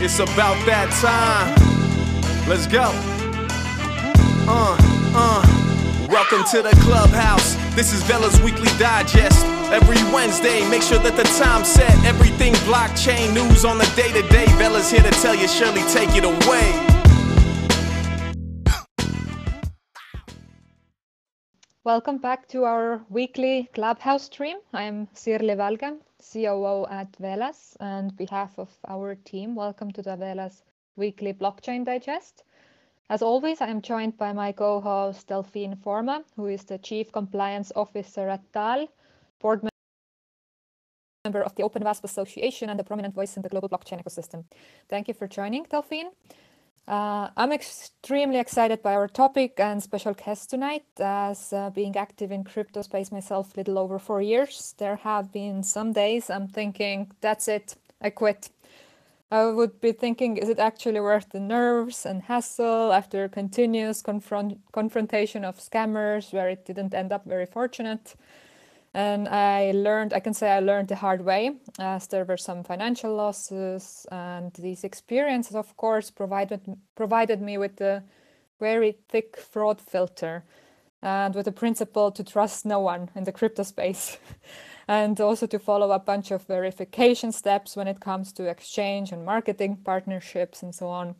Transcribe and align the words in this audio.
It's 0.00 0.20
about 0.20 0.54
that 0.64 0.94
time. 1.02 1.50
Let's 2.48 2.68
go. 2.68 2.92
Uh, 4.46 4.78
uh. 5.12 6.06
Welcome 6.08 6.44
to 6.52 6.62
the 6.62 6.70
clubhouse. 6.82 7.56
This 7.74 7.92
is 7.92 8.04
Velas 8.04 8.40
weekly 8.44 8.70
digest. 8.78 9.44
Every 9.72 9.96
Wednesday, 10.14 10.62
make 10.70 10.82
sure 10.82 11.00
that 11.00 11.16
the 11.16 11.24
time's 11.42 11.66
set. 11.66 11.90
Everything 12.04 12.54
blockchain 12.70 13.34
news 13.34 13.64
on 13.64 13.76
the 13.76 13.90
day 13.96 14.12
to 14.12 14.22
day. 14.28 14.46
Velas 14.54 14.88
here 14.88 15.02
to 15.02 15.10
tell 15.20 15.34
you, 15.34 15.48
Sirli, 15.48 15.82
take 15.92 16.14
it 16.14 16.22
away. 16.22 16.68
Welcome 21.82 22.18
back 22.18 22.46
to 22.50 22.62
our 22.62 23.04
weekly 23.08 23.68
Clubhouse 23.74 24.26
stream. 24.26 24.58
I 24.72 24.84
am 24.84 25.08
Sirli 25.08 25.56
Valge, 25.56 25.98
COO 26.20 26.86
at 26.90 27.12
Velas, 27.12 27.76
and 27.80 28.16
behalf 28.16 28.58
of 28.58 28.70
our 28.88 29.14
team, 29.14 29.54
welcome 29.54 29.90
to 29.92 30.02
the 30.02 30.16
Velas 30.16 30.62
weekly 30.96 31.32
blockchain 31.32 31.84
digest. 31.84 32.44
As 33.08 33.22
always, 33.22 33.60
I 33.60 33.68
am 33.68 33.80
joined 33.80 34.18
by 34.18 34.32
my 34.32 34.52
co-host 34.52 35.28
Delphine 35.28 35.76
Forma, 35.76 36.24
who 36.36 36.46
is 36.46 36.64
the 36.64 36.78
Chief 36.78 37.12
Compliance 37.12 37.72
Officer 37.76 38.28
at 38.28 38.52
DAL, 38.52 38.88
board 39.38 39.68
member 41.24 41.42
of 41.42 41.54
the 41.54 41.62
OpenVASP 41.62 42.04
Association 42.04 42.68
and 42.68 42.80
a 42.80 42.84
prominent 42.84 43.14
voice 43.14 43.36
in 43.36 43.42
the 43.42 43.48
global 43.48 43.68
blockchain 43.68 44.02
ecosystem. 44.02 44.44
Thank 44.88 45.08
you 45.08 45.14
for 45.14 45.26
joining, 45.26 45.64
Delphine. 45.64 46.10
Uh, 46.88 47.28
I'm 47.36 47.52
extremely 47.52 48.38
excited 48.38 48.82
by 48.82 48.94
our 48.94 49.08
topic 49.08 49.60
and 49.60 49.82
special 49.82 50.14
guest 50.14 50.48
tonight. 50.48 50.86
As 50.98 51.52
uh, 51.52 51.68
being 51.68 51.94
active 51.98 52.32
in 52.32 52.44
crypto 52.44 52.80
space 52.80 53.12
myself, 53.12 53.54
little 53.58 53.76
over 53.78 53.98
four 53.98 54.22
years, 54.22 54.74
there 54.78 54.96
have 54.96 55.30
been 55.30 55.62
some 55.62 55.92
days 55.92 56.30
I'm 56.30 56.48
thinking, 56.48 57.12
that's 57.20 57.46
it, 57.46 57.76
I 58.00 58.08
quit. 58.08 58.48
I 59.30 59.44
would 59.44 59.82
be 59.82 59.92
thinking, 59.92 60.38
is 60.38 60.48
it 60.48 60.58
actually 60.58 61.00
worth 61.00 61.28
the 61.28 61.40
nerves 61.40 62.06
and 62.06 62.22
hassle 62.22 62.90
after 62.90 63.28
continuous 63.28 64.00
confront 64.00 64.58
confrontation 64.72 65.44
of 65.44 65.58
scammers 65.58 66.32
where 66.32 66.48
it 66.48 66.64
didn't 66.64 66.94
end 66.94 67.12
up 67.12 67.26
very 67.26 67.44
fortunate? 67.44 68.14
And 68.98 69.28
I 69.28 69.70
learned, 69.70 70.12
I 70.12 70.18
can 70.18 70.34
say 70.34 70.50
I 70.50 70.58
learned 70.58 70.88
the 70.88 70.96
hard 70.96 71.24
way, 71.24 71.52
as 71.78 72.08
there 72.08 72.24
were 72.24 72.36
some 72.36 72.64
financial 72.64 73.14
losses. 73.14 74.04
And 74.10 74.52
these 74.54 74.82
experiences, 74.82 75.54
of 75.54 75.76
course, 75.76 76.10
provided, 76.10 76.62
provided 76.96 77.40
me 77.40 77.58
with 77.58 77.80
a 77.80 78.02
very 78.58 78.98
thick 79.08 79.36
fraud 79.36 79.80
filter 79.80 80.42
and 81.00 81.32
with 81.36 81.44
the 81.44 81.52
principle 81.52 82.10
to 82.10 82.24
trust 82.24 82.66
no 82.66 82.80
one 82.80 83.08
in 83.14 83.22
the 83.22 83.30
crypto 83.30 83.62
space. 83.62 84.18
and 84.88 85.20
also 85.20 85.46
to 85.46 85.60
follow 85.60 85.92
a 85.92 86.00
bunch 86.00 86.32
of 86.32 86.42
verification 86.48 87.30
steps 87.30 87.76
when 87.76 87.86
it 87.86 88.00
comes 88.00 88.32
to 88.32 88.48
exchange 88.48 89.12
and 89.12 89.24
marketing 89.24 89.76
partnerships 89.76 90.60
and 90.60 90.74
so 90.74 90.88
on. 90.88 91.14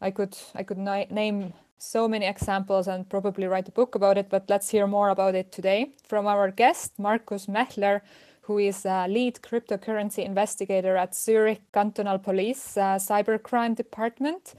I 0.00 0.12
could 0.12 0.36
I 0.54 0.62
could 0.62 0.78
name 0.78 1.52
so 1.78 2.08
many 2.08 2.26
examples 2.26 2.88
and 2.88 3.08
probably 3.08 3.46
write 3.46 3.68
a 3.68 3.72
book 3.72 3.94
about 3.94 4.18
it, 4.18 4.28
but 4.28 4.44
let's 4.48 4.70
hear 4.70 4.86
more 4.86 5.08
about 5.08 5.34
it 5.34 5.52
today 5.52 5.92
from 6.06 6.26
our 6.26 6.50
guest, 6.50 6.98
Markus 6.98 7.46
Mächler, 7.46 8.00
who 8.42 8.58
is 8.58 8.84
a 8.84 9.06
lead 9.08 9.40
cryptocurrency 9.42 10.24
investigator 10.24 10.96
at 10.96 11.14
Zurich 11.14 11.60
Cantonal 11.72 12.18
Police 12.18 12.76
uh, 12.76 12.96
Cybercrime 12.96 13.76
Department. 13.76 14.54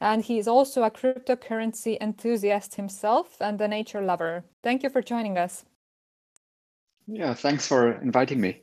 And 0.00 0.22
he 0.22 0.38
is 0.38 0.48
also 0.48 0.82
a 0.82 0.90
cryptocurrency 0.90 1.96
enthusiast 2.00 2.74
himself 2.74 3.36
and 3.40 3.60
a 3.60 3.68
nature 3.68 4.02
lover. 4.02 4.44
Thank 4.62 4.82
you 4.82 4.90
for 4.90 5.02
joining 5.02 5.38
us. 5.38 5.64
Yeah, 7.06 7.34
thanks 7.34 7.66
for 7.66 7.92
inviting 8.02 8.40
me. 8.40 8.62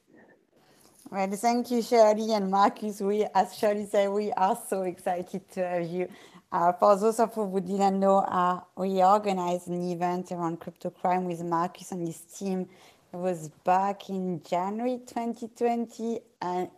Well, 1.12 1.30
thank 1.32 1.70
you, 1.70 1.80
Sirli 1.80 2.36
and 2.36 2.50
Markus. 2.50 3.00
We, 3.00 3.26
as 3.36 3.54
Sirli 3.54 3.88
said, 3.88 4.10
we 4.10 4.32
are 4.34 4.58
so 4.68 4.82
excited 4.82 5.50
to 5.52 5.68
have 5.68 5.86
you 5.86 6.10
uh, 6.54 6.72
for 6.72 6.96
those 6.96 7.20
of 7.20 7.36
you 7.36 7.48
who 7.48 7.60
didn't 7.62 8.00
know, 8.00 8.18
uh, 8.18 8.62
we 8.78 9.04
organized 9.04 9.68
an 9.70 9.82
event 9.92 10.32
around 10.32 10.60
crypto 10.60 10.92
crime 10.92 11.26
with 11.26 11.44
Markus 11.44 11.92
and 11.92 12.06
his 12.06 12.20
team. 12.20 12.70
It 13.12 13.18
was 13.18 13.50
back 13.64 14.08
in 14.10 14.40
January 14.48 15.00
2020, 15.00 16.20
and 16.44 16.70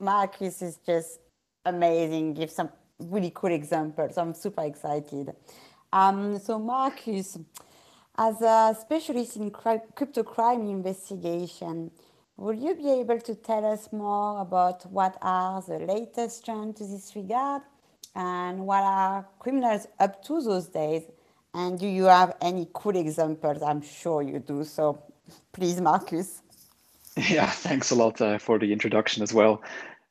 Markus 0.00 0.62
is 0.62 0.78
just 0.78 1.20
amazing. 1.66 2.32
Give 2.32 2.50
some 2.50 2.70
really 2.98 3.30
cool 3.34 3.52
examples. 3.52 4.16
I'm 4.16 4.32
super 4.32 4.64
excited. 4.64 5.34
Um, 5.92 6.38
so, 6.38 6.58
Markus, 6.58 7.36
as 8.16 8.40
a 8.40 8.74
specialist 8.80 9.36
in 9.36 9.50
crypto 9.50 10.22
crime 10.22 10.62
investigation, 10.62 11.90
would 12.38 12.58
you 12.58 12.74
be 12.74 12.90
able 12.92 13.20
to 13.20 13.34
tell 13.34 13.66
us 13.66 13.92
more 13.92 14.40
about 14.40 14.90
what 14.90 15.18
are 15.20 15.60
the 15.60 15.80
latest 15.80 16.46
trends 16.46 16.78
to 16.78 16.86
this 16.86 17.12
regard? 17.14 17.60
And 18.18 18.66
what 18.66 18.82
are 18.82 19.24
criminals 19.38 19.86
up 20.00 20.24
to 20.24 20.42
those 20.42 20.66
days? 20.66 21.04
And 21.54 21.78
do 21.78 21.86
you 21.86 22.04
have 22.04 22.36
any 22.40 22.68
cool 22.72 22.96
examples? 22.96 23.62
I'm 23.62 23.80
sure 23.80 24.22
you 24.22 24.40
do. 24.40 24.64
So 24.64 25.00
please, 25.52 25.80
Markus. 25.80 26.42
Yeah, 27.28 27.50
thanks 27.50 27.90
a 27.90 27.96
lot 27.96 28.20
uh, 28.20 28.38
for 28.38 28.60
the 28.60 28.72
introduction 28.72 29.24
as 29.24 29.34
well. 29.34 29.60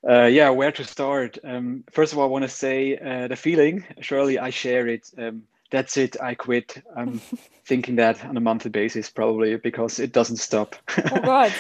Uh, 0.08 0.26
yeah, 0.26 0.50
where 0.50 0.74
to 0.74 0.84
start? 0.84 1.38
Um, 1.42 1.86
first 1.90 2.12
of 2.12 2.20
all, 2.20 2.26
I 2.26 2.28
want 2.28 2.44
to 2.44 2.50
say 2.50 2.98
uh, 2.98 3.30
the 3.30 3.38
feeling, 3.38 3.86
surely 4.02 4.38
I 4.38 4.50
share 4.50 4.88
it. 4.90 5.10
Um, 5.18 5.44
that's 5.72 5.96
it, 5.96 6.18
I 6.22 6.36
quit. 6.36 6.84
I'm 6.98 7.22
thinking 7.66 7.96
that 7.96 8.26
on 8.26 8.36
a 8.36 8.42
monthly 8.42 8.72
basis, 8.72 9.10
probably 9.10 9.56
because 9.56 10.00
it 10.00 10.12
doesn't 10.12 10.38
stop. 10.38 10.76
Oh, 11.12 11.22
God. 11.22 11.54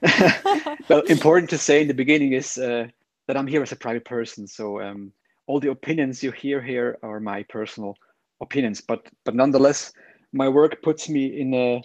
well, 0.88 1.00
important 1.02 1.50
to 1.50 1.58
say 1.58 1.82
in 1.82 1.88
the 1.88 1.92
beginning 1.92 2.32
is 2.32 2.56
uh, 2.56 2.88
that 3.26 3.36
I'm 3.36 3.46
here 3.46 3.62
as 3.62 3.72
a 3.72 3.76
private 3.76 4.06
person. 4.06 4.46
So 4.46 4.80
um, 4.80 5.12
all 5.48 5.58
the 5.58 5.70
opinions 5.70 6.22
you 6.22 6.30
hear 6.30 6.62
here 6.62 6.98
are 7.02 7.18
my 7.18 7.42
personal 7.44 7.96
opinions, 8.40 8.80
but 8.80 9.08
but 9.24 9.34
nonetheless, 9.34 9.92
my 10.32 10.48
work 10.48 10.82
puts 10.82 11.08
me 11.08 11.26
in 11.40 11.54
a, 11.54 11.82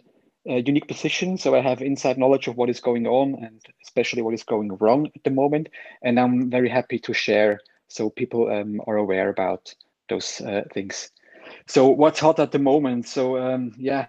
a, 0.47 0.61
unique 0.61 0.87
position. 0.87 1.37
So 1.37 1.55
I 1.55 1.61
have 1.61 1.81
inside 1.81 2.17
knowledge 2.17 2.47
of 2.47 2.57
what 2.57 2.69
is 2.69 2.81
going 2.81 3.07
on 3.07 3.35
and 3.43 3.61
especially 3.81 4.21
what 4.21 4.33
is 4.33 4.43
going 4.43 4.77
wrong 4.79 5.07
at 5.15 5.23
the 5.23 5.31
moment, 5.31 5.69
and 6.03 6.19
I'm 6.19 6.51
very 6.51 6.69
happy 6.69 6.99
to 6.99 7.13
share 7.13 7.59
so 7.87 8.09
people 8.09 8.51
um, 8.51 8.81
are 8.85 8.97
aware 8.97 9.29
about 9.29 9.73
those 10.09 10.41
uh, 10.41 10.63
things. 10.73 11.09
So 11.67 11.87
what's 11.87 12.19
hot 12.19 12.39
at 12.39 12.51
the 12.51 12.59
moment? 12.59 13.07
So 13.07 13.37
um, 13.37 13.71
yeah, 13.77 14.07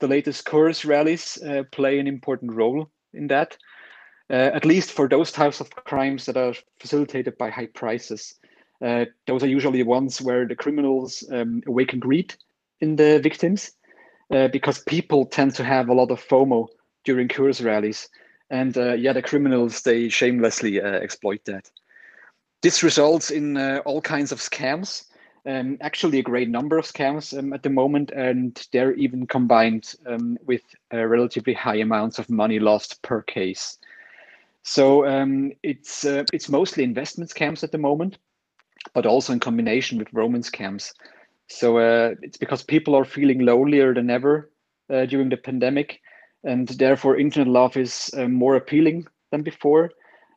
the 0.00 0.08
latest 0.08 0.46
Curse 0.46 0.84
rallies 0.84 1.38
uh, 1.42 1.64
play 1.72 1.98
an 1.98 2.06
important 2.06 2.54
role 2.54 2.90
in 3.12 3.26
that. 3.28 3.56
Uh, 4.30 4.50
at 4.54 4.66
least 4.66 4.92
for 4.92 5.08
those 5.08 5.32
types 5.32 5.58
of 5.58 5.70
crimes 5.70 6.26
that 6.26 6.36
are 6.36 6.54
facilitated 6.78 7.36
by 7.38 7.48
high 7.48 7.68
prices. 7.74 8.34
Uh, 8.80 9.06
those 9.26 9.42
are 9.42 9.48
usually 9.48 9.82
ones 9.82 10.20
where 10.20 10.46
the 10.46 10.54
criminals 10.54 11.24
um, 11.32 11.62
awaken 11.66 11.98
greed 11.98 12.34
in 12.80 12.96
the 12.96 13.18
victims 13.20 13.72
uh, 14.32 14.48
because 14.48 14.78
people 14.80 15.26
tend 15.26 15.54
to 15.54 15.64
have 15.64 15.88
a 15.88 15.94
lot 15.94 16.10
of 16.10 16.26
FOMO 16.26 16.68
during 17.04 17.28
Curse 17.28 17.60
rallies. 17.60 18.08
And 18.50 18.76
uh, 18.76 18.94
yeah, 18.94 19.12
the 19.12 19.22
criminals, 19.22 19.82
they 19.82 20.08
shamelessly 20.08 20.80
uh, 20.80 20.86
exploit 20.86 21.44
that. 21.46 21.70
This 22.62 22.82
results 22.82 23.30
in 23.30 23.56
uh, 23.56 23.80
all 23.84 24.00
kinds 24.00 24.32
of 24.32 24.38
scams, 24.40 25.04
um, 25.46 25.78
actually 25.80 26.18
a 26.18 26.22
great 26.22 26.48
number 26.48 26.76
of 26.78 26.86
scams 26.86 27.36
um, 27.38 27.52
at 27.52 27.62
the 27.62 27.70
moment, 27.70 28.10
and 28.10 28.66
they're 28.72 28.94
even 28.94 29.26
combined 29.26 29.94
um, 30.06 30.38
with 30.44 30.62
relatively 30.92 31.52
high 31.52 31.76
amounts 31.76 32.18
of 32.18 32.28
money 32.28 32.58
lost 32.58 33.00
per 33.02 33.22
case. 33.22 33.78
So 34.62 35.06
um, 35.06 35.52
it's 35.62 36.04
uh, 36.04 36.24
it's 36.32 36.48
mostly 36.48 36.84
investment 36.84 37.30
scams 37.30 37.62
at 37.62 37.72
the 37.72 37.78
moment, 37.78 38.18
but 38.94 39.06
also 39.06 39.32
in 39.32 39.40
combination 39.40 39.98
with 39.98 40.12
romance 40.12 40.50
scams. 40.50 40.92
So 41.48 41.78
uh, 41.78 42.14
it's 42.22 42.36
because 42.36 42.62
people 42.62 42.94
are 42.94 43.04
feeling 43.04 43.40
lonelier 43.40 43.94
than 43.94 44.10
ever 44.10 44.50
uh, 44.92 45.06
during 45.06 45.30
the 45.30 45.36
pandemic, 45.36 46.00
and 46.44 46.68
therefore 46.68 47.18
internet 47.18 47.48
love 47.48 47.76
is 47.76 48.10
uh, 48.16 48.28
more 48.28 48.56
appealing 48.56 49.06
than 49.30 49.42
before. 49.42 49.90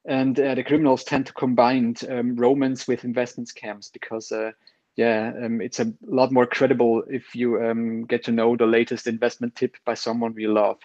And 0.06 0.40
uh, 0.40 0.56
the 0.56 0.64
criminals 0.64 1.04
tend 1.04 1.28
to 1.28 1.34
combine 1.34 1.96
um, 2.10 2.36
romance 2.36 2.88
with 2.88 3.06
investment 3.06 3.50
scams 3.50 3.92
because, 3.92 4.32
uh, 4.32 4.52
yeah, 4.96 5.32
um, 5.44 5.62
it's 5.62 5.80
a 5.80 5.94
lot 6.02 6.32
more 6.32 6.48
credible 6.48 7.04
if 7.08 7.36
you 7.36 7.62
um, 7.64 8.06
get 8.06 8.24
to 8.24 8.32
know 8.32 8.56
the 8.56 8.66
latest 8.66 9.06
investment 9.06 9.56
tip 9.56 9.76
by 9.86 9.94
someone 9.94 10.34
we 10.34 10.48
love, 10.48 10.80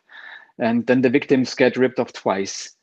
and 0.59 0.87
then 0.87 1.01
the 1.01 1.09
victims 1.11 1.55
get 1.55 1.77
ripped 1.77 1.99
off 1.99 2.13
twice. 2.13 2.75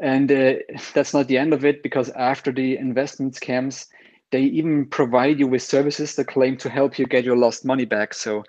And 0.00 0.30
uh, 0.32 0.54
that's 0.94 1.12
not 1.12 1.26
the 1.28 1.38
end 1.38 1.52
of 1.52 1.64
it 1.64 1.82
because 1.82 2.08
after 2.10 2.50
the 2.50 2.78
investment 2.78 3.34
scams, 3.34 3.86
they 4.34 4.42
even 4.42 4.84
provide 4.86 5.38
you 5.38 5.46
with 5.46 5.62
services 5.62 6.16
that 6.16 6.26
claim 6.26 6.56
to 6.56 6.68
help 6.68 6.98
you 6.98 7.06
get 7.06 7.22
your 7.22 7.36
lost 7.36 7.64
money 7.64 7.84
back. 7.84 8.12
So, 8.12 8.42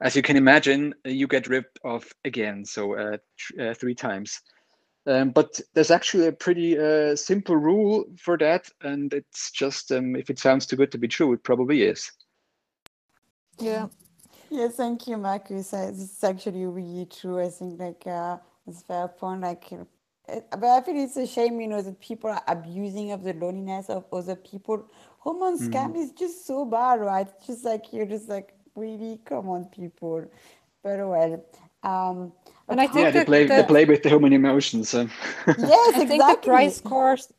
as 0.00 0.16
you 0.16 0.22
can 0.22 0.36
imagine, 0.36 0.92
you 1.04 1.28
get 1.28 1.46
ripped 1.46 1.78
off 1.84 2.12
again, 2.24 2.64
so 2.64 2.98
uh, 2.98 3.16
uh, 3.62 3.72
three 3.74 3.94
times. 3.94 4.40
Um, 5.06 5.30
but 5.30 5.60
there's 5.74 5.92
actually 5.92 6.26
a 6.26 6.32
pretty 6.32 6.76
uh, 6.76 7.14
simple 7.14 7.54
rule 7.54 8.04
for 8.18 8.36
that, 8.38 8.68
and 8.82 9.14
it's 9.14 9.52
just 9.52 9.92
um, 9.92 10.16
if 10.16 10.28
it 10.28 10.40
sounds 10.40 10.66
too 10.66 10.74
good 10.74 10.90
to 10.90 10.98
be 10.98 11.06
true, 11.06 11.32
it 11.32 11.44
probably 11.44 11.82
is. 11.82 12.10
Yeah. 13.60 13.86
Yeah, 14.50 14.68
thank 14.68 15.06
you, 15.06 15.18
Markus. 15.18 15.72
Uh, 15.72 15.92
this 15.92 16.16
is 16.16 16.24
actually 16.24 16.66
really 16.66 17.06
true. 17.06 17.38
I 17.38 17.50
think 17.50 17.78
like 17.78 18.04
uh, 18.08 18.38
it's 18.66 18.82
fair 18.82 19.06
point. 19.06 19.42
Like 19.42 19.70
but 20.50 20.64
I 20.64 20.80
feel 20.82 20.96
it's 20.96 21.16
a 21.16 21.26
shame, 21.26 21.60
you 21.60 21.68
know, 21.68 21.82
that 21.82 22.00
people 22.00 22.30
are 22.30 22.42
abusing 22.46 23.12
of 23.12 23.22
the 23.24 23.32
loneliness 23.34 23.88
of 23.90 24.04
other 24.12 24.36
people. 24.36 24.86
Hormone 25.20 25.58
Mm. 25.58 25.58
scam 25.58 25.96
is 25.96 26.12
just 26.12 26.46
so 26.46 26.64
bad, 26.64 27.00
right? 27.00 27.28
It's 27.28 27.46
just 27.46 27.64
like 27.64 27.92
you're 27.92 28.06
just 28.06 28.28
like, 28.28 28.54
really, 28.74 29.20
come 29.24 29.48
on, 29.48 29.66
people. 29.66 30.24
But 30.82 30.98
well, 30.98 31.44
um, 31.82 32.32
And 32.68 32.80
I 32.80 32.86
think 32.88 33.10
yeah, 33.10 33.10
they 33.10 33.20
that 33.20 33.28
play 33.30 33.46
they 33.46 33.62
play 33.62 33.84
with 33.84 34.02
the 34.02 34.10
human 34.10 34.32
emotions. 34.32 34.94
um. 34.94 35.10
yes, 35.56 35.98
I 35.98 36.00
exactly. 36.00 36.06
think 36.06 36.26
the 36.26 36.36
price 36.36 36.80
course, 36.80 37.32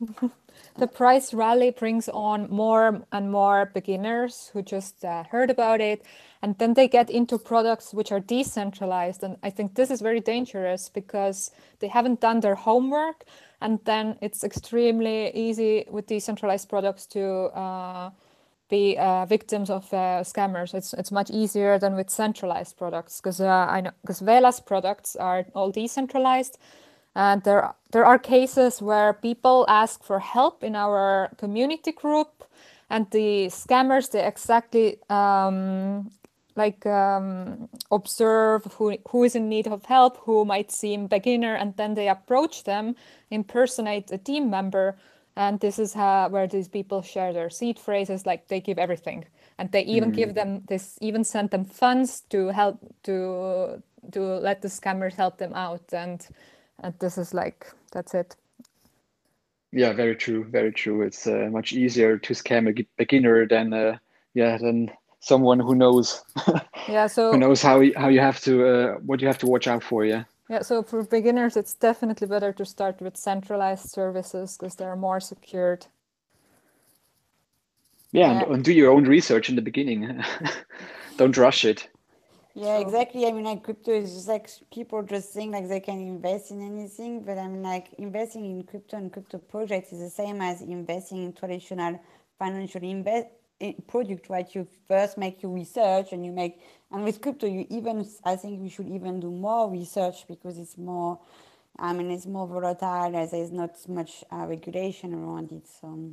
the 0.76 0.86
price 0.86 1.32
rally 1.32 1.70
brings 1.70 2.08
on 2.08 2.50
more 2.50 3.02
and 3.12 3.30
more 3.30 3.70
beginners 3.74 4.50
who 4.52 4.62
just 4.62 5.04
uh, 5.04 5.24
heard 5.24 5.50
about 5.50 5.80
it, 5.80 6.02
and 6.42 6.58
then 6.58 6.74
they 6.74 6.88
get 6.88 7.10
into 7.10 7.38
products 7.38 7.94
which 7.94 8.10
are 8.10 8.20
decentralized. 8.20 9.22
And 9.22 9.36
I 9.42 9.50
think 9.50 9.74
this 9.74 9.90
is 9.90 10.00
very 10.00 10.20
dangerous 10.20 10.88
because 10.88 11.52
they 11.78 11.88
haven't 11.88 12.20
done 12.20 12.40
their 12.40 12.56
homework, 12.56 13.24
and 13.60 13.78
then 13.84 14.18
it's 14.20 14.42
extremely 14.42 15.30
easy 15.34 15.84
with 15.88 16.06
decentralized 16.06 16.68
products 16.68 17.06
to 17.06 17.24
uh, 17.54 18.10
be 18.68 18.96
uh, 18.98 19.26
victims 19.26 19.70
of 19.70 19.84
uh, 19.92 20.22
scammers. 20.22 20.74
It's 20.74 20.92
it's 20.94 21.12
much 21.12 21.30
easier 21.30 21.78
than 21.78 21.94
with 21.94 22.10
centralized 22.10 22.76
products 22.76 23.20
because 23.20 23.40
uh, 23.40 23.66
I 23.76 23.80
know 23.80 23.92
because 24.02 24.20
Velas 24.20 24.64
products 24.64 25.16
are 25.16 25.46
all 25.54 25.70
decentralized, 25.70 26.58
and 27.14 27.42
there 27.44 27.74
there 27.92 28.04
are 28.04 28.18
cases 28.18 28.82
where 28.82 29.12
people 29.12 29.64
ask 29.68 30.02
for 30.02 30.18
help 30.18 30.64
in 30.64 30.74
our 30.76 31.30
community 31.38 31.92
group, 31.92 32.44
and 32.90 33.10
the 33.10 33.46
scammers 33.48 34.10
they 34.10 34.24
exactly 34.26 34.98
um, 35.10 36.10
like 36.56 36.86
um, 36.86 37.68
observe 37.90 38.64
who 38.78 38.96
who 39.08 39.24
is 39.24 39.34
in 39.34 39.48
need 39.48 39.66
of 39.66 39.84
help, 39.84 40.18
who 40.24 40.44
might 40.44 40.70
seem 40.72 41.06
beginner, 41.06 41.54
and 41.54 41.76
then 41.76 41.94
they 41.94 42.08
approach 42.08 42.64
them, 42.64 42.94
impersonate 43.30 44.10
a 44.12 44.18
team 44.18 44.50
member, 44.50 44.96
and 45.36 45.60
this 45.60 45.78
is 45.78 45.94
how 45.94 46.28
where 46.28 46.46
these 46.48 46.68
people 46.68 47.02
share 47.02 47.32
their 47.32 47.50
seed 47.50 47.78
phrases, 47.78 48.26
like 48.26 48.48
they 48.48 48.60
give 48.60 48.78
everything, 48.78 49.24
and 49.58 49.70
they 49.72 49.82
even 49.82 50.10
give 50.10 50.34
them 50.34 50.62
this, 50.68 50.98
even 51.00 51.24
send 51.24 51.50
them 51.50 51.64
funds 51.64 52.22
to 52.30 52.48
help 52.48 52.78
to 53.04 53.82
to 54.12 54.20
let 54.20 54.62
the 54.62 54.68
scammers 54.68 55.14
help 55.14 55.38
them 55.38 55.52
out, 55.54 55.92
and 55.92 56.26
and 56.82 56.94
this 56.98 57.18
is 57.18 57.34
like 57.34 57.66
that's 57.92 58.14
it. 58.14 58.36
Yeah, 59.72 59.92
very 59.92 60.14
true, 60.14 60.44
very 60.44 60.72
true. 60.72 61.02
It's 61.02 61.26
uh, 61.26 61.48
much 61.50 61.72
easier 61.72 62.18
to 62.18 62.32
scam 62.34 62.68
a 62.68 62.86
beginner 62.96 63.46
than 63.46 63.72
uh, 63.72 63.98
yeah 64.34 64.56
than 64.58 64.90
someone 65.20 65.58
who 65.58 65.74
knows 65.74 66.22
Yeah, 66.88 67.06
so 67.06 67.32
who 67.32 67.38
knows 67.38 67.62
how 67.62 67.80
you, 67.80 67.92
how 67.96 68.08
you 68.08 68.20
have 68.20 68.40
to 68.40 68.66
uh, 68.66 68.94
what 68.98 69.20
you 69.20 69.26
have 69.26 69.38
to 69.38 69.46
watch 69.46 69.66
out 69.66 69.82
for. 69.82 70.04
Yeah. 70.04 70.24
Yeah, 70.50 70.60
so 70.60 70.82
for 70.82 71.02
beginners, 71.02 71.56
it's 71.56 71.72
definitely 71.74 72.26
better 72.26 72.52
to 72.52 72.66
start 72.66 73.00
with 73.00 73.16
centralized 73.16 73.88
services 73.88 74.58
because 74.58 74.76
they're 74.76 74.96
more 74.96 75.18
secured. 75.18 75.86
Yeah, 78.12 78.30
and, 78.30 78.40
Yeah. 78.42 78.52
and 78.52 78.64
do 78.64 78.72
your 78.72 78.92
own 78.92 79.04
research 79.04 79.48
in 79.48 79.56
the 79.56 79.62
beginning. 79.62 80.22
Don't 81.16 81.36
rush 81.36 81.64
it. 81.64 81.88
Yeah, 82.54 82.76
So- 82.78 82.82
exactly. 82.82 83.26
I 83.26 83.32
mean, 83.32 83.44
like 83.44 83.64
crypto 83.64 83.92
is 83.92 84.14
just 84.14 84.28
like 84.28 84.50
people 84.72 85.02
just 85.02 85.30
think 85.32 85.52
like 85.52 85.68
they 85.68 85.80
can 85.80 86.00
invest 86.00 86.52
in 86.52 86.62
anything, 86.62 87.22
but 87.24 87.38
I 87.38 87.48
mean, 87.48 87.62
like 87.62 87.94
investing 87.94 88.46
in 88.46 88.64
crypto 88.64 88.98
and 88.98 89.12
crypto 89.12 89.38
projects 89.38 89.92
is 89.92 90.00
the 90.00 90.10
same 90.10 90.42
as 90.42 90.62
investing 90.62 91.24
in 91.24 91.32
traditional 91.32 92.00
financial 92.38 92.82
invest 92.82 93.28
product, 93.88 94.28
right? 94.30 94.54
You 94.54 94.68
first 94.88 95.18
make 95.18 95.42
your 95.42 95.52
research 95.52 96.12
and 96.12 96.24
you 96.26 96.32
make, 96.32 96.60
and 96.92 97.04
with 97.04 97.20
crypto, 97.22 97.46
you 97.46 97.66
even, 97.70 98.06
I 98.24 98.36
think 98.36 98.60
we 98.60 98.68
should 98.68 98.88
even 98.88 99.20
do 99.20 99.30
more 99.30 99.70
research 99.70 100.26
because 100.28 100.58
it's 100.58 100.76
more, 100.78 101.20
I 101.78 101.92
mean, 101.94 102.10
it's 102.10 102.26
more 102.26 102.46
volatile 102.46 103.16
as 103.16 103.30
there's 103.32 103.52
not 103.52 103.76
much 103.88 104.24
uh, 104.32 104.46
regulation 104.46 105.14
around 105.14 105.52
it. 105.52 105.66
So. 105.80 106.10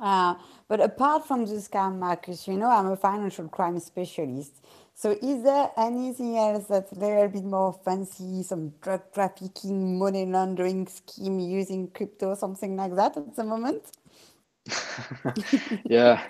Uh, 0.00 0.34
but 0.68 0.80
apart 0.80 1.26
from 1.26 1.46
the 1.46 1.54
scam, 1.54 1.98
Markus, 1.98 2.48
you 2.48 2.56
know, 2.58 2.70
I'm 2.70 2.86
a 2.86 2.96
financial 2.96 3.48
crime 3.48 3.78
specialist. 3.78 4.64
So 4.96 5.10
is 5.10 5.42
there 5.42 5.70
anything 5.76 6.38
else 6.38 6.66
that's 6.68 6.92
a 6.92 6.94
little 6.94 7.28
bit 7.28 7.44
more 7.44 7.72
fancy, 7.84 8.44
some 8.44 8.74
drug 8.80 9.02
trafficking, 9.12 9.98
money 9.98 10.24
laundering 10.24 10.86
scheme 10.86 11.40
using 11.40 11.88
crypto, 11.88 12.34
something 12.36 12.76
like 12.76 12.94
that 12.94 13.16
at 13.16 13.34
the 13.34 13.44
moment? 13.44 13.90
yeah, 15.84 16.22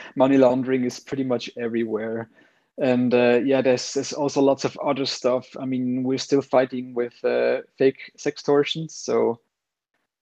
money 0.16 0.36
laundering 0.36 0.84
is 0.84 0.98
pretty 0.98 1.22
much 1.22 1.48
everywhere. 1.56 2.28
And 2.76 3.14
uh, 3.14 3.40
yeah, 3.44 3.62
there's, 3.62 3.94
there's 3.94 4.12
also 4.12 4.40
lots 4.40 4.64
of 4.64 4.76
other 4.78 5.06
stuff. 5.06 5.46
I 5.58 5.64
mean, 5.64 6.02
we're 6.02 6.18
still 6.18 6.42
fighting 6.42 6.94
with 6.94 7.24
uh, 7.24 7.62
fake 7.76 8.12
sextortions. 8.18 8.90
So 8.90 9.40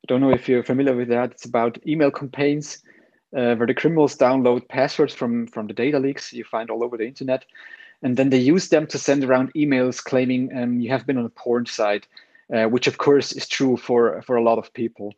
I 0.04 0.06
don't 0.06 0.20
know 0.20 0.32
if 0.32 0.48
you're 0.48 0.62
familiar 0.62 0.94
with 0.94 1.08
that. 1.08 1.32
It's 1.32 1.46
about 1.46 1.78
email 1.86 2.10
campaigns 2.10 2.82
uh, 3.34 3.56
where 3.56 3.66
the 3.66 3.74
criminals 3.74 4.16
download 4.16 4.68
passwords 4.68 5.14
from, 5.14 5.46
from 5.46 5.66
the 5.66 5.74
data 5.74 5.98
leaks 5.98 6.32
you 6.32 6.44
find 6.44 6.70
all 6.70 6.84
over 6.84 6.96
the 6.96 7.06
internet. 7.06 7.44
And 8.06 8.16
then 8.16 8.30
they 8.30 8.38
use 8.38 8.68
them 8.68 8.86
to 8.86 8.98
send 8.98 9.24
around 9.24 9.52
emails 9.54 10.00
claiming 10.00 10.56
um, 10.56 10.78
you 10.78 10.90
have 10.90 11.08
been 11.08 11.18
on 11.18 11.24
a 11.24 11.28
porn 11.28 11.66
site, 11.66 12.06
uh, 12.54 12.66
which 12.66 12.86
of 12.86 12.98
course 12.98 13.32
is 13.32 13.48
true 13.48 13.76
for, 13.76 14.22
for 14.22 14.36
a 14.36 14.44
lot 14.44 14.58
of 14.58 14.72
people. 14.72 15.12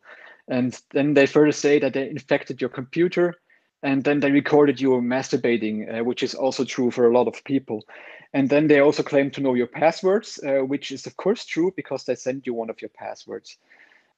And 0.47 0.75
then 0.89 1.13
they 1.13 1.27
further 1.27 1.51
say 1.51 1.77
that 1.77 1.93
they 1.93 2.09
infected 2.09 2.59
your 2.59 2.71
computer 2.71 3.35
and 3.83 4.03
then 4.03 4.21
they 4.21 4.31
recorded 4.31 4.81
you 4.81 4.89
masturbating, 5.01 5.99
uh, 5.99 6.03
which 6.03 6.23
is 6.23 6.33
also 6.33 6.65
true 6.65 6.89
for 6.89 7.05
a 7.05 7.13
lot 7.13 7.27
of 7.27 7.43
people. 7.43 7.85
And 8.33 8.49
then 8.49 8.65
they 8.67 8.79
also 8.79 9.03
claim 9.03 9.29
to 9.31 9.41
know 9.41 9.53
your 9.53 9.67
passwords, 9.67 10.39
uh, 10.43 10.65
which 10.65 10.91
is 10.91 11.05
of 11.05 11.15
course 11.15 11.45
true 11.45 11.71
because 11.75 12.05
they 12.05 12.15
sent 12.15 12.47
you 12.47 12.55
one 12.55 12.71
of 12.71 12.81
your 12.81 12.89
passwords. 12.89 13.59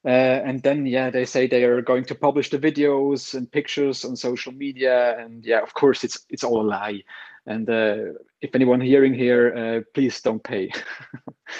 Uh, 0.03 0.41
and 0.45 0.63
then 0.63 0.85
yeah, 0.85 1.09
they 1.09 1.25
say 1.25 1.45
they 1.45 1.63
are 1.63 1.81
going 1.81 2.03
to 2.05 2.15
publish 2.15 2.49
the 2.49 2.57
videos 2.57 3.33
and 3.35 3.51
pictures 3.51 4.03
on 4.03 4.15
social 4.15 4.51
media. 4.51 5.17
And 5.19 5.45
yeah, 5.45 5.61
of 5.61 5.73
course 5.73 6.03
it's 6.03 6.25
it's 6.29 6.43
all 6.43 6.61
a 6.61 6.63
lie. 6.63 7.03
And 7.45 7.69
uh, 7.69 8.19
if 8.41 8.55
anyone 8.55 8.81
hearing 8.81 9.13
here, 9.13 9.55
uh, 9.55 9.81
please 9.93 10.21
don't 10.21 10.43
pay. 10.43 10.71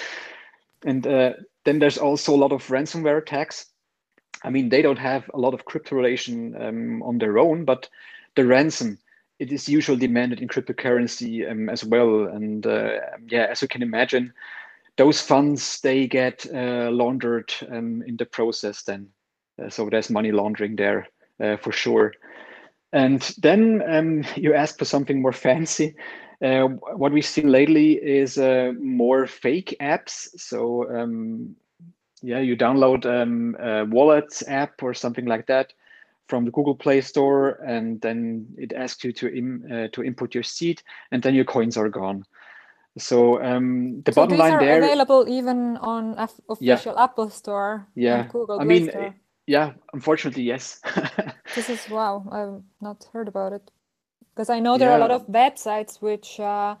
and 0.84 1.06
uh, 1.06 1.32
then 1.64 1.78
there's 1.78 1.98
also 1.98 2.34
a 2.34 2.42
lot 2.42 2.52
of 2.52 2.66
ransomware 2.68 3.18
attacks. 3.18 3.66
I 4.44 4.50
mean, 4.50 4.68
they 4.68 4.82
don't 4.82 4.98
have 4.98 5.30
a 5.32 5.38
lot 5.38 5.54
of 5.54 5.64
crypto 5.64 5.94
relation 5.96 6.60
um, 6.60 7.02
on 7.02 7.18
their 7.18 7.38
own, 7.38 7.64
but 7.64 7.88
the 8.34 8.44
ransom 8.44 8.98
it 9.38 9.50
is 9.50 9.68
usually 9.68 9.98
demanded 9.98 10.40
in 10.40 10.48
cryptocurrency 10.48 11.50
um, 11.50 11.68
as 11.68 11.84
well. 11.84 12.26
And 12.26 12.64
uh, 12.64 13.00
yeah, 13.28 13.46
as 13.50 13.60
you 13.62 13.68
can 13.68 13.82
imagine, 13.82 14.32
those 14.96 15.20
funds 15.20 15.80
they 15.80 16.06
get 16.06 16.46
uh, 16.52 16.90
laundered 16.90 17.52
um, 17.70 18.02
in 18.06 18.16
the 18.16 18.26
process. 18.26 18.82
Then, 18.82 19.08
uh, 19.62 19.70
so 19.70 19.88
there's 19.88 20.10
money 20.10 20.32
laundering 20.32 20.76
there 20.76 21.08
uh, 21.40 21.56
for 21.56 21.72
sure. 21.72 22.12
And 22.92 23.22
then 23.38 23.82
um, 23.88 24.24
you 24.36 24.54
ask 24.54 24.78
for 24.78 24.84
something 24.84 25.22
more 25.22 25.32
fancy. 25.48 25.94
Uh, 26.42 26.64
what 26.96 27.12
we've 27.12 27.24
seen 27.24 27.48
lately 27.48 27.92
is 27.92 28.36
uh, 28.36 28.72
more 28.80 29.26
fake 29.26 29.76
apps. 29.80 30.28
So 30.38 30.90
um, 30.90 31.54
yeah, 32.22 32.40
you 32.40 32.56
download 32.56 33.06
um, 33.06 33.56
a 33.60 33.84
wallet 33.84 34.42
app 34.46 34.82
or 34.82 34.94
something 34.94 35.26
like 35.26 35.46
that 35.46 35.72
from 36.28 36.44
the 36.44 36.50
Google 36.50 36.74
Play 36.74 37.00
Store, 37.00 37.60
and 37.66 38.00
then 38.00 38.46
it 38.56 38.72
asks 38.72 39.04
you 39.04 39.12
to 39.12 39.36
Im, 39.36 39.66
uh, 39.70 39.88
to 39.92 40.02
input 40.02 40.34
your 40.34 40.44
seed, 40.44 40.82
and 41.10 41.22
then 41.22 41.34
your 41.34 41.44
coins 41.44 41.76
are 41.76 41.88
gone. 41.88 42.24
So 42.98 43.42
um, 43.42 44.02
the 44.04 44.12
So 44.12 44.26
bottom 44.26 44.26
these 44.26 44.38
line 44.38 44.50
are 44.50 44.60
there, 44.60 44.82
available 44.82 45.28
even 45.28 45.76
on 45.78 46.18
F- 46.18 46.40
Yeah. 46.60 46.82
official 46.82 46.98
Apple 46.98 47.30
Store 47.30 47.88
yeah, 47.96 48.14
and 48.14 48.28
Google 48.28 48.60
I 48.60 48.64
Play 48.64 48.80
mean, 48.80 48.90
Store. 48.90 49.16
yeah, 49.46 49.72
unfortunately, 49.94 50.44
yes. 50.44 50.80
This 51.54 51.68
is 51.70 51.88
wow, 51.88 52.24
I've 52.32 52.62
not 52.80 53.06
heard 53.12 53.28
about 53.28 53.52
it. 53.54 53.70
Because 54.34 54.50
I 54.50 54.60
know 54.60 54.78
there 54.78 54.90
are 54.90 54.96
a 54.96 55.00
lot 55.00 55.10
of 55.12 55.26
websites 55.28 56.02
which 56.02 56.40
uh, 56.40 56.76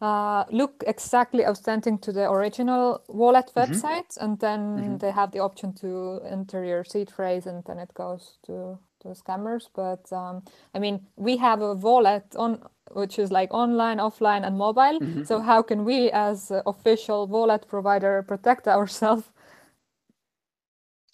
uh, 0.00 0.44
look 0.50 0.84
exactly 0.86 1.44
authentic 1.44 2.02
to 2.02 2.12
the 2.12 2.30
original 2.30 3.02
wallet 3.08 3.52
Mm-hmm. 3.58 3.74
and 4.20 4.40
then 4.40 4.76
they 4.98 5.12
have 5.12 5.32
the 5.32 5.40
option 5.40 5.74
to 5.74 6.20
enter 6.26 6.64
your 6.64 6.84
seed 6.84 7.10
phrase, 7.10 7.46
and 7.46 7.64
then 7.66 7.78
it 7.78 7.94
goes 7.94 8.38
to 8.46 8.78
to 9.02 9.08
scammers. 9.10 9.68
But 9.74 10.12
um, 10.12 10.42
I 10.74 10.80
mean, 10.80 11.06
we 11.16 11.36
have 11.38 11.62
a 11.62 11.74
wallet 11.74 12.36
on 12.36 12.62
which 12.94 13.18
is 13.18 13.30
like 13.30 13.52
online, 13.52 13.98
offline, 13.98 14.46
and 14.46 14.56
mobile. 14.56 14.98
Mm-hmm. 15.00 15.24
So 15.24 15.40
how 15.40 15.62
can 15.62 15.84
we, 15.84 16.10
as 16.10 16.52
official 16.66 17.26
wallet 17.26 17.66
provider, 17.68 18.22
protect 18.22 18.68
ourselves? 18.68 19.30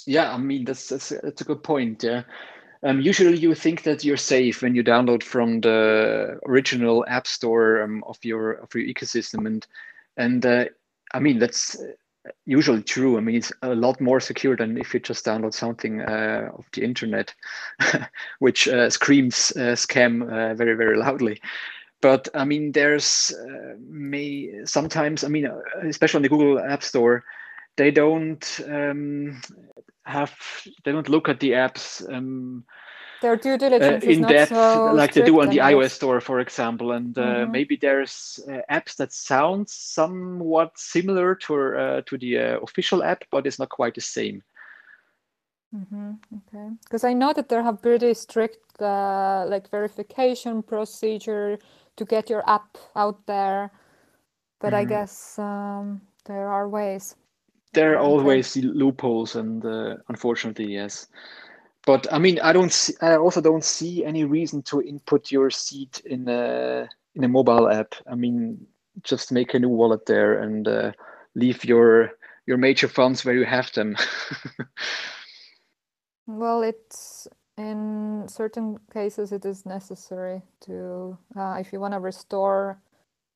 Yeah, 0.07 0.33
I 0.33 0.39
mean 0.39 0.65
that's 0.65 0.89
that's 0.89 1.11
that's 1.23 1.43
a 1.43 1.45
good 1.45 1.63
point. 1.63 2.03
Yeah, 2.03 2.23
um, 2.83 3.01
usually 3.01 3.37
you 3.37 3.55
think 3.55 3.83
that 3.83 4.05
you're 4.05 4.17
safe 4.17 4.63
when 4.63 4.75
you 4.75 4.83
download 4.83 5.23
from 5.23 5.61
the 5.61 6.39
original 6.47 7.05
app 7.09 7.27
store 7.27 7.83
um, 7.83 8.03
of 8.07 8.17
your 8.23 8.53
of 8.53 8.75
your 8.75 8.85
ecosystem, 8.85 9.47
and 9.47 9.67
and 10.17 10.47
uh, 10.47 10.65
I 11.13 11.21
mean 11.21 11.39
that's 11.39 11.77
usually 12.47 12.83
true. 12.83 13.17
I 13.17 13.21
mean 13.21 13.37
it's 13.37 13.53
a 13.63 13.75
lot 13.75 14.01
more 14.01 14.21
secure 14.21 14.57
than 14.57 14.79
if 14.79 14.95
you 14.95 15.01
just 15.01 15.25
download 15.25 15.55
something 15.55 16.01
uh, 16.03 16.51
of 16.55 16.65
the 16.73 16.85
internet, 16.85 17.35
which 18.39 18.69
uh, 18.69 18.91
screams 18.91 19.53
uh, 19.57 19.75
scam 19.75 20.23
uh, 20.23 20.55
very 20.55 20.75
very 20.75 20.97
loudly. 20.97 21.41
But 22.01 22.29
I 22.33 22.45
mean, 22.45 22.73
there's 22.73 23.35
uh, 23.35 23.75
may 23.89 24.65
sometimes 24.65 25.25
I 25.25 25.29
mean, 25.29 25.47
uh, 25.47 25.61
especially 25.83 26.19
on 26.19 26.23
the 26.23 26.29
Google 26.29 26.61
App 26.61 26.83
Store 26.83 27.25
they 27.79 27.91
don't 27.91 28.61
um, 28.69 29.41
have 30.05 30.37
they 30.85 30.93
don't 30.93 31.09
look 31.09 31.29
at 31.31 31.41
the 31.41 31.53
apps 31.53 32.07
um, 32.13 32.65
their 33.21 33.37
due 33.37 33.59
diligence 33.59 34.05
uh, 34.05 34.11
in 34.11 34.23
depth 34.23 34.55
so 34.57 34.93
like 34.95 35.13
they 35.15 35.23
do 35.23 35.41
on 35.41 35.49
the 35.51 35.59
iOS 35.59 35.91
store, 35.93 36.21
for 36.21 36.41
example. 36.41 36.93
And 36.93 37.17
uh, 37.19 37.47
Mhm. 37.47 37.51
maybe 37.51 37.77
there's 37.77 38.41
uh, 38.49 38.61
apps 38.71 38.97
that 38.97 39.13
sound 39.13 39.69
somewhat 39.69 40.79
similar 40.79 41.35
to 41.35 41.55
uh, 41.77 42.01
to 42.07 42.19
the 42.19 42.39
uh, 42.39 42.61
official 42.61 43.03
app, 43.03 43.25
but 43.31 43.47
it's 43.47 43.59
not 43.59 43.69
quite 43.71 43.95
the 43.95 44.01
same. 44.01 44.43
hmm 45.73 46.13
Okay, 46.33 46.71
because 46.85 47.05
I 47.05 47.13
know 47.13 47.33
that 47.35 47.49
there 47.49 47.63
have 47.63 47.83
pretty 47.83 48.15
strict 48.15 48.81
uh, 48.81 49.45
like 49.49 49.71
verification 49.71 50.63
procedure 50.63 51.59
to 51.97 52.05
get 52.05 52.31
your 52.31 52.43
app 52.49 52.79
out 52.97 53.27
there, 53.27 53.71
but 54.61 54.73
I 54.73 54.85
Mhm. 54.85 54.89
guess 54.89 55.39
um, 55.39 56.01
there 56.25 56.49
are 56.49 56.69
ways. 56.69 57.17
There 57.75 57.95
are 57.95 57.99
always 57.99 58.57
loopholes, 58.57 59.37
and 59.37 59.65
uh, 59.65 59.97
unfortunately, 60.09 60.73
yes. 60.73 61.09
But 61.89 62.07
I 62.13 62.19
mean, 62.19 62.39
I 62.41 62.53
don't. 62.53 62.71
See, 62.71 62.93
I 63.01 63.17
also 63.17 63.41
don't 63.41 63.65
see 63.65 64.05
any 64.05 64.25
reason 64.25 64.61
to 64.65 64.83
input 64.83 65.33
your 65.33 65.49
seed 65.49 65.99
in 66.05 66.29
a 66.29 66.87
in 67.15 67.25
a 67.25 67.29
mobile 67.29 67.67
app. 67.71 67.95
I 68.07 68.15
mean, 68.15 68.67
just 69.03 69.33
make 69.33 69.55
a 69.55 69.59
new 69.59 69.71
wallet 69.71 70.05
there 70.05 70.39
and 70.39 70.69
uh, 70.69 70.93
leave 71.35 71.65
your 71.65 72.11
your 72.45 72.59
major 72.59 72.89
funds 72.89 73.25
where 73.25 73.35
you 73.35 73.47
have 73.47 73.73
them. 73.73 73.97
Well, 76.27 76.63
it's 76.63 77.27
in 77.57 78.27
certain 78.29 78.79
cases 78.93 79.33
it 79.33 79.47
is 79.47 79.65
necessary 79.65 80.43
to 80.67 81.17
uh, 81.35 81.57
if 81.59 81.73
you 81.73 81.81
want 81.81 81.95
to 81.95 82.01
restore 82.01 82.83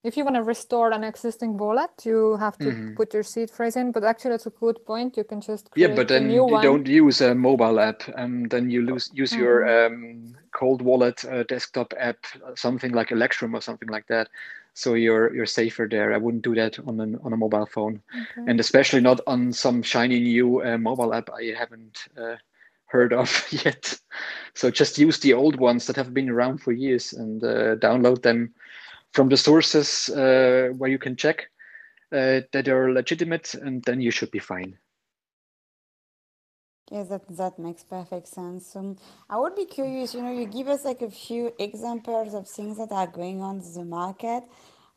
if 0.04 0.16
you 0.16 0.24
want 0.24 0.36
to 0.36 0.42
restore 0.42 0.92
an 0.92 1.04
existing 1.04 1.56
wallet, 1.58 1.90
you 2.04 2.36
have 2.36 2.58
to 2.60 2.72
Mhm. 2.72 2.94
put 2.96 3.14
your 3.14 3.22
seed 3.22 3.50
phrase 3.50 3.76
in. 3.76 3.92
But 3.92 4.04
actually, 4.04 4.32
that's 4.32 4.46
a 4.46 4.50
good 4.50 4.84
point. 4.84 5.16
You 5.16 5.24
can 5.24 5.40
just 5.40 5.70
Yeah, 5.74 5.88
but 5.88 6.08
a 6.08 6.08
then 6.08 6.30
you 6.30 6.42
one. 6.42 6.62
don't 6.62 6.86
use 6.86 7.20
a 7.20 7.34
mobile 7.34 7.80
app, 7.80 8.02
and 8.16 8.50
then 8.50 8.70
you 8.70 8.82
lose 8.82 9.10
use 9.14 9.36
your 9.36 9.64
Mm-hmm. 9.64 9.86
um, 9.86 10.36
cold 10.52 10.82
wallet 10.82 11.24
uh, 11.24 11.44
desktop 11.44 11.94
app, 11.98 12.18
uh, 12.44 12.54
something 12.54 12.92
like 12.92 13.10
Electrum 13.10 13.54
or 13.54 13.60
something 13.62 13.88
like 13.88 14.06
that. 14.08 14.28
So 14.74 14.94
you're 14.94 15.34
you're 15.34 15.46
safer 15.46 15.88
there. 15.90 16.12
I 16.12 16.18
wouldn't 16.18 16.44
do 16.44 16.54
that 16.56 16.78
on 16.86 17.00
an 17.00 17.18
on 17.24 17.32
a 17.32 17.36
mobile 17.36 17.66
phone, 17.66 18.02
Okay. 18.14 18.42
and 18.46 18.60
especially 18.60 19.00
not 19.00 19.20
on 19.26 19.52
some 19.52 19.82
shiny 19.82 20.20
new 20.20 20.62
uh, 20.62 20.78
mobile 20.78 21.14
app 21.14 21.30
I 21.30 21.54
haven't 21.56 22.06
uh, 22.18 22.36
heard 22.86 23.12
of 23.14 23.30
yet. 23.64 23.98
So 24.54 24.70
just 24.70 24.98
use 24.98 25.18
the 25.20 25.32
old 25.34 25.56
ones 25.56 25.86
that 25.86 25.96
have 25.96 26.12
been 26.12 26.28
around 26.28 26.58
for 26.58 26.72
years 26.72 27.12
and 27.14 27.42
uh, 27.42 27.76
download 27.76 28.22
them 28.22 28.52
from 29.12 29.28
the 29.28 29.36
sources 29.36 30.08
uh, 30.08 30.70
where 30.76 30.90
you 30.90 30.98
can 30.98 31.16
check 31.16 31.50
uh, 32.12 32.40
that 32.52 32.68
are 32.68 32.92
legitimate, 32.92 33.54
and 33.54 33.82
then 33.84 34.00
you 34.00 34.10
should 34.10 34.30
be 34.30 34.38
fine. 34.38 34.78
Yes, 36.90 37.08
that, 37.08 37.22
that 37.36 37.58
makes 37.58 37.82
perfect 37.84 38.28
sense. 38.28 38.76
Um, 38.76 38.96
I 39.30 39.38
would 39.38 39.56
be 39.56 39.64
curious, 39.64 40.14
you 40.14 40.20
know, 40.20 40.32
you 40.32 40.44
give 40.44 40.68
us 40.68 40.84
like 40.84 41.00
a 41.00 41.10
few 41.10 41.52
examples 41.58 42.34
of 42.34 42.46
things 42.46 42.76
that 42.76 42.92
are 42.92 43.06
going 43.06 43.40
on 43.40 43.60
in 43.60 43.72
the 43.72 43.84
market. 43.84 44.42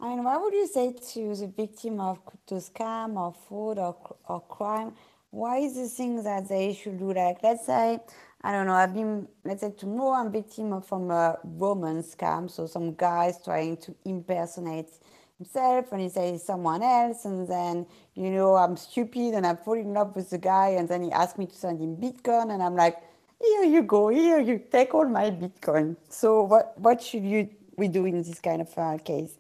I 0.01 0.10
mean, 0.10 0.24
what 0.25 0.41
would 0.41 0.53
you 0.53 0.67
say 0.67 0.93
to 1.13 1.36
the 1.36 1.48
victim 1.48 2.01
of 2.01 2.25
crypto 2.25 2.57
scam 2.57 3.15
or 3.15 3.34
fraud 3.48 3.79
or, 3.79 3.95
or 4.27 4.41
crime? 4.41 4.93
Why 5.29 5.60
is 5.60 5.75
the 5.75 5.88
thing 5.88 6.22
that 6.24 6.50
they 6.50 6.74
should 6.74 7.00
do? 7.00 7.13
Like, 7.13 7.38
let's 7.41 7.65
say, 7.65 8.00
I 8.46 8.52
don't 8.52 8.68
know, 8.68 8.74
I've 8.74 8.94
been, 8.94 9.28
let's 9.44 9.62
say 9.62 9.72
tomorrow 9.75 10.22
I'm 10.22 10.32
victim 10.32 10.72
of 10.72 10.88
from 10.88 11.10
a 11.10 11.40
romance 11.44 12.14
scam. 12.14 12.50
So 12.50 12.68
some 12.68 12.94
guy's 12.94 13.44
trying 13.44 13.78
to 13.78 13.96
impersonate 14.06 14.92
himself 15.40 15.92
and 15.92 16.02
he 16.02 16.10
says 16.10 16.46
someone 16.46 16.82
else 16.82 17.25
and 17.25 17.48
then 17.48 17.86
you 18.14 18.30
know 18.30 18.56
i'm 18.56 18.78
stupid 18.78 19.34
and 19.34 19.46
i 19.46 19.54
fall 19.54 19.74
in 19.74 19.94
love 19.94 20.16
with 20.16 20.30
the 20.30 20.38
guy 20.38 20.70
and 20.70 20.88
then 20.88 21.04
he 21.04 21.12
asks 21.12 21.38
me 21.38 21.46
to 21.46 21.56
send 21.56 21.78
him 21.82 21.98
bitcoin 21.98 22.54
and 22.54 22.64
i'm 22.64 22.75
like 22.75 22.96
here 23.42 23.66
you 23.66 23.84
go 23.84 24.08
here 24.08 24.40
you 24.40 24.62
take 24.72 24.94
all 24.94 25.08
my 25.08 25.30
bitcoin 25.30 25.96
so 26.08 26.42
what 26.42 26.74
what 26.80 27.02
should 27.02 27.25
you 27.25 27.50
we 27.75 27.90
do 27.90 28.06
in 28.06 28.22
this 28.24 28.40
kind 28.40 28.62
of 28.62 28.78
uh, 28.78 28.98
case 29.00 29.38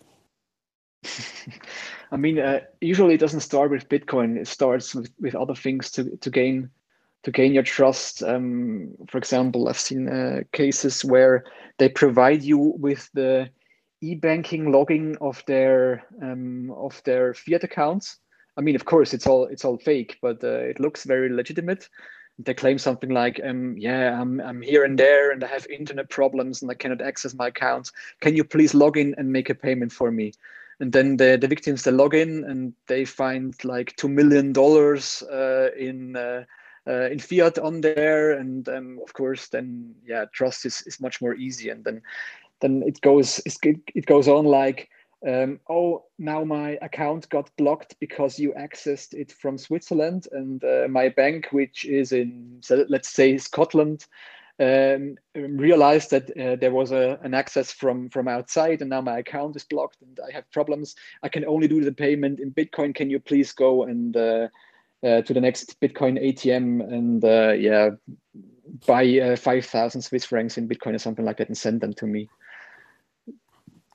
I 2.11 2.17
mean, 2.17 2.39
uh, 2.39 2.61
usually 2.81 3.15
it 3.15 3.19
doesn't 3.19 3.41
start 3.41 3.71
with 3.71 3.89
Bitcoin. 3.89 4.37
It 4.37 4.47
starts 4.47 4.95
with, 4.95 5.11
with 5.19 5.35
other 5.35 5.55
things 5.55 5.91
to, 5.91 6.17
to 6.17 6.29
gain 6.29 6.69
to 7.25 7.31
gain 7.31 7.53
your 7.53 7.63
trust. 7.63 8.23
Um, 8.23 8.91
for 9.09 9.17
example, 9.17 9.67
I've 9.67 9.79
seen 9.79 10.07
uh, 10.07 10.41
cases 10.53 11.03
where 11.03 11.43
they 11.79 11.89
provide 11.89 12.43
you 12.43 12.57
with 12.77 13.09
the 13.13 13.49
e-banking 14.01 14.71
logging 14.71 15.17
of 15.19 15.43
their 15.47 16.05
um, 16.21 16.71
of 16.71 17.01
their 17.03 17.33
fiat 17.33 17.63
accounts. 17.63 18.17
I 18.57 18.61
mean, 18.61 18.75
of 18.75 18.85
course, 18.85 19.13
it's 19.13 19.25
all 19.25 19.45
it's 19.45 19.65
all 19.65 19.77
fake, 19.77 20.17
but 20.21 20.43
uh, 20.43 20.69
it 20.69 20.79
looks 20.79 21.03
very 21.03 21.29
legitimate. 21.29 21.89
They 22.37 22.53
claim 22.53 22.77
something 22.77 23.09
like, 23.09 23.41
um, 23.43 23.75
"Yeah, 23.75 24.21
I'm 24.21 24.39
I'm 24.39 24.61
here 24.61 24.83
and 24.83 24.97
there, 24.97 25.31
and 25.31 25.43
I 25.43 25.47
have 25.47 25.65
internet 25.67 26.09
problems, 26.09 26.61
and 26.61 26.69
I 26.69 26.75
cannot 26.75 27.01
access 27.01 27.33
my 27.33 27.47
accounts. 27.47 27.91
Can 28.21 28.35
you 28.35 28.43
please 28.43 28.75
log 28.75 28.97
in 28.97 29.15
and 29.17 29.31
make 29.31 29.49
a 29.49 29.55
payment 29.55 29.91
for 29.91 30.11
me?" 30.11 30.33
and 30.81 30.91
then 30.91 31.15
the, 31.15 31.37
the 31.39 31.47
victims 31.47 31.83
they 31.83 31.91
log 31.91 32.13
in 32.13 32.43
and 32.43 32.73
they 32.87 33.05
find 33.05 33.55
like 33.63 33.95
two 33.95 34.09
million 34.09 34.51
dollars 34.51 35.23
uh, 35.31 35.69
in 35.77 36.17
uh, 36.17 36.43
uh, 36.87 37.09
in 37.09 37.19
fiat 37.19 37.57
on 37.57 37.81
there. 37.81 38.31
And 38.31 38.67
um, 38.69 38.99
of 39.03 39.13
course 39.13 39.47
then 39.47 39.95
yeah 40.05 40.25
trust 40.33 40.65
is, 40.65 40.83
is 40.85 40.99
much 40.99 41.21
more 41.21 41.35
easy. 41.35 41.69
And 41.69 41.83
then 41.83 42.01
then 42.61 42.83
it 42.85 43.01
goes 43.01 43.41
it, 43.45 43.57
it 43.93 44.05
goes 44.05 44.27
on 44.27 44.45
like 44.45 44.89
um, 45.27 45.59
oh 45.69 46.03
now 46.19 46.43
my 46.43 46.77
account 46.81 47.27
got 47.29 47.49
blocked 47.57 47.99
because 47.99 48.37
you 48.37 48.53
accessed 48.53 49.13
it 49.13 49.31
from 49.31 49.57
switzerland. 49.57 50.27
And 50.31 50.63
uh, 50.63 50.87
my 50.89 51.09
bank 51.09 51.47
which 51.51 51.85
is 51.85 52.11
in 52.11 52.61
let's 52.89 53.09
say 53.09 53.37
scotland 53.37 54.05
um, 54.59 55.17
realized 55.35 56.11
that 56.11 56.29
uh, 56.37 56.55
there 56.55 56.71
was 56.71 56.91
a, 56.91 57.19
an 57.23 57.33
access 57.33 57.71
from 57.71 58.09
from 58.09 58.27
outside. 58.27 58.81
And 58.81 58.89
now 58.89 59.01
my 59.01 59.19
account 59.19 59.55
is 59.55 59.63
blocked 59.63 60.01
and 60.01 60.19
i 60.27 60.31
have 60.33 60.49
problems. 60.51 60.95
I 61.23 61.29
can 61.29 61.45
only 61.45 61.67
do 61.67 61.83
the 61.83 61.91
payment 61.91 62.39
in 62.39 62.51
bitcoin. 62.51 62.95
Can 62.95 63.09
you 63.09 63.19
please 63.19 63.51
go 63.51 63.83
and 63.83 64.15
uh, 64.15 64.47
uh, 65.05 65.21
to 65.21 65.33
the 65.33 65.41
next 65.41 65.79
bitcoin 65.79 66.21
atm 66.21 66.81
and 66.91 67.23
uh, 67.23 67.53
yeah 67.53 67.91
buy 68.87 69.05
uh, 69.19 69.35
5000 69.35 70.01
swiss 70.01 70.25
francs 70.25 70.57
in 70.57 70.67
bitcoin 70.67 70.95
or 70.95 70.99
something 70.99 71.25
like 71.25 71.37
that 71.37 71.47
and 71.47 71.57
send 71.57 71.81
them 71.81 71.93
to 71.93 72.05
me. 72.05 72.27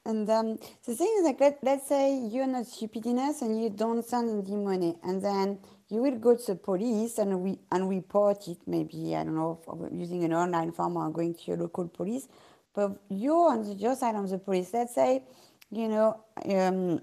And 0.07 0.29
um, 0.31 0.59
the 0.87 0.95
thing 0.95 1.14
is 1.19 1.25
like 1.25 1.40
let, 1.40 1.59
let's 1.62 1.88
say 1.88 2.17
you're 2.17 2.47
not 2.47 2.67
stupid 2.67 3.05
enough 3.07 3.43
and 3.43 3.62
you 3.62 3.69
don't 3.69 4.05
send 4.05 4.47
the 4.47 4.57
money 4.57 4.97
and 5.02 5.23
then 5.23 5.59
you 5.88 6.00
will 6.00 6.17
go 6.17 6.37
to 6.37 6.47
the 6.47 6.55
police 6.55 7.19
and 7.19 7.40
we 7.40 7.59
and 7.71 7.88
report 7.88 8.49
it 8.49 8.59
maybe 8.67 9.14
i 9.17 9.25
don't 9.25 9.35
know 9.35 9.61
using 9.93 10.25
an 10.25 10.33
online 10.33 10.73
form 10.73 10.97
or 10.97 11.11
going 11.11 11.35
to 11.35 11.40
your 11.47 11.59
local 11.59 11.88
police. 11.88 12.29
But 12.73 12.99
you're 13.09 13.50
on 13.50 13.62
the, 13.64 13.75
your 13.75 13.95
side 13.97 14.14
of 14.14 14.31
the 14.31 14.38
police 14.38 14.73
let's 14.73 14.95
say 14.95 15.25
you 15.71 15.88
know 15.88 16.25
um, 16.47 17.00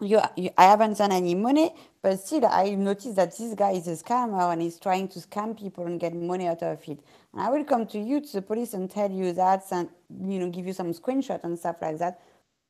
you, 0.00 0.20
you, 0.36 0.50
I 0.58 0.64
haven't 0.64 0.98
done 0.98 1.12
any 1.12 1.34
money, 1.34 1.72
but 2.02 2.18
still 2.20 2.46
I 2.46 2.70
noticed 2.70 3.16
that 3.16 3.36
this 3.36 3.54
guy 3.54 3.72
is 3.72 3.88
a 3.88 4.02
scammer 4.02 4.52
and 4.52 4.60
he's 4.60 4.78
trying 4.78 5.08
to 5.08 5.18
scam 5.20 5.58
people 5.58 5.86
and 5.86 5.98
get 5.98 6.14
money 6.14 6.46
out 6.48 6.62
of 6.62 6.80
it. 6.86 7.00
And 7.32 7.42
I 7.42 7.50
will 7.50 7.64
come 7.64 7.86
to 7.88 7.98
you, 7.98 8.20
to 8.20 8.32
the 8.32 8.42
police, 8.42 8.74
and 8.74 8.90
tell 8.90 9.10
you 9.10 9.32
that, 9.32 9.64
and 9.70 9.88
you 10.20 10.38
know, 10.38 10.50
give 10.50 10.66
you 10.66 10.72
some 10.72 10.92
screenshot 10.92 11.42
and 11.44 11.58
stuff 11.58 11.76
like 11.80 11.98
that. 11.98 12.20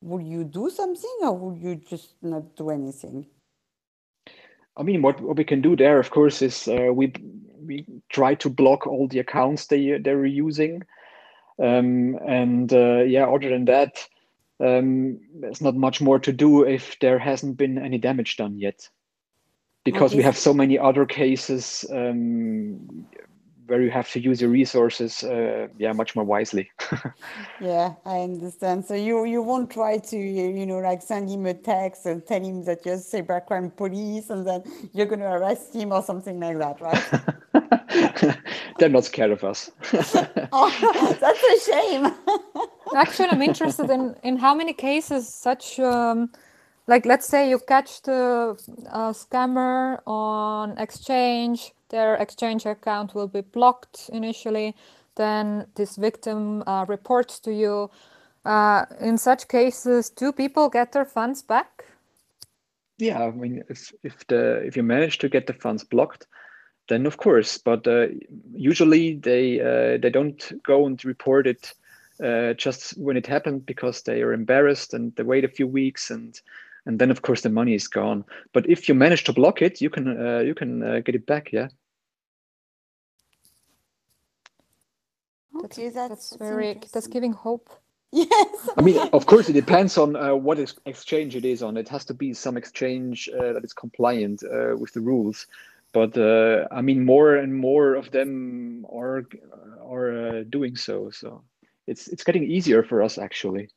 Will 0.03 0.21
you 0.21 0.45
do 0.45 0.71
something, 0.71 1.17
or 1.23 1.37
will 1.37 1.57
you 1.57 1.77
just 1.77 2.15
not 2.23 2.55
do 2.55 2.71
anything? 2.71 3.27
I 4.77 4.83
mean, 4.83 5.03
what, 5.03 5.21
what 5.21 5.37
we 5.37 5.45
can 5.45 5.63
do 5.63 5.75
there, 5.75 5.99
of 5.99 6.11
course, 6.11 6.43
is 6.43 6.69
uh, 6.69 6.93
we 6.93 7.13
we 7.65 7.87
try 8.11 8.35
to 8.35 8.51
block 8.51 8.87
all 8.87 9.09
the 9.09 9.19
accounts 9.19 9.67
they 9.67 9.99
they're 9.99 10.27
using, 10.27 10.83
um, 11.61 12.19
and 12.27 12.73
uh, 12.73 13.03
yeah, 13.03 13.27
other 13.27 13.49
than 13.49 13.65
that, 13.65 14.07
um, 14.61 15.21
there's 15.41 15.61
not 15.61 15.77
much 15.77 16.01
more 16.01 16.19
to 16.19 16.33
do 16.33 16.65
if 16.65 16.99
there 17.01 17.19
hasn't 17.19 17.57
been 17.57 17.79
any 17.79 17.99
damage 17.99 18.37
done 18.37 18.59
yet, 18.59 18.89
because 19.85 20.15
we 20.15 20.23
have 20.23 20.37
so 20.37 20.55
many 20.55 20.79
other 20.79 21.07
cases 21.07 21.85
um, 21.93 23.07
where 23.67 23.83
you 23.83 23.91
have 23.91 24.11
to 24.13 24.21
use 24.21 24.41
your 24.41 24.51
resources, 24.51 25.25
uh, 25.25 25.67
yeah, 25.79 25.93
much 25.93 26.15
more 26.15 26.25
wisely. 26.25 26.71
Yeah, 27.61 27.95
I 28.05 28.21
understand. 28.21 28.85
So 28.85 28.95
you 28.95 29.25
you 29.25 29.43
won't 29.43 29.71
try 29.71 29.99
to 29.99 30.17
you 30.17 30.67
know 30.67 30.79
like 30.79 31.03
send 31.03 31.31
him 31.31 31.47
a 31.47 31.55
text 31.55 32.07
and 32.07 32.25
tell 32.27 32.43
him 32.43 32.65
that 32.65 32.85
you're 32.85 32.97
cybercrime 32.97 33.75
police 33.75 34.31
and 34.31 34.47
then 34.47 34.63
you're 34.93 35.07
going 35.07 35.21
to 35.21 35.33
arrest 35.33 35.75
him 35.75 35.93
or 35.93 36.03
something 36.03 36.39
like 36.39 36.59
that, 36.59 36.81
right? 36.81 37.05
they're 38.79 38.89
not 38.89 39.05
scared 39.05 39.31
of 39.31 39.45
us. 39.45 39.71
oh, 40.53 41.17
that's 41.21 41.43
a 41.43 41.71
shame. 41.71 42.13
Actually, 42.97 43.29
I'm 43.29 43.43
interested 43.43 43.91
in 43.91 44.15
in 44.23 44.37
how 44.37 44.55
many 44.55 44.73
cases 44.73 45.29
such 45.29 45.79
um, 45.79 46.31
like 46.87 47.07
let's 47.07 47.27
say 47.27 47.49
you 47.49 47.59
catch 47.59 48.03
the 48.03 48.57
uh, 48.91 49.13
scammer 49.13 50.01
on 50.07 50.79
exchange 50.79 51.73
their 51.89 52.17
exchange 52.17 52.67
account 52.67 53.15
will 53.15 53.29
be 53.29 53.43
blocked 53.43 54.11
initially 54.13 54.75
then 55.15 55.67
this 55.77 55.97
victim 55.97 56.63
uh, 56.67 56.85
reports 56.89 57.39
to 57.41 57.53
you 57.53 57.91
uh, 58.45 58.85
in 59.01 59.19
such 59.19 59.47
cases 59.49 60.11
do 60.11 60.33
people 60.33 60.69
get 60.69 60.93
their 60.93 61.05
funds 61.05 61.43
back 61.43 61.85
yeah, 62.99 63.23
I 63.23 63.31
mean, 63.31 63.63
if 63.69 63.93
if 64.03 64.27
the 64.27 64.63
if 64.65 64.77
you 64.77 64.83
manage 64.83 65.19
to 65.19 65.29
get 65.29 65.47
the 65.47 65.53
funds 65.53 65.85
blocked, 65.85 66.27
then 66.89 67.07
of 67.07 67.17
course. 67.17 67.59
But 67.59 67.87
uh, 67.87 68.09
usually 68.55 69.17
they 69.17 69.61
uh, 69.61 69.99
they 69.99 70.11
don't 70.11 70.63
go 70.63 70.87
and 70.87 71.03
report 71.05 71.47
it 71.47 71.73
uh, 72.23 72.55
just 72.55 72.97
when 72.99 73.17
it 73.17 73.27
happened 73.27 73.67
because 73.67 74.03
they 74.03 74.23
are 74.23 74.33
embarrassed 74.33 74.95
and 74.95 75.15
they 75.17 75.23
wait 75.23 75.45
a 75.45 75.49
few 75.49 75.67
weeks 75.67 76.11
and 76.11 76.41
and 76.87 76.99
then 76.99 77.11
of 77.11 77.23
course 77.23 77.43
the 77.43 77.51
money 77.51 77.75
is 77.75 77.89
gone. 77.89 78.25
But 78.53 78.69
if 78.69 78.89
you 78.89 78.95
manage 78.95 79.25
to 79.25 79.33
block 79.33 79.63
it, 79.63 79.81
you 79.81 79.91
can 79.91 80.27
uh, 80.27 80.39
you 80.41 80.55
can 80.55 80.83
uh, 80.83 81.01
get 81.01 81.15
it 81.15 81.27
back. 81.27 81.53
Yeah. 81.53 81.69
Okay, 85.65 85.89
that's, 85.89 86.31
that's 86.31 86.37
very 86.37 86.81
that's 86.93 87.07
giving 87.07 87.33
hope. 87.33 87.71
Yes. 88.13 88.71
I 88.77 88.83
mean, 88.83 88.99
of 89.13 89.27
course, 89.27 89.49
it 89.49 89.55
depends 89.55 89.99
on 89.99 90.17
uh, 90.17 90.35
what 90.35 90.59
exchange 90.87 91.35
it 91.35 91.45
is 91.45 91.63
on. 91.63 91.77
It 91.77 91.89
has 91.89 92.05
to 92.07 92.15
be 92.15 92.33
some 92.35 92.57
exchange 92.57 93.29
uh, 93.29 93.53
that 93.53 93.65
is 93.65 93.73
compliant 93.73 94.43
uh, 94.45 94.77
with 94.77 94.93
the 94.93 95.01
rules. 95.01 95.47
But 95.97 96.19
uh, 96.19 96.69
I 96.71 96.83
mean, 96.83 97.07
more 97.07 97.37
and 97.37 97.55
more 97.55 97.95
of 97.95 98.11
them 98.11 98.85
are 98.93 99.25
are 99.81 100.09
uh, 100.29 100.43
doing 100.57 100.77
so. 100.77 101.09
So 101.11 101.43
it's 101.87 102.09
it's 102.09 102.23
getting 102.23 102.45
easier 102.45 102.83
for 102.83 103.03
us 103.03 103.17
actually. 103.17 103.71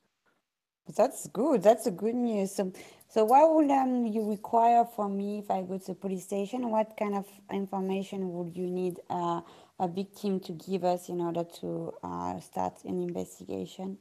That's 0.97 1.27
good. 1.27 1.63
That's 1.63 1.88
a 1.88 1.91
good 1.91 2.15
news. 2.15 2.55
So, 2.55 2.73
so 3.07 3.23
what 3.23 3.55
would 3.55 3.71
um, 3.71 4.05
you 4.05 4.29
require 4.29 4.83
from 4.83 5.15
me 5.15 5.39
if 5.39 5.49
I 5.49 5.61
go 5.61 5.77
to 5.77 5.85
the 5.85 5.95
police 5.95 6.25
station? 6.25 6.71
What 6.71 6.97
kind 6.97 7.15
of 7.15 7.25
information 7.53 8.33
would 8.33 8.57
you 8.57 8.67
need 8.67 8.99
uh, 9.09 9.39
a 9.79 9.88
victim 9.88 10.41
to 10.41 10.51
give 10.51 10.83
us 10.83 11.07
in 11.07 11.21
order 11.21 11.45
to 11.61 11.93
uh, 12.03 12.39
start 12.41 12.83
an 12.83 12.99
investigation? 12.99 13.97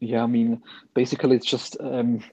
Yeah, 0.00 0.24
I 0.24 0.26
mean, 0.26 0.62
basically, 0.94 1.36
it's 1.36 1.46
just 1.46 1.76
um, 1.78 2.24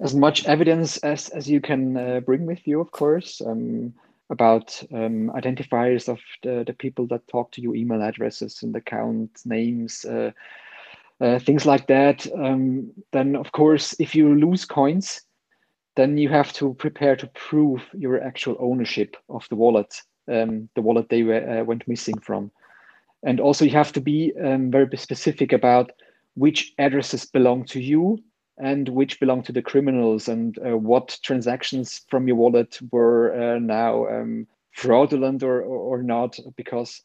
as 0.00 0.14
much 0.14 0.46
evidence 0.46 0.96
as 0.98 1.28
as 1.28 1.46
you 1.46 1.60
can 1.60 1.96
uh, 1.98 2.20
bring 2.20 2.46
with 2.46 2.66
you, 2.66 2.80
of 2.80 2.90
course, 2.90 3.42
um, 3.44 3.92
about 4.30 4.82
um, 4.92 5.30
identifiers 5.34 6.08
of 6.08 6.18
the, 6.42 6.64
the 6.66 6.72
people 6.72 7.06
that 7.08 7.26
talk 7.28 7.52
to 7.52 7.60
you, 7.60 7.74
email 7.74 8.02
addresses 8.02 8.62
and 8.62 8.74
account 8.76 9.30
names, 9.44 10.04
uh, 10.04 10.30
uh, 11.20 11.38
things 11.38 11.64
like 11.64 11.86
that. 11.86 12.26
Um, 12.34 12.90
then, 13.12 13.36
of 13.36 13.52
course, 13.52 13.94
if 13.98 14.14
you 14.14 14.34
lose 14.34 14.64
coins, 14.64 15.22
then 15.94 16.18
you 16.18 16.28
have 16.28 16.52
to 16.54 16.74
prepare 16.74 17.16
to 17.16 17.26
prove 17.28 17.82
your 17.94 18.22
actual 18.22 18.56
ownership 18.58 19.16
of 19.28 19.46
the 19.48 19.56
wallet, 19.56 19.94
um, 20.30 20.68
the 20.74 20.82
wallet 20.82 21.08
they 21.08 21.22
uh, 21.22 21.64
went 21.64 21.88
missing 21.88 22.18
from. 22.18 22.50
And 23.24 23.40
also, 23.40 23.64
you 23.64 23.70
have 23.72 23.92
to 23.92 24.00
be 24.00 24.32
um, 24.44 24.70
very 24.70 24.88
specific 24.96 25.52
about 25.52 25.92
which 26.34 26.74
addresses 26.78 27.24
belong 27.24 27.64
to 27.64 27.80
you 27.80 28.18
and 28.58 28.88
which 28.88 29.20
belong 29.20 29.42
to 29.42 29.52
the 29.52 29.62
criminals 29.62 30.28
and 30.28 30.58
uh, 30.66 30.76
what 30.76 31.18
transactions 31.22 32.02
from 32.08 32.26
your 32.26 32.36
wallet 32.36 32.78
were 32.90 33.34
uh, 33.34 33.58
now 33.58 34.06
um, 34.08 34.46
fraudulent 34.72 35.42
or, 35.42 35.62
or, 35.62 36.02
not 36.02 36.38
because 36.56 37.02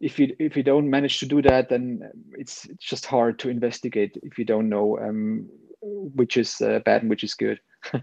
if 0.00 0.18
you 0.18 0.34
if 0.38 0.56
you 0.56 0.62
don't 0.62 0.90
manage 0.90 1.18
to 1.18 1.26
do 1.26 1.42
that 1.42 1.68
then 1.68 2.00
it's 2.36 2.64
it's 2.66 2.84
just 2.84 3.06
hard 3.06 3.38
to 3.38 3.48
investigate 3.48 4.16
if 4.22 4.38
you 4.38 4.44
don't 4.44 4.68
know 4.68 4.98
um, 4.98 5.48
which 5.80 6.36
is 6.36 6.60
uh, 6.60 6.80
bad 6.84 7.02
and 7.02 7.10
which 7.10 7.24
is 7.24 7.34
good 7.34 7.60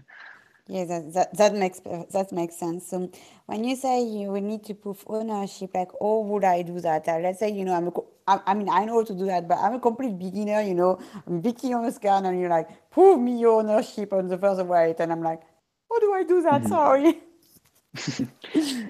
Yeah, 0.68 0.84
that, 0.84 1.12
that, 1.12 1.36
that 1.36 1.54
makes 1.54 1.78
that 1.78 2.32
makes 2.32 2.56
sense. 2.56 2.88
So 2.88 3.08
when 3.46 3.62
you 3.62 3.76
say 3.76 4.02
you 4.02 4.32
will 4.32 4.40
need 4.40 4.64
to 4.64 4.74
prove 4.74 5.04
ownership, 5.06 5.70
like, 5.72 5.90
oh, 6.00 6.22
would 6.22 6.42
I 6.42 6.62
do 6.62 6.80
that? 6.80 7.06
Uh, 7.06 7.18
let's 7.18 7.38
say, 7.38 7.52
you 7.52 7.64
know, 7.64 7.74
I'm 7.74 7.86
a, 7.86 7.92
I, 8.26 8.40
I 8.50 8.54
mean, 8.54 8.68
I 8.68 8.84
know 8.84 8.94
how 8.94 9.04
to 9.04 9.14
do 9.14 9.26
that, 9.26 9.46
but 9.46 9.58
I'm 9.58 9.74
a 9.74 9.80
complete 9.80 10.18
beginner, 10.18 10.62
you 10.62 10.74
know, 10.74 10.98
I'm 11.26 11.40
Vicky 11.40 11.72
on 11.72 11.84
the 11.84 11.92
scan 11.92 12.26
and 12.26 12.40
you're 12.40 12.50
like, 12.50 12.90
prove 12.90 13.20
me 13.20 13.38
your 13.38 13.60
ownership 13.60 14.12
on 14.12 14.26
the 14.26 14.36
first 14.36 14.60
weight. 14.66 14.96
And 14.98 15.12
I'm 15.12 15.22
like, 15.22 15.40
how 15.88 16.00
do 16.00 16.12
I 16.12 16.24
do 16.24 16.42
that? 16.42 16.62
Mm-hmm. 16.62 16.68
Sorry. 16.68 17.20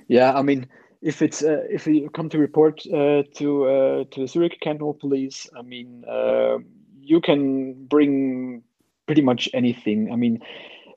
yeah, 0.08 0.32
I 0.32 0.40
mean, 0.40 0.66
if 1.02 1.20
it's 1.20 1.42
uh, 1.42 1.62
if 1.68 1.86
you 1.86 2.08
come 2.10 2.30
to 2.30 2.38
report 2.38 2.80
uh, 2.86 3.22
to 3.34 3.64
uh, 3.64 4.04
to 4.10 4.20
the 4.20 4.26
Zurich 4.26 4.58
Cantonal 4.60 4.94
Police, 4.94 5.46
I 5.56 5.62
mean, 5.62 6.04
uh, 6.08 6.58
you 7.00 7.20
can 7.20 7.86
bring 7.86 8.62
pretty 9.06 9.22
much 9.22 9.48
anything. 9.52 10.10
I 10.10 10.16
mean, 10.16 10.40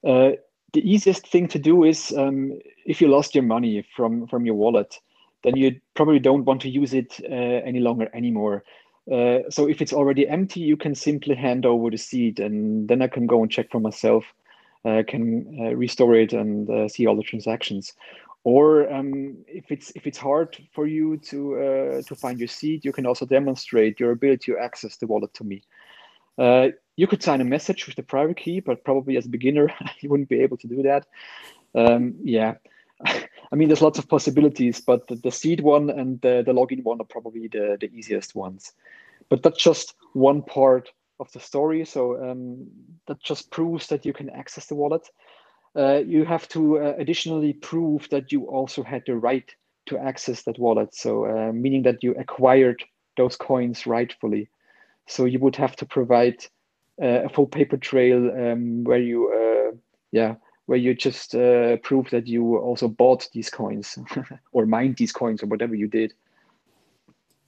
uh, 0.07 0.31
the 0.73 0.89
easiest 0.89 1.27
thing 1.27 1.47
to 1.49 1.59
do 1.59 1.83
is 1.83 2.13
um, 2.17 2.59
if 2.85 3.01
you 3.01 3.07
lost 3.07 3.35
your 3.35 3.43
money 3.43 3.85
from 3.95 4.27
from 4.27 4.45
your 4.45 4.55
wallet, 4.55 4.99
then 5.43 5.55
you 5.55 5.79
probably 5.95 6.19
don't 6.19 6.45
want 6.45 6.61
to 6.61 6.69
use 6.69 6.93
it 6.93 7.19
uh, 7.29 7.61
any 7.65 7.79
longer 7.79 8.09
anymore. 8.13 8.63
Uh, 9.11 9.39
so 9.49 9.67
if 9.67 9.81
it's 9.81 9.93
already 9.93 10.27
empty, 10.27 10.59
you 10.59 10.77
can 10.77 10.93
simply 10.93 11.35
hand 11.35 11.65
over 11.65 11.89
the 11.89 11.97
seed, 11.97 12.39
and 12.39 12.87
then 12.87 13.01
I 13.01 13.07
can 13.07 13.25
go 13.25 13.41
and 13.41 13.51
check 13.51 13.71
for 13.71 13.79
myself. 13.79 14.25
Uh, 14.85 15.03
can 15.05 15.57
uh, 15.59 15.75
restore 15.75 16.15
it 16.15 16.31
and 16.31 16.69
uh, 16.69 16.87
see 16.87 17.05
all 17.05 17.17
the 17.17 17.23
transactions. 17.23 17.93
Or 18.45 18.89
um, 18.93 19.35
if 19.45 19.71
it's 19.71 19.91
if 19.95 20.07
it's 20.07 20.17
hard 20.17 20.57
for 20.71 20.87
you 20.87 21.17
to 21.17 21.55
uh, 21.55 22.01
to 22.03 22.15
find 22.15 22.39
your 22.39 22.47
seed, 22.47 22.85
you 22.85 22.93
can 22.93 23.05
also 23.05 23.25
demonstrate 23.25 23.99
your 23.99 24.11
ability 24.11 24.53
to 24.53 24.57
access 24.57 24.95
the 24.95 25.07
wallet 25.07 25.33
to 25.33 25.43
me. 25.43 25.63
You 26.99 27.07
could 27.07 27.23
sign 27.23 27.39
a 27.39 27.45
message 27.45 27.87
with 27.87 27.95
the 27.95 28.03
private 28.03 28.35
key, 28.35 28.59
but 28.59 28.83
probably 28.83 29.15
as 29.15 29.25
a 29.25 29.29
beginner, 29.29 29.73
you 30.01 30.09
wouldn't 30.09 30.27
be 30.27 30.41
able 30.41 30.57
to 30.57 30.67
do 30.67 30.83
that. 30.83 31.07
Um, 31.73 32.15
yeah, 32.21 32.55
I 33.05 33.55
mean, 33.55 33.69
there's 33.69 33.81
lots 33.81 33.99
of 33.99 34.09
possibilities, 34.09 34.81
but 34.81 35.07
the, 35.07 35.15
the 35.15 35.31
seed 35.31 35.61
one 35.61 35.89
and 35.89 36.19
the, 36.19 36.43
the 36.45 36.51
login 36.51 36.83
one 36.83 36.99
are 36.99 37.05
probably 37.05 37.47
the, 37.47 37.77
the 37.79 37.89
easiest 37.93 38.35
ones. 38.35 38.73
But 39.29 39.43
that's 39.43 39.63
just 39.63 39.93
one 40.11 40.41
part 40.41 40.89
of 41.21 41.31
the 41.31 41.39
story. 41.39 41.85
So 41.85 42.21
um, 42.21 42.67
that 43.07 43.23
just 43.23 43.49
proves 43.49 43.87
that 43.87 44.05
you 44.05 44.11
can 44.11 44.29
access 44.31 44.65
the 44.65 44.75
wallet. 44.75 45.07
Uh, 45.77 46.01
you 46.05 46.25
have 46.25 46.49
to 46.49 46.79
uh, 46.79 46.95
additionally 46.97 47.53
prove 47.53 48.09
that 48.09 48.33
you 48.33 48.43
also 48.47 48.83
had 48.83 49.03
the 49.05 49.15
right 49.15 49.49
to 49.85 49.97
access 49.97 50.43
that 50.43 50.59
wallet. 50.59 50.93
So 50.93 51.25
uh, 51.27 51.53
meaning 51.53 51.83
that 51.83 52.03
you 52.03 52.13
acquired 52.15 52.83
those 53.15 53.37
coins 53.37 53.87
rightfully. 53.87 54.49
So 55.07 55.23
you 55.23 55.39
would 55.39 55.55
have 55.55 55.77
to 55.77 55.85
provide 55.85 56.45
a 57.01 57.29
full 57.29 57.47
paper 57.47 57.77
trail 57.77 58.31
um, 58.31 58.83
where 58.83 58.99
you, 58.99 59.29
uh, 59.31 59.75
yeah, 60.11 60.35
where 60.65 60.77
you 60.77 60.93
just 60.93 61.35
uh, 61.35 61.77
prove 61.77 62.09
that 62.11 62.27
you 62.27 62.57
also 62.57 62.87
bought 62.87 63.27
these 63.33 63.49
coins 63.49 63.97
or 64.51 64.65
mined 64.65 64.97
these 64.97 65.11
coins 65.11 65.41
or 65.41 65.47
whatever 65.47 65.75
you 65.75 65.87
did. 65.87 66.13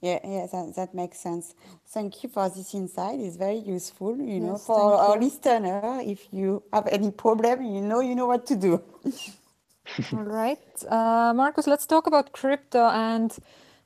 Yeah, 0.00 0.18
yeah, 0.24 0.46
that, 0.50 0.74
that 0.74 0.94
makes 0.94 1.20
sense. 1.20 1.54
Thank 1.86 2.24
you 2.24 2.28
for 2.28 2.48
this 2.48 2.74
insight. 2.74 3.20
It's 3.20 3.36
very 3.36 3.58
useful, 3.58 4.16
you 4.16 4.40
know, 4.40 4.52
yes, 4.52 4.66
for 4.66 4.94
our 4.94 5.14
you. 5.14 5.20
listener. 5.20 6.00
If 6.02 6.26
you 6.32 6.64
have 6.72 6.88
any 6.88 7.12
problem, 7.12 7.64
you 7.64 7.80
know, 7.80 8.00
you 8.00 8.16
know 8.16 8.26
what 8.26 8.44
to 8.46 8.56
do. 8.56 8.82
All 10.12 10.24
right, 10.24 10.58
uh, 10.88 11.32
Markus, 11.36 11.68
let's 11.68 11.86
talk 11.86 12.08
about 12.08 12.32
crypto 12.32 12.88
and 12.88 13.36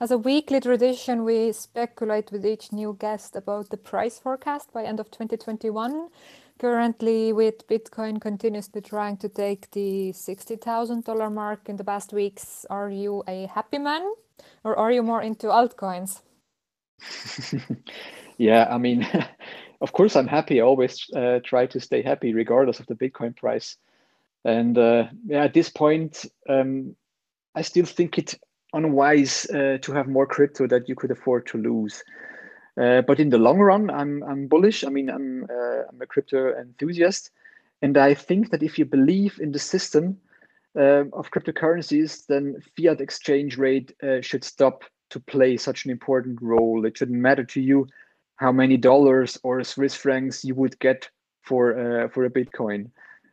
as 0.00 0.11
a 0.11 0.18
weekly 0.18 0.61
tradition, 0.61 1.24
we 1.24 1.52
speculate 1.52 2.30
with 2.30 2.44
each 2.44 2.72
new 2.72 2.96
guest 2.98 3.35
about 3.35 3.70
the 3.70 3.76
price 3.76 4.18
forecast 4.18 4.72
by 4.72 4.85
end 4.85 5.00
of 5.00 5.11
2021. 5.11 6.09
Currently, 6.59 7.32
with 7.32 7.66
Bitcoin 7.66 8.20
continuously 8.20 8.80
trying 8.80 9.16
to 9.18 9.28
take 9.28 9.70
the 9.70 10.12
$60,000 10.12 11.32
mark 11.32 11.68
in 11.68 11.76
the 11.76 11.85
past 11.85 12.12
weeks, 12.12 12.66
are 12.68 12.90
you 12.90 13.22
a 13.26 13.46
happy 13.46 13.78
man 13.78 14.12
or 14.64 14.78
are 14.78 14.90
you 14.90 15.02
more 15.02 15.22
into 15.22 15.46
altcoins? 15.46 16.20
yeah, 18.38 18.66
I 18.70 18.78
mean, 18.78 19.06
of 19.80 19.92
course, 19.92 20.16
I'm 20.16 20.26
happy. 20.26 20.61
I 20.61 20.64
always 20.64 21.06
uh, 21.14 21.40
try 21.44 21.66
to 21.66 21.80
stay 21.80 22.02
happy 22.02 22.35
regardless 22.35 22.80
of 22.80 22.87
the 22.87 22.94
Bitcoin 22.94 23.37
price. 23.37 23.76
And 24.44 24.76
uh, 24.76 25.09
yeah, 25.26 25.44
at 25.44 25.54
this 25.54 25.70
point, 25.70 26.24
um, 26.48 26.96
I 27.54 27.62
still 27.62 27.87
think 27.87 28.18
it 28.18 28.35
unwise 28.76 29.46
uh, 29.50 29.78
to 29.82 29.92
have 29.92 30.08
more 30.08 30.26
crypto 30.26 30.66
that 30.66 30.88
you 30.88 30.94
could 30.94 31.10
afford 31.10 31.46
to 31.46 31.58
lose. 31.58 32.02
Uh, 32.80 33.00
but 33.02 33.18
in 33.18 33.30
the 33.30 33.38
long 33.38 33.58
run, 33.58 33.90
I'm 33.90 34.22
I'm 34.24 34.48
bullish. 34.48 34.84
I 34.84 34.90
mean, 34.90 35.08
I'm 35.08 35.44
uh, 35.44 35.82
I'm 35.88 36.00
a 36.02 36.06
crypto 36.06 36.54
enthusiast, 36.54 37.30
and 37.80 37.96
I 37.96 38.14
think 38.14 38.50
that 38.50 38.62
if 38.62 38.78
you 38.78 38.84
believe 38.84 39.40
in 39.40 39.52
the 39.52 39.58
system 39.58 40.18
uh, 40.76 41.04
of 41.12 41.30
cryptocurrencies, 41.30 42.26
then 42.26 42.56
fiat 42.76 43.00
exchange 43.00 43.56
rate 43.56 43.94
uh, 44.02 44.20
should 44.20 44.44
stop 44.44 44.84
to 45.08 45.20
play 45.20 45.56
such 45.56 45.84
an 45.84 45.90
important 45.90 46.42
role. 46.42 46.84
It 46.84 46.98
shouldn't 46.98 47.18
matter 47.18 47.44
to 47.44 47.60
you 47.60 47.86
how 48.36 48.52
many 48.52 48.76
dollars 48.76 49.38
or 49.42 49.64
Swiss 49.64 49.94
francs 49.94 50.44
you 50.44 50.54
would 50.54 50.78
get 50.78 51.08
for 51.42 51.78
uh, 51.78 52.08
for 52.08 52.24
a 52.24 52.30
Bitcoin. 52.30 52.90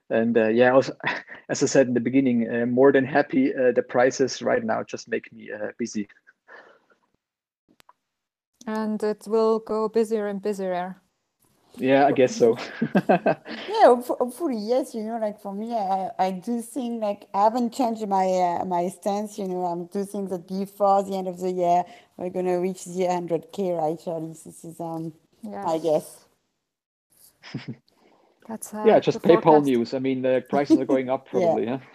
And 0.10 0.38
uh, 0.38 0.48
yeah, 0.50 0.74
also, 0.74 0.96
as 1.50 1.64
I 1.64 1.66
said 1.66 1.88
in 1.88 1.94
the 1.94 2.00
beginning, 2.00 2.50
uh, 2.50 2.66
more 2.66 2.92
than 2.92 3.06
happy. 3.06 3.54
Uh, 3.54 3.72
the 3.72 3.84
prices 3.84 4.42
right 4.42 4.64
now 4.64 4.84
just 4.84 5.08
make 5.08 5.32
me 5.34 5.50
uh, 5.52 5.72
busy. 5.78 6.08
And 8.66 9.02
it 9.04 9.24
will 9.28 9.60
go 9.60 9.90
busier 9.90 10.28
and 10.28 10.42
busier. 10.42 10.98
Yeah, 11.78 12.06
I 12.06 12.12
guess 12.12 12.36
so. 12.36 12.56
yeah, 13.10 13.96
hopefully, 13.96 14.58
yes. 14.58 14.94
You 14.94 15.04
know, 15.04 15.18
like 15.18 15.42
for 15.42 15.54
me, 15.54 15.74
I, 15.74 16.12
I 16.20 16.32
do 16.32 16.62
think 16.62 17.02
like 17.02 17.28
I 17.34 17.46
haven't 17.46 17.74
changed 17.74 18.08
my 18.08 18.28
uh, 18.28 18.66
my 18.66 18.90
stance. 18.90 19.40
You 19.40 19.48
know, 19.48 19.66
I'm 19.66 19.86
do 19.88 20.06
think 20.06 20.30
that 20.30 20.48
before 20.48 21.04
the 21.04 21.18
end 21.18 21.28
of 21.28 21.40
the 21.40 21.52
year 21.52 21.84
we're 22.16 22.30
gonna 22.30 22.60
reach 22.60 22.86
the 22.86 23.08
100k. 23.08 23.76
Right, 23.76 24.00
Charlie? 24.00 24.34
This 24.34 24.64
is 24.64 24.80
um, 24.80 25.14
yeah. 25.42 25.68
I 25.68 25.80
guess. 25.80 26.26
That's 28.48 28.74
uh, 28.74 28.84
yeah, 28.86 29.00
just 29.00 29.22
PayPal 29.22 29.44
forecast. 29.44 29.66
news. 29.66 29.94
I 29.94 30.00
mean, 30.00 30.22
the 30.22 30.44
prices 30.50 30.80
are 30.80 30.86
going 30.86 31.10
up 31.10 31.28
probably. 31.32 31.66
yeah. 31.66 31.80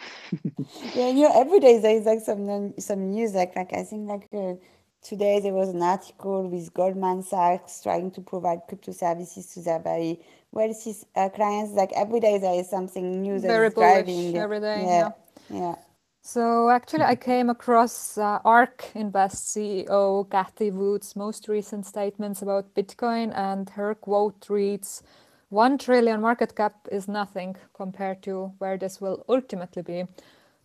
Yeah, 0.95 1.09
you 1.11 1.23
know, 1.29 1.33
every 1.41 1.61
day 1.61 1.79
there 1.79 1.97
is 1.97 2.07
like 2.07 2.21
some 2.21 2.75
some 2.79 3.11
news. 3.11 3.35
Like, 3.35 3.57
like 3.57 3.73
I 3.75 3.85
think 3.85 4.09
like 4.09 4.27
uh, 4.35 4.55
today 5.03 5.41
there 5.41 5.55
was 5.55 5.71
an 5.71 5.83
article 5.83 6.49
with 6.49 6.75
Goldman 6.75 7.23
Sachs 7.23 7.83
trying 7.83 8.11
to 8.13 8.21
provide 8.23 8.61
crypto 8.69 8.93
services 8.93 9.47
to 9.55 9.61
their 9.63 9.79
very 9.81 10.21
wealthy 10.53 10.95
uh, 11.17 11.29
clients. 11.31 11.73
Like 11.75 11.93
every 11.95 12.21
day 12.21 12.39
there 12.39 12.59
is 12.61 12.71
something 12.71 13.23
new 13.23 13.41
that 13.41 13.49
Very 13.49 13.69
is 13.69 13.75
driving. 13.75 14.37
every 14.37 14.61
day. 14.61 14.83
Yeah, 14.85 15.11
Yeah. 15.51 15.59
yeah. 15.61 15.75
So 16.23 16.71
actually, 16.71 17.05
I 17.05 17.17
came 17.17 17.49
across 17.51 18.19
uh, 18.19 18.41
ARK 18.45 18.91
Invest 18.95 19.47
CEO 19.57 20.29
Cathie 20.31 20.71
Wood's 20.73 21.17
most 21.17 21.49
recent 21.49 21.87
statements 21.87 22.43
about 22.43 22.75
Bitcoin, 22.75 23.33
and 23.37 23.71
her 23.71 23.95
quote 23.95 24.47
reads, 24.51 25.03
"One 25.51 25.79
trillion 25.79 26.21
market 26.21 26.55
cap 26.55 26.89
is 26.91 27.09
nothing 27.09 27.57
compared 27.75 28.23
to 28.23 28.53
where 28.59 28.79
this 28.79 29.01
will 29.01 29.25
ultimately 29.29 29.83
be." 29.83 30.05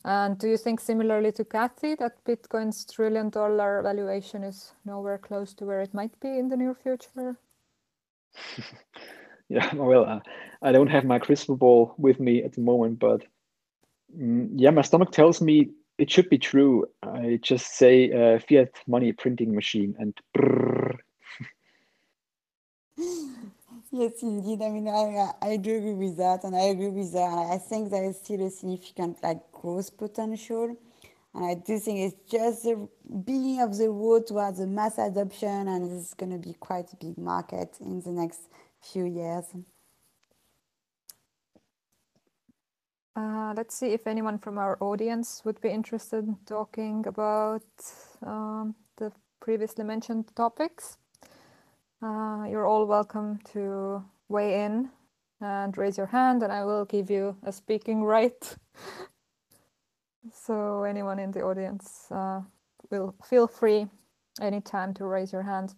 And 0.05 0.37
do 0.37 0.49
you 0.49 0.57
think 0.57 0.79
similarly 0.81 1.31
to 1.33 1.45
Cathie 1.45 1.95
that 1.95 2.23
Bitcoin's 2.25 2.85
trillion 2.85 3.29
dollar 3.29 3.81
valuation 3.81 4.43
is 4.43 4.73
nowhere 4.85 5.17
close 5.17 5.53
to 5.55 5.65
where 5.65 5.81
it 5.81 5.93
might 5.93 6.19
be 6.19 6.37
in 6.37 6.49
the 6.49 6.57
near 6.57 6.73
future? 6.73 7.37
Yeah, 9.49 9.75
well, 9.75 10.05
uh, 10.05 10.19
I 10.63 10.71
don't 10.71 10.87
have 10.87 11.05
my 11.05 11.19
crystal 11.19 11.55
ball 11.55 11.93
with 11.97 12.19
me 12.19 12.43
at 12.43 12.53
the 12.53 12.61
moment, 12.61 12.97
but 12.97 13.23
mm, 14.17 14.49
yeah, 14.55 14.71
my 14.71 14.81
stomach 14.81 15.11
tells 15.11 15.41
me 15.41 15.69
it 15.99 16.09
should 16.09 16.29
be 16.29 16.39
true. 16.39 16.85
I 17.03 17.39
just 17.41 17.75
say 17.77 18.11
uh, 18.11 18.39
fiat 18.39 18.71
money 18.87 19.11
printing 19.11 19.53
machine 19.53 19.95
and 19.99 20.17
brrr. 20.35 20.97
Yes, 23.93 24.23
indeed. 24.23 24.61
I 24.63 24.69
mean, 24.71 24.87
I, 24.89 25.33
I 25.41 25.57
do 25.57 25.77
agree 25.77 25.93
with 25.93 26.17
that, 26.17 26.43
and 26.43 26.55
I 26.55 26.63
agree 26.73 26.89
with 26.89 27.13
that. 27.13 27.49
I 27.53 27.59
think 27.59 27.91
there 27.91 28.03
is 28.05 28.17
still 28.17 28.41
a 28.45 28.49
significant 28.49 29.21
like 29.23 29.51
growth 29.51 29.95
potential, 29.97 30.75
and 31.35 31.45
I 31.45 31.53
do 31.55 31.79
think 31.79 31.99
it's 31.99 32.31
just 32.31 32.63
the 32.63 32.89
beginning 33.23 33.61
of 33.61 33.77
the 33.77 33.89
road 33.91 34.27
towards 34.27 34.57
the 34.59 34.67
mass 34.67 34.97
adoption, 34.97 35.67
and 35.67 35.91
it's 35.91 36.15
going 36.15 36.31
to 36.31 36.39
be 36.39 36.55
quite 36.55 36.91
a 36.91 36.95
big 36.97 37.19
market 37.19 37.77
in 37.81 38.01
the 38.01 38.11
next 38.11 38.41
few 38.81 39.05
years. 39.05 39.45
Uh, 43.15 43.53
let's 43.55 43.75
see 43.75 43.93
if 43.93 44.07
anyone 44.07 44.39
from 44.39 44.57
our 44.57 44.77
audience 44.81 45.43
would 45.45 45.61
be 45.61 45.69
interested 45.69 46.25
in 46.25 46.37
talking 46.47 47.05
about 47.07 47.63
um, 48.23 48.75
the 48.97 49.11
previously 49.39 49.83
mentioned 49.83 50.35
topics. 50.35 50.97
Uh, 52.03 52.43
you're 52.49 52.65
all 52.65 52.85
welcome 52.85 53.39
to 53.53 54.03
weigh 54.27 54.65
in 54.65 54.89
and 55.39 55.77
raise 55.77 55.97
your 55.97 56.07
hand, 56.07 56.43
and 56.43 56.51
I 56.51 56.65
will 56.65 56.83
give 56.83 57.09
you 57.09 57.37
a 57.43 57.51
speaking 57.53 58.03
right. 58.03 58.57
so, 60.33 60.83
anyone 60.83 61.17
in 61.17 61.31
the 61.31 61.43
audience 61.43 62.07
uh, 62.11 62.41
will 62.91 63.15
feel 63.23 63.47
free 63.47 63.87
anytime 64.41 64.93
to 64.95 65.05
raise 65.05 65.31
your 65.31 65.43
hand. 65.43 65.75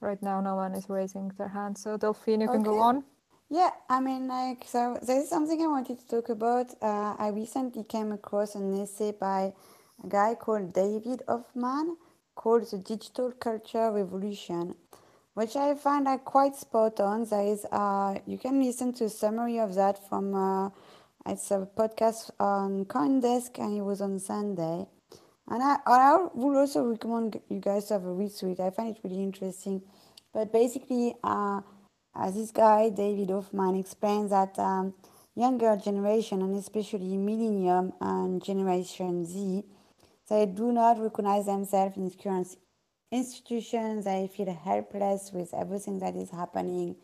Right 0.00 0.22
now, 0.22 0.42
no 0.42 0.56
one 0.56 0.74
is 0.74 0.90
raising 0.90 1.32
their 1.38 1.48
hand, 1.48 1.78
so 1.78 1.96
Delphine, 1.96 2.42
you 2.42 2.48
can 2.48 2.62
go 2.62 2.80
on. 2.80 3.02
Yeah, 3.48 3.70
I 3.88 4.00
mean, 4.00 4.28
like, 4.28 4.64
so 4.66 4.98
there's 5.06 5.30
something 5.30 5.62
I 5.62 5.68
wanted 5.68 6.00
to 6.00 6.06
talk 6.06 6.28
about. 6.28 6.66
Uh, 6.82 7.16
I 7.18 7.28
recently 7.28 7.84
came 7.84 8.12
across 8.12 8.56
an 8.56 8.78
essay 8.78 9.12
by 9.18 9.54
a 10.04 10.06
guy 10.06 10.34
called 10.34 10.74
David 10.74 11.22
Hoffman 11.26 11.96
called 12.34 12.70
The 12.70 12.78
Digital 12.78 13.32
Culture 13.32 13.90
Revolution, 13.90 14.74
which 15.34 15.56
I 15.56 15.74
find 15.74 16.04
like 16.04 16.24
quite 16.24 16.56
spot 16.56 17.00
on. 17.00 17.24
There 17.24 17.46
is, 17.46 17.64
uh, 17.70 18.18
you 18.26 18.38
can 18.38 18.62
listen 18.62 18.92
to 18.94 19.04
a 19.04 19.08
summary 19.08 19.58
of 19.58 19.74
that 19.74 20.08
from, 20.08 20.34
uh, 20.34 20.70
it's 21.26 21.50
a 21.50 21.68
podcast 21.76 22.30
on 22.38 22.84
CoinDesk 22.84 23.58
and 23.58 23.76
it 23.76 23.82
was 23.82 24.00
on 24.00 24.18
Sunday. 24.18 24.86
And 25.48 25.62
I, 25.62 25.76
I 25.86 26.26
would 26.34 26.56
also 26.56 26.84
recommend 26.84 27.40
you 27.48 27.60
guys 27.60 27.86
to 27.86 27.94
have 27.94 28.04
a 28.04 28.12
read 28.12 28.32
through 28.32 28.52
it. 28.52 28.60
I 28.60 28.70
find 28.70 28.96
it 28.96 29.00
really 29.04 29.22
interesting. 29.22 29.82
But 30.32 30.52
basically, 30.52 31.14
uh, 31.22 31.60
this 32.32 32.50
guy, 32.50 32.90
David 32.90 33.30
Hoffman, 33.30 33.76
explains 33.76 34.30
that 34.30 34.58
um, 34.58 34.94
younger 35.34 35.76
generation, 35.76 36.42
and 36.42 36.56
especially 36.56 37.16
Millennium 37.16 37.92
and 38.00 38.42
Generation 38.42 39.24
Z, 39.26 39.64
they 40.28 40.46
do 40.46 40.72
not 40.72 40.98
recognize 41.00 41.46
themselves 41.46 41.96
in 41.96 42.10
current 42.10 42.56
institutions. 43.12 44.04
They 44.04 44.30
feel 44.34 44.52
helpless 44.52 45.30
with 45.32 45.52
everything 45.54 45.98
that 46.00 46.16
is 46.16 46.30
happening. 46.30 46.96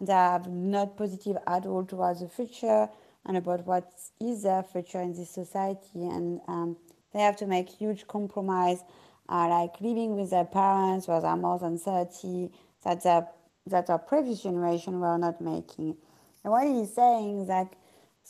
They 0.00 0.12
are 0.12 0.42
not 0.48 0.96
positive 0.96 1.38
at 1.46 1.64
all 1.66 1.84
towards 1.84 2.20
the 2.20 2.28
future 2.28 2.88
and 3.24 3.36
about 3.36 3.66
what 3.66 3.90
is 4.20 4.42
their 4.42 4.62
future 4.62 5.00
in 5.00 5.14
this 5.14 5.30
society. 5.30 6.06
And 6.06 6.40
um, 6.48 6.76
they 7.12 7.20
have 7.20 7.36
to 7.36 7.46
make 7.46 7.68
huge 7.68 8.06
compromise, 8.06 8.80
uh, 9.28 9.48
like 9.48 9.80
living 9.80 10.16
with 10.16 10.30
their 10.30 10.44
parents 10.44 11.06
who 11.06 11.12
are 11.12 11.36
more 11.36 11.58
than 11.58 11.78
30, 11.78 12.50
that 12.84 13.02
their 13.02 13.28
that 13.68 13.90
our 13.90 13.98
previous 13.98 14.42
generation 14.42 15.00
were 15.00 15.18
not 15.18 15.40
making. 15.40 15.96
And 16.44 16.52
what 16.52 16.68
he's 16.68 16.94
saying 16.94 17.40
is 17.40 17.48
that 17.48 17.74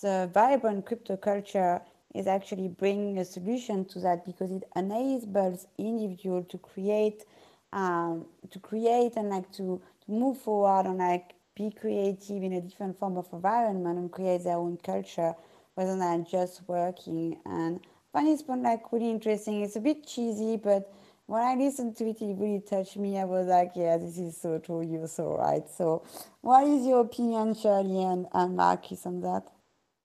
the 0.00 0.30
vibrant 0.32 0.86
crypto 0.86 1.18
culture 1.18 1.82
is 2.14 2.26
actually 2.26 2.68
bringing 2.68 3.18
a 3.18 3.24
solution 3.24 3.84
to 3.86 4.00
that 4.00 4.24
because 4.24 4.50
it 4.50 4.64
enables 4.74 5.66
individual 5.78 6.42
to 6.44 6.58
create, 6.58 7.24
um, 7.72 8.26
to 8.50 8.58
create 8.58 9.12
and 9.16 9.30
like 9.30 9.50
to, 9.52 9.80
to 10.04 10.12
move 10.12 10.38
forward 10.38 10.86
and 10.86 10.98
like 10.98 11.34
be 11.56 11.70
creative 11.70 12.42
in 12.42 12.52
a 12.54 12.60
different 12.60 12.98
form 12.98 13.16
of 13.16 13.26
environment 13.32 13.98
and 13.98 14.12
create 14.12 14.44
their 14.44 14.56
own 14.56 14.76
culture 14.78 15.34
rather 15.76 15.96
than 15.98 16.24
just 16.24 16.62
working. 16.68 17.38
And 17.44 17.80
I 18.14 18.18
find 18.18 18.28
this 18.28 18.42
point 18.42 18.62
like 18.62 18.92
really 18.92 19.10
interesting. 19.10 19.62
It's 19.62 19.76
a 19.76 19.80
bit 19.80 20.06
cheesy, 20.06 20.56
but 20.56 20.92
when 21.26 21.42
I 21.42 21.54
listened 21.54 21.96
to 21.96 22.08
it, 22.08 22.22
it 22.22 22.36
really 22.38 22.60
touched 22.60 22.96
me. 22.96 23.18
I 23.18 23.24
was 23.24 23.46
like, 23.46 23.72
yeah, 23.74 23.96
this 23.98 24.16
is 24.16 24.36
so 24.40 24.58
true. 24.58 24.82
You're 24.82 25.08
so 25.08 25.36
right. 25.36 25.68
So, 25.68 26.04
what 26.40 26.66
is 26.66 26.86
your 26.86 27.00
opinion, 27.00 27.54
Sirli 27.54 28.12
and, 28.12 28.26
and 28.32 28.56
Markus, 28.56 29.04
on 29.06 29.20
that? 29.22 29.55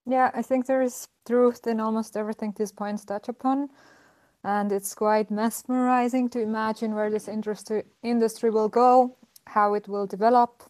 Yeah, 0.05 0.31
I 0.33 0.41
think 0.41 0.65
there 0.65 0.81
is 0.81 1.07
truth 1.25 1.67
in 1.67 1.79
almost 1.79 2.17
everything 2.17 2.53
these 2.57 2.71
points 2.71 3.05
touch 3.05 3.29
upon. 3.29 3.69
And 4.43 4.71
it's 4.71 4.95
quite 4.95 5.29
mesmerizing 5.29 6.29
to 6.29 6.41
imagine 6.41 6.95
where 6.95 7.11
this 7.11 7.27
industry, 7.27 7.83
industry 8.01 8.49
will 8.49 8.69
go, 8.69 9.15
how 9.45 9.75
it 9.75 9.87
will 9.87 10.07
develop. 10.07 10.63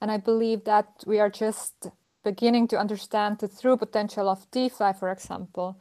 And 0.00 0.10
I 0.10 0.16
believe 0.16 0.64
that 0.64 0.88
we 1.06 1.20
are 1.20 1.28
just 1.28 1.88
beginning 2.24 2.68
to 2.68 2.78
understand 2.78 3.38
the 3.38 3.48
true 3.48 3.76
potential 3.76 4.28
of 4.28 4.50
DeFi, 4.50 4.92
for 4.98 5.10
example. 5.10 5.76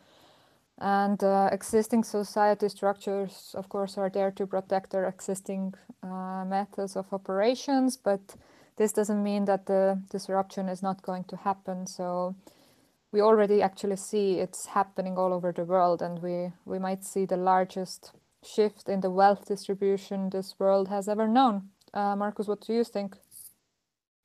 And 0.80 1.24
uh, 1.24 1.50
existing 1.52 2.04
society 2.04 2.70
structures, 2.70 3.56
of 3.56 3.70
course, 3.70 3.98
are 3.98 4.10
there 4.10 4.32
to 4.32 4.46
protect 4.46 4.92
their 4.92 5.08
existing 5.08 5.74
uh, 6.04 6.46
methods 6.46 6.96
of 6.96 7.12
operations, 7.12 7.98
but 7.98 8.36
this 8.76 8.92
doesn't 8.92 9.24
mean 9.24 9.46
that 9.46 9.66
the 9.66 10.00
disruption 10.12 10.70
is 10.70 10.84
not 10.84 11.02
going 11.02 11.24
to 11.26 11.38
happen. 11.38 11.88
So 11.88 12.36
we 13.12 13.22
already 13.22 13.62
actually 13.62 13.96
see 13.96 14.40
it's 14.40 14.66
happening 14.66 15.18
all 15.18 15.34
over 15.34 15.52
the 15.52 15.64
world, 15.64 16.02
and 16.02 16.22
we, 16.22 16.52
we 16.66 16.80
might 16.80 17.04
see 17.04 17.26
the 17.26 17.38
largest 17.38 18.12
shift 18.44 18.90
in 18.90 19.02
the 19.02 19.10
wealth 19.10 19.46
distribution 19.46 20.30
this 20.30 20.56
world 20.60 20.88
has 20.90 21.08
ever 21.08 21.28
known. 21.28 21.70
Uh, 21.94 22.16
Markus, 22.16 22.48
what 22.48 22.62
do 22.62 22.74
you 22.74 22.84
think? 22.84 23.16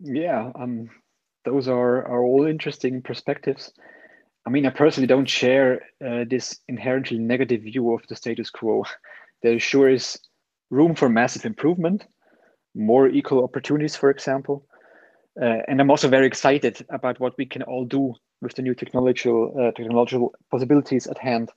Yeah, 0.00 0.50
um, 0.56 0.90
those 1.44 1.68
are, 1.68 2.06
are 2.06 2.22
all 2.22 2.46
interesting 2.46 3.02
perspectives. 3.02 3.72
I 4.44 4.50
mean, 4.50 4.66
I 4.66 4.70
personally 4.70 5.06
don't 5.06 5.28
share 5.28 5.82
uh, 6.04 6.24
this 6.28 6.58
inherently 6.68 7.18
negative 7.18 7.62
view 7.62 7.94
of 7.94 8.06
the 8.08 8.16
status 8.16 8.50
quo. 8.50 8.84
There 9.42 9.58
sure 9.58 9.88
is 9.88 10.20
room 10.70 10.94
for 10.94 11.08
massive 11.08 11.44
improvement, 11.44 12.06
more 12.76 13.08
equal 13.08 13.42
opportunities, 13.42 13.96
for 13.96 14.08
example. 14.08 14.64
Uh, 15.40 15.58
and 15.66 15.80
I'm 15.80 15.90
also 15.90 16.08
very 16.08 16.26
excited 16.28 16.86
about 16.90 17.18
what 17.18 17.34
we 17.36 17.46
can 17.46 17.62
all 17.62 17.84
do 17.84 18.14
with 18.42 18.54
the 18.54 18.62
new 18.62 18.74
technological 18.74 19.54
uh, 19.58 19.70
technological 19.72 20.34
possibilities 20.50 21.06
at 21.06 21.18
hand. 21.18 21.50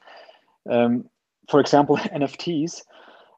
Um, 0.69 1.09
for 1.49 1.59
example, 1.59 1.97
NFTs. 2.19 2.83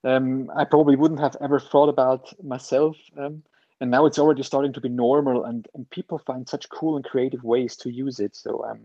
Um, 0.03 0.51
I 0.55 0.63
probably 0.63 0.95
wouldn't 0.95 1.19
have 1.19 1.35
ever 1.41 1.59
thought 1.59 1.89
about 1.89 2.31
myself, 2.43 2.95
um, 3.17 3.41
and 3.81 3.89
now 3.89 4.05
it's 4.05 4.19
already 4.19 4.43
starting 4.43 4.73
to 4.73 4.81
be 4.81 4.89
normal, 4.89 5.43
and, 5.43 5.67
and 5.73 5.89
people 5.89 6.19
find 6.19 6.47
such 6.47 6.69
cool 6.69 6.95
and 6.95 7.03
creative 7.03 7.43
ways 7.43 7.75
to 7.77 7.89
use 7.89 8.19
it. 8.19 8.35
So 8.35 8.63
um, 8.63 8.79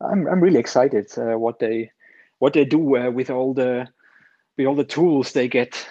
I'm 0.00 0.26
I'm 0.26 0.40
really 0.40 0.58
excited 0.58 1.06
uh, 1.16 1.38
what 1.38 1.60
they 1.60 1.90
what 2.38 2.52
they 2.52 2.64
do 2.64 2.96
uh, 2.96 3.10
with 3.10 3.30
all 3.30 3.54
the 3.54 3.88
with 4.56 4.66
all 4.66 4.74
the 4.74 4.84
tools 4.84 5.32
they 5.32 5.48
get. 5.48 5.86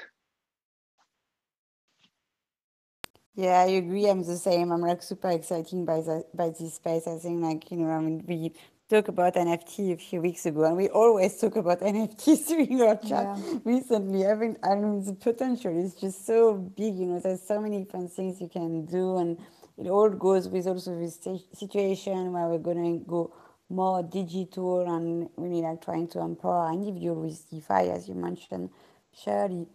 Yeah, 3.36 3.60
I 3.62 3.68
agree. 3.68 4.08
I'm 4.10 4.24
the 4.24 4.38
same. 4.38 4.72
I'm 4.72 4.82
like 4.82 5.02
super 5.02 5.30
excited 5.30 5.86
by 5.86 6.02
the, 6.02 6.26
by 6.34 6.50
this 6.50 6.76
space. 6.76 7.08
I 7.08 7.18
think 7.18 7.42
like 7.44 7.72
you 7.72 7.78
know, 7.78 7.90
I 7.90 8.00
mean, 8.00 8.24
we 8.28 8.54
talked 8.90 9.08
about 9.10 9.36
NFT 9.36 9.94
a 9.94 9.98
few 9.98 10.22
weeks 10.22 10.46
ago, 10.46 10.66
and 10.66 10.76
we 10.76 10.90
always 10.90 11.40
talk 11.40 11.56
about 11.56 11.80
NFTs 11.82 12.48
during 12.48 12.82
our 12.82 12.96
chat 12.98 13.30
Yeah. 13.38 13.60
recently. 13.64 14.26
I 14.28 14.36
mean, 14.36 14.58
I 14.64 14.76
mean, 14.76 15.06
the 15.06 15.14
potential 15.14 15.78
is 15.78 15.96
just 15.96 16.26
so 16.26 16.56
big. 16.56 16.96
You 16.96 17.06
know, 17.06 17.20
there's 17.20 17.42
so 17.42 17.62
many 17.62 17.86
fun 17.86 18.10
things 18.10 18.42
you 18.42 18.50
can 18.50 18.86
do, 18.86 19.18
and 19.18 19.38
it 19.78 19.88
all 19.88 20.10
goes 20.10 20.50
with 20.50 20.68
also 20.68 21.00
this 21.00 21.20
situation 21.54 22.34
where 22.34 22.48
we're 22.48 22.58
going 22.58 23.00
to 23.00 23.06
go 23.06 23.34
more 23.70 24.04
digital 24.04 24.82
and 24.94 25.30
really 25.38 25.62
like 25.62 25.82
trying 25.84 26.08
to 26.10 26.20
empower 26.20 26.74
individual 26.74 27.22
with 27.22 27.50
DeFi, 27.50 27.90
as 27.92 28.10
you 28.10 28.16
mentioned, 28.16 28.70
Sirli. 29.16 29.68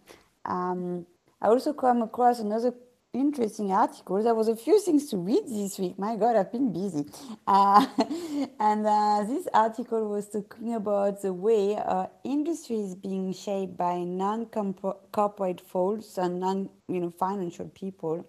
Um, 0.45 1.07
I 1.41 1.47
also 1.49 1.73
come 1.73 2.03
across 2.03 2.41
another 2.41 2.75
interesting 3.15 3.73
article. 3.73 4.23
There 4.23 4.35
was 4.35 4.49
a 4.49 4.57
few 4.57 4.81
things 4.81 5.09
to 5.11 5.17
read 5.19 5.45
this 5.49 5.79
week. 5.79 5.99
My 5.99 6.17
God, 6.17 6.37
I've 6.37 6.53
been 6.53 6.73
busy. 6.73 7.07
Uh, 7.47 7.87
and 8.61 8.87
uh, 8.87 9.25
this 9.27 9.49
article 9.55 10.09
was 10.11 10.29
talking 10.29 10.75
about 10.75 11.23
the 11.23 11.33
way 11.33 11.77
uh, 11.77 12.07
industry 12.25 12.81
is 12.81 12.95
being 12.97 13.33
shaped 13.33 13.77
by 13.77 13.99
non-corporate 13.99 15.61
folks 15.63 16.19
and 16.19 16.41
non, 16.41 16.71
you 16.89 17.01
know, 17.01 17.11
financial 17.11 17.69
people. 17.69 18.27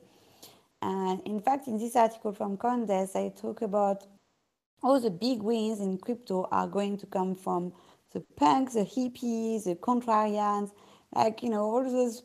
And 0.82 1.21
in 1.26 1.41
fact, 1.41 1.67
in 1.67 1.78
this 1.80 1.95
article 1.95 2.34
from 2.34 2.58
CoinDesk, 2.58 3.15
I 3.15 3.30
talk 3.30 3.62
about 3.63 4.04
all 4.84 5.00
the 5.00 5.10
big 5.10 5.41
wins 5.41 5.80
in 5.82 5.98
crypto 5.98 6.48
are 6.52 6.67
going 6.67 6.98
to 6.98 7.08
come 7.08 7.36
from 7.36 7.74
the 8.13 8.21
punks, 8.38 8.76
the 8.76 8.82
hippies, 8.86 9.65
the 9.65 9.76
contrarians, 9.76 10.71
like, 11.13 11.43
you 11.43 11.50
know, 11.50 11.63
all 11.63 11.84
those 11.84 12.24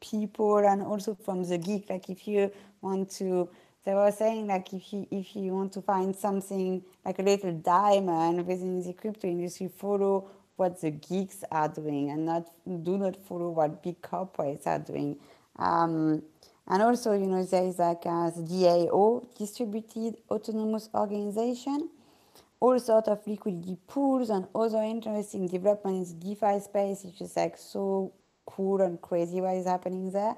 people 0.00 0.58
and 0.58 0.82
also 0.82 1.14
from 1.14 1.42
the 1.44 1.58
geek. 1.58 1.90
Like 1.90 2.08
if 2.08 2.26
you 2.26 2.50
want 2.80 3.10
to, 3.12 3.48
they 3.84 3.94
were 3.94 4.12
saying 4.12 4.46
like 4.46 4.72
if 4.72 4.92
you, 4.92 5.06
if 5.10 5.34
you 5.36 5.52
want 5.52 5.72
to 5.74 5.82
find 5.82 6.14
something 6.14 6.82
like 7.04 7.18
a 7.18 7.22
little 7.22 7.52
diamond 7.52 8.46
within 8.46 8.82
the 8.82 8.92
crypto 8.92 9.28
industry, 9.28 9.68
follow 9.68 10.28
what 10.56 10.80
the 10.80 10.90
geeks 10.90 11.44
are 11.50 11.68
doing 11.68 12.10
and 12.10 12.26
not 12.26 12.48
do 12.82 12.96
not 12.98 13.16
follow 13.16 13.50
what 13.50 13.82
big 13.82 14.00
corporates 14.00 14.66
are 14.66 14.78
doing. 14.78 15.16
Um, 15.58 16.22
and 16.68 16.82
also, 16.82 17.12
you 17.12 17.26
know, 17.26 17.44
there 17.44 17.64
is 17.64 17.78
like 17.78 18.04
a 18.06 18.32
DAO, 18.32 19.24
distributed 19.38 20.16
autonomous 20.30 20.88
organization, 20.94 21.90
all 22.58 22.78
sort 22.80 23.08
of 23.08 23.24
liquidity 23.26 23.76
pools 23.86 24.30
and 24.30 24.46
other 24.54 24.82
interesting 24.82 25.46
developments 25.46 26.12
in 26.12 26.18
DeFi 26.18 26.58
space, 26.60 27.04
which 27.04 27.20
is 27.20 27.36
like 27.36 27.56
so 27.56 28.12
cool 28.46 28.80
and 28.80 29.00
crazy 29.00 29.40
what 29.40 29.56
is 29.56 29.66
happening 29.66 30.10
there. 30.10 30.36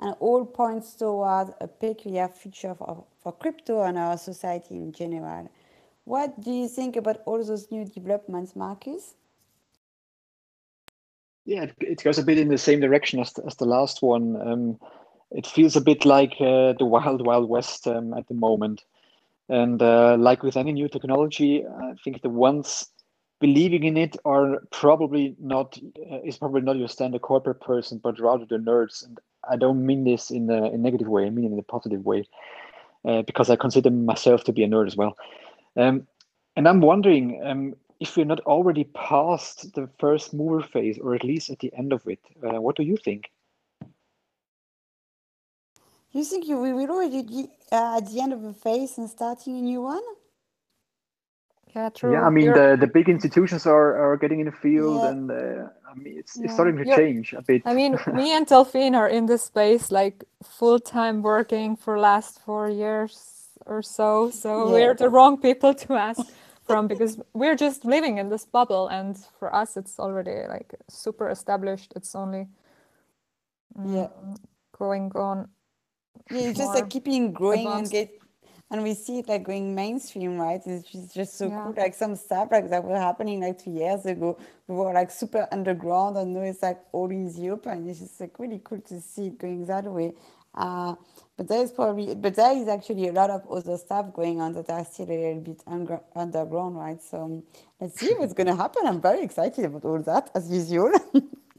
And 0.00 0.14
all 0.20 0.44
points 0.44 0.94
toward 0.94 1.54
a 1.60 1.66
peculiar 1.66 2.28
future 2.28 2.74
for, 2.74 3.04
for 3.20 3.32
crypto 3.32 3.82
and 3.82 3.98
our 3.98 4.16
society 4.16 4.76
in 4.76 4.92
general. 4.92 5.50
What 6.04 6.40
do 6.40 6.52
you 6.52 6.68
think 6.68 6.96
about 6.96 7.20
all 7.26 7.44
those 7.44 7.70
new 7.70 7.84
developments, 7.84 8.54
Markus? 8.54 9.14
Yeah, 11.44 11.66
it, 11.80 12.04
goes 12.04 12.18
a 12.18 12.22
bit 12.22 12.38
in 12.38 12.48
the 12.48 12.58
same 12.58 12.80
direction 12.80 13.20
as 13.20 13.32
the, 13.32 13.44
as 13.46 13.56
the 13.56 13.64
last 13.64 14.02
one. 14.02 14.36
Um, 14.40 14.78
it 15.30 15.46
feels 15.46 15.76
a 15.76 15.80
bit 15.80 16.04
like 16.04 16.34
uh, 16.40 16.74
the 16.78 16.84
wild 16.84 17.26
wild 17.26 17.48
west 17.48 17.86
um, 17.86 18.14
at 18.14 18.28
the 18.28 18.34
moment 18.34 18.84
and 19.48 19.80
uh, 19.82 20.16
like 20.18 20.42
with 20.42 20.56
any 20.56 20.72
new 20.72 20.88
technology 20.88 21.64
i 21.82 21.94
think 22.04 22.22
the 22.22 22.28
ones 22.28 22.86
believing 23.40 23.84
in 23.84 23.96
it 23.96 24.16
are 24.24 24.60
probably 24.70 25.36
not 25.38 25.78
uh, 26.10 26.20
is 26.24 26.38
probably 26.38 26.60
not 26.60 26.76
your 26.76 26.88
standard 26.88 27.22
corporate 27.22 27.60
person 27.60 28.00
but 28.02 28.18
rather 28.20 28.44
the 28.44 28.56
nerds. 28.56 29.04
And 29.04 29.18
i 29.48 29.56
don't 29.56 29.84
mean 29.84 30.04
this 30.04 30.30
in 30.30 30.50
a, 30.50 30.64
a 30.64 30.76
negative 30.76 31.08
way 31.08 31.26
i 31.26 31.30
mean 31.30 31.44
it 31.46 31.52
in 31.52 31.58
a 31.58 31.62
positive 31.62 32.04
way 32.04 32.24
uh, 33.06 33.22
because 33.22 33.50
i 33.50 33.56
consider 33.56 33.90
myself 33.90 34.44
to 34.44 34.52
be 34.52 34.64
a 34.64 34.68
nerd 34.68 34.86
as 34.86 34.96
well. 34.96 35.16
Um, 35.76 36.06
and 36.56 36.68
i'm 36.68 36.80
wondering 36.80 37.40
um, 37.44 37.74
if 38.00 38.16
we're 38.16 38.24
not 38.24 38.40
already 38.40 38.84
past 38.84 39.74
the 39.74 39.88
first 39.98 40.34
mover 40.34 40.62
phase 40.62 40.98
or 40.98 41.14
at 41.14 41.24
least 41.24 41.50
at 41.50 41.60
the 41.60 41.72
end 41.76 41.92
of 41.92 42.06
it 42.06 42.20
uh, 42.44 42.60
what 42.60 42.76
do 42.76 42.82
you 42.82 42.96
think? 42.96 43.30
You 46.10 46.24
think 46.24 46.48
you, 46.48 46.58
we 46.58 46.72
will 46.72 46.90
already 46.90 47.48
uh, 47.70 47.98
at 47.98 48.10
the 48.10 48.20
end 48.20 48.32
of 48.32 48.42
a 48.42 48.54
phase 48.54 48.96
and 48.96 49.10
starting 49.10 49.58
a 49.58 49.60
new 49.60 49.82
one? 49.82 50.02
Yeah, 51.74 51.88
true. 51.90 52.12
Yeah, 52.12 52.22
I 52.22 52.30
mean 52.30 52.52
the, 52.52 52.76
the 52.78 52.86
big 52.86 53.08
institutions 53.08 53.66
are, 53.66 53.96
are 53.96 54.16
getting 54.16 54.40
in 54.40 54.46
the 54.46 54.52
field, 54.52 55.02
yeah. 55.02 55.10
and 55.10 55.30
uh, 55.30 55.68
I 55.90 55.94
mean 55.94 56.18
it's, 56.18 56.36
yeah. 56.36 56.44
it's 56.44 56.54
starting 56.54 56.76
to 56.76 56.86
You're, 56.86 56.96
change 56.96 57.32
a 57.34 57.42
bit. 57.42 57.62
I 57.64 57.74
mean, 57.74 57.98
me 58.14 58.32
and 58.32 58.46
Delphine 58.46 58.94
are 58.94 59.08
in 59.08 59.26
this 59.26 59.44
space 59.44 59.90
like 59.90 60.24
full 60.42 60.78
time 60.78 61.22
working 61.22 61.76
for 61.76 61.98
last 61.98 62.40
four 62.40 62.68
years 62.68 63.48
or 63.66 63.82
so. 63.82 64.30
So 64.30 64.66
yeah. 64.66 64.72
we're 64.72 64.94
the 64.94 65.08
wrong 65.08 65.40
people 65.40 65.74
to 65.74 65.94
ask 65.94 66.22
from 66.66 66.86
because 66.86 67.20
we're 67.34 67.56
just 67.56 67.84
living 67.84 68.18
in 68.18 68.28
this 68.28 68.44
bubble, 68.44 68.88
and 68.88 69.16
for 69.38 69.54
us 69.54 69.76
it's 69.76 69.98
already 69.98 70.48
like 70.48 70.74
super 70.88 71.28
established. 71.28 71.92
It's 71.96 72.14
only 72.14 72.48
mm, 73.78 73.94
yeah 73.94 74.08
going 74.78 75.10
on 75.14 75.48
yeah, 76.30 76.52
just 76.52 76.74
like 76.74 76.90
keeping 76.90 77.32
growing 77.32 77.66
advanced. 77.66 77.92
and 77.94 78.08
get 78.08 78.20
and 78.70 78.82
we 78.82 78.94
see 78.94 79.20
it 79.20 79.28
like 79.28 79.44
going 79.44 79.74
mainstream, 79.74 80.38
right? 80.38 80.60
It's 80.66 81.14
just, 81.14 81.38
so 81.38 81.48
yeah. 81.48 81.64
cool. 81.64 81.74
Like 81.76 81.94
some 81.94 82.14
stuff 82.16 82.48
like 82.50 82.68
that 82.68 82.84
were 82.84 82.98
happening 82.98 83.40
like 83.40 83.62
two 83.62 83.70
years 83.70 84.04
ago. 84.04 84.38
We 84.66 84.74
were 84.74 84.92
like 84.92 85.10
super 85.10 85.48
underground 85.50 86.18
and 86.18 86.34
now 86.34 86.42
it's 86.42 86.62
like 86.62 86.78
all 86.92 87.10
in 87.10 87.32
the 87.32 87.50
open. 87.50 87.88
It's 87.88 88.00
just 88.00 88.20
like 88.20 88.38
really 88.38 88.60
cool 88.62 88.80
to 88.82 89.00
see 89.00 89.28
it 89.28 89.38
going 89.38 89.64
that 89.66 89.84
way. 89.84 90.12
Uh, 90.54 90.96
but 91.36 91.48
there 91.48 91.62
is 91.62 91.72
probably, 91.72 92.14
but 92.14 92.34
there 92.34 92.54
is 92.56 92.68
actually 92.68 93.08
a 93.08 93.12
lot 93.12 93.30
of 93.30 93.46
other 93.50 93.78
stuff 93.78 94.12
going 94.12 94.40
on 94.40 94.52
that 94.52 94.68
are 94.68 94.84
still 94.84 95.06
a 95.06 95.16
little 95.16 95.40
bit 95.40 95.62
under, 95.66 96.00
underground, 96.14 96.76
right? 96.76 97.00
So 97.02 97.22
um, 97.22 97.42
let's 97.80 97.98
see 97.98 98.12
what's 98.18 98.34
going 98.34 98.46
to 98.54 98.56
happen. 98.56 98.82
I'm 98.86 99.00
very 99.00 99.22
excited 99.22 99.64
about 99.64 99.84
all 99.84 100.02
that 100.02 100.30
as 100.34 100.50
usual. 100.50 100.92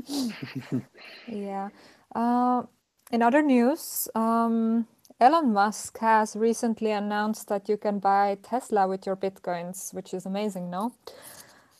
yeah. 1.28 1.70
Uh, 2.14 2.64
in 3.12 3.24
other 3.24 3.42
news, 3.42 4.08
um, 4.14 4.86
Elon 5.20 5.54
Musk 5.54 6.00
has 6.00 6.36
recently 6.36 6.92
announced 6.92 7.50
that 7.50 7.70
you 7.70 7.78
can 7.78 8.00
buy 8.00 8.38
Tesla 8.44 8.88
with 8.88 9.06
your 9.06 9.18
bitcoins, 9.18 9.94
which 9.94 10.14
is 10.14 10.26
amazing, 10.26 10.70
no? 10.70 10.94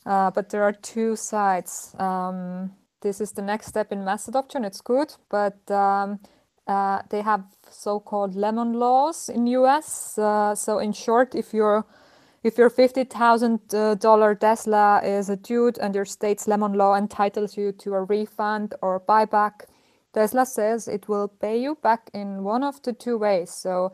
Uh, 0.06 0.32
but 0.32 0.50
there 0.50 0.64
are 0.64 0.74
two 0.74 1.16
sides. 1.16 1.96
Um, 2.00 2.74
this 3.02 3.22
is 3.22 3.32
the 3.34 3.42
next 3.44 3.68
step 3.68 3.92
in 3.94 4.06
mass 4.06 4.28
adoption. 4.28 4.66
It's 4.66 4.82
good, 4.82 5.14
but 5.30 5.72
um, 5.72 6.20
uh, 6.68 7.04
they 7.10 7.22
have 7.22 7.46
so-called 7.70 8.36
lemon 8.36 8.74
laws 8.74 9.30
in 9.30 9.48
US. 9.48 10.18
Uh, 10.18 10.56
so 10.56 10.80
in 10.80 10.94
short, 10.94 11.36
if 11.36 11.54
your 11.54 11.86
if 12.44 12.58
your 12.58 12.70
fifty 12.70 13.06
thousand 13.06 13.60
dollar 14.00 14.36
Tesla 14.36 15.02
is 15.04 15.30
a 15.30 15.38
dude 15.38 15.78
and 15.80 15.96
your 15.96 16.06
state's 16.06 16.48
lemon 16.48 16.74
law 16.74 16.96
entitles 16.96 17.58
you 17.58 17.72
to 17.74 17.94
a 17.96 18.04
refund 18.04 18.76
or 18.82 19.00
buyback, 19.00 19.69
Tesla 20.14 20.46
says 20.46 20.88
it 20.88 21.10
will 21.10 21.28
pay 21.30 21.58
you 21.62 21.78
back 21.84 22.10
in 22.14 22.44
one 22.44 22.64
of 22.64 22.82
the 22.84 22.94
two 22.94 23.18
ways. 23.18 23.52
So 23.52 23.94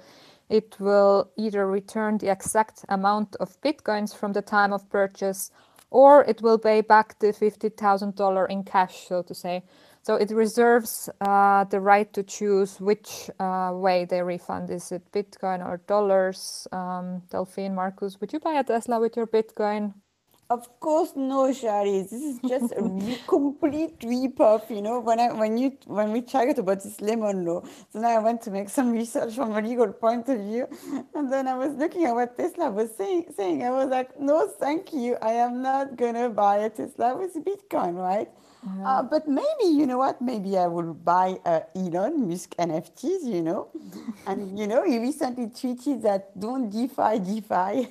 it 0.50 0.78
will 0.80 1.32
either 1.38 1.68
return 1.68 2.20
the 2.20 2.32
exact 2.32 2.86
amount 2.90 3.36
of 3.38 3.62
bitcoins 3.62 4.16
from 4.16 4.34
the 4.34 4.44
time 4.44 4.74
of 4.74 4.90
purchase 4.90 5.52
or 5.92 6.24
it 6.26 6.42
will 6.42 6.60
pay 6.60 6.82
back 6.82 7.20
the 7.20 7.28
$50,000 7.28 8.50
in 8.50 8.64
cash, 8.64 9.08
so 9.08 9.24
to 9.24 9.36
say. 9.36 9.64
So 10.04 10.16
it 10.16 10.32
reserves 10.32 11.10
uh, 11.22 11.66
the 11.66 11.82
right 11.82 12.12
to 12.14 12.24
choose 12.24 12.80
which 12.82 13.30
uh, 13.40 13.72
way 13.74 14.06
they 14.06 14.22
refund. 14.24 14.70
Is 14.72 14.92
it 14.92 15.12
Bitcoin 15.14 15.66
or 15.66 15.78
dollars? 15.88 16.68
Um, 16.74 17.24
Delphine, 17.32 17.76
Markus, 17.76 18.22
would 18.22 18.34
you 18.34 18.40
buy 18.42 18.54
a 18.54 18.66
Tesla 18.66 19.00
with 19.00 19.18
your 19.18 19.28
Bitcoin? 19.28 19.96
Of 20.50 20.80
course, 20.80 21.14
no, 21.16 21.52
Shari. 21.54 22.04
This 22.04 22.14
is 22.14 22.40
just 22.48 22.72
a 22.78 22.84
re- 22.84 23.20
complete 23.28 23.96
rip-off. 24.04 24.70
You 24.70 24.82
know, 24.82 25.00
when 25.00 25.20
I 25.20 25.34
when 25.34 25.58
you 25.58 25.78
when 25.88 26.12
we 26.14 26.22
talked 26.22 26.60
about 26.60 26.84
this 26.84 27.02
lemon 27.02 27.46
law, 27.46 27.64
so 27.92 28.00
now 28.00 28.10
I 28.10 28.20
went 28.20 28.44
to 28.44 28.52
make 28.52 28.70
some 28.70 28.92
research 29.02 29.36
from 29.36 29.54
a 29.54 29.62
legal 29.62 29.92
point 29.92 30.30
of 30.30 30.40
view, 30.40 30.68
and 31.16 31.34
then 31.34 31.48
I 31.48 31.56
was 31.58 31.74
looking 31.76 32.06
at 32.06 32.14
what 32.14 32.38
Tesla 32.38 32.70
was 32.72 32.96
saying. 32.96 33.34
Saying 33.36 33.64
I 33.64 33.72
was 33.72 33.90
like, 33.90 34.20
no, 34.22 34.48
thank 34.48 34.94
you. 34.94 35.18
I 35.22 35.34
am 35.34 35.64
not 35.64 35.98
gonna 35.98 36.30
buy 36.30 36.58
a 36.58 36.70
Tesla 36.70 37.18
with 37.18 37.34
Bitcoin, 37.44 37.96
right? 37.98 38.30
Uh, 38.86 39.04
but 39.04 39.28
maybe 39.28 39.66
you 39.66 39.88
know 39.88 39.98
what? 39.98 40.22
Maybe 40.22 40.58
I 40.58 40.68
will 40.68 40.94
buy 40.94 41.40
uh, 41.46 41.62
Elon 41.76 42.30
Musk 42.30 42.56
NFTs. 42.58 43.26
You 43.26 43.42
know, 43.42 43.70
and 44.28 44.60
you 44.60 44.68
know 44.68 44.84
he 44.86 45.00
recently 45.00 45.48
tweeted 45.48 46.04
that 46.04 46.40
don't 46.40 46.70
DeFi 46.70 47.20
DeFi. 47.20 47.90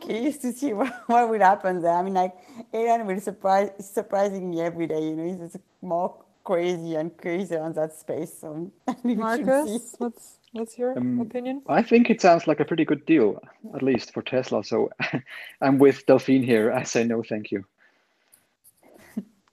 Curious 0.00 0.38
to 0.38 0.52
see 0.52 0.72
what, 0.72 1.02
what 1.06 1.28
will 1.28 1.40
happen 1.40 1.82
there. 1.82 1.92
I 1.92 2.02
mean, 2.02 2.14
like 2.14 2.34
Elon 2.72 3.06
will 3.06 3.20
surprise 3.20 3.70
surprising 3.78 4.50
me 4.50 4.60
every 4.60 4.86
day. 4.86 5.02
You 5.02 5.16
know, 5.16 5.24
he's 5.24 5.38
just 5.38 5.58
more 5.82 6.14
crazy 6.44 6.94
and 6.94 7.16
crazy 7.16 7.56
on 7.56 7.72
that 7.74 7.92
space. 7.92 8.32
So 8.40 8.70
Markus, 9.04 9.94
what's 9.98 10.38
what's 10.52 10.78
your 10.78 10.96
um, 10.96 11.20
opinion? 11.20 11.62
I 11.66 11.82
think 11.82 12.08
it 12.08 12.20
sounds 12.20 12.46
like 12.46 12.60
a 12.60 12.64
pretty 12.64 12.84
good 12.84 13.04
deal, 13.04 13.42
at 13.74 13.82
least 13.82 14.14
for 14.14 14.22
Tesla. 14.22 14.64
So 14.64 14.90
I'm 15.60 15.78
with 15.78 16.06
Delphine 16.06 16.42
here. 16.42 16.72
I 16.72 16.84
say 16.84 17.04
no, 17.04 17.22
thank 17.22 17.50
you. 17.50 17.64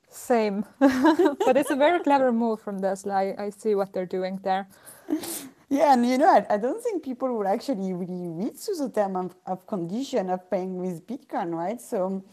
Same, 0.09 0.65
but 0.79 1.55
it's 1.55 1.71
a 1.71 1.75
very 1.75 1.99
clever 2.01 2.31
move 2.33 2.61
from 2.61 2.81
Tesla. 2.81 3.13
I, 3.13 3.45
I 3.45 3.49
see 3.49 3.75
what 3.75 3.93
they're 3.93 4.05
doing 4.05 4.39
there. 4.43 4.67
Yeah, 5.71 5.93
and 5.93 6.05
you 6.05 6.17
know, 6.17 6.27
I, 6.27 6.55
I 6.55 6.57
don't 6.57 6.83
think 6.83 7.01
people 7.01 7.31
will 7.33 7.47
actually 7.47 7.93
really 7.93 8.27
read 8.27 8.57
through 8.57 8.75
the 8.75 8.89
term 8.89 9.15
of, 9.15 9.33
of 9.45 9.65
condition 9.67 10.29
of 10.29 10.51
paying 10.51 10.75
with 10.75 11.07
Bitcoin, 11.07 11.53
right? 11.53 11.79
So, 11.79 12.25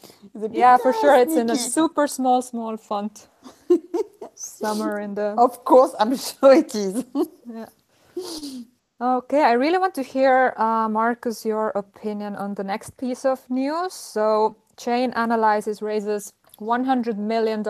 yeah, 0.51 0.77
for 0.77 0.93
sure, 0.93 1.15
it's 1.15 1.37
in 1.37 1.49
a 1.49 1.55
super 1.55 2.09
small, 2.09 2.43
small 2.43 2.77
font. 2.77 3.29
Somewhere 4.35 4.99
in 4.99 5.15
the. 5.15 5.37
Of 5.39 5.65
course, 5.65 5.95
I'm 6.01 6.17
sure 6.17 6.53
it 6.53 6.75
is. 6.75 7.05
yeah. 7.49 7.67
Okay, 9.01 9.43
I 9.45 9.53
really 9.53 9.79
want 9.79 9.95
to 9.95 10.03
hear, 10.03 10.53
uh, 10.57 10.89
Markus, 10.89 11.45
your 11.45 11.71
opinion 11.77 12.35
on 12.35 12.55
the 12.55 12.65
next 12.65 12.97
piece 12.97 13.25
of 13.25 13.49
news. 13.49 13.93
So, 13.93 14.57
Chainalysis 14.77 15.81
raises 15.81 16.33
$100 16.61 17.17
million, 17.17 17.65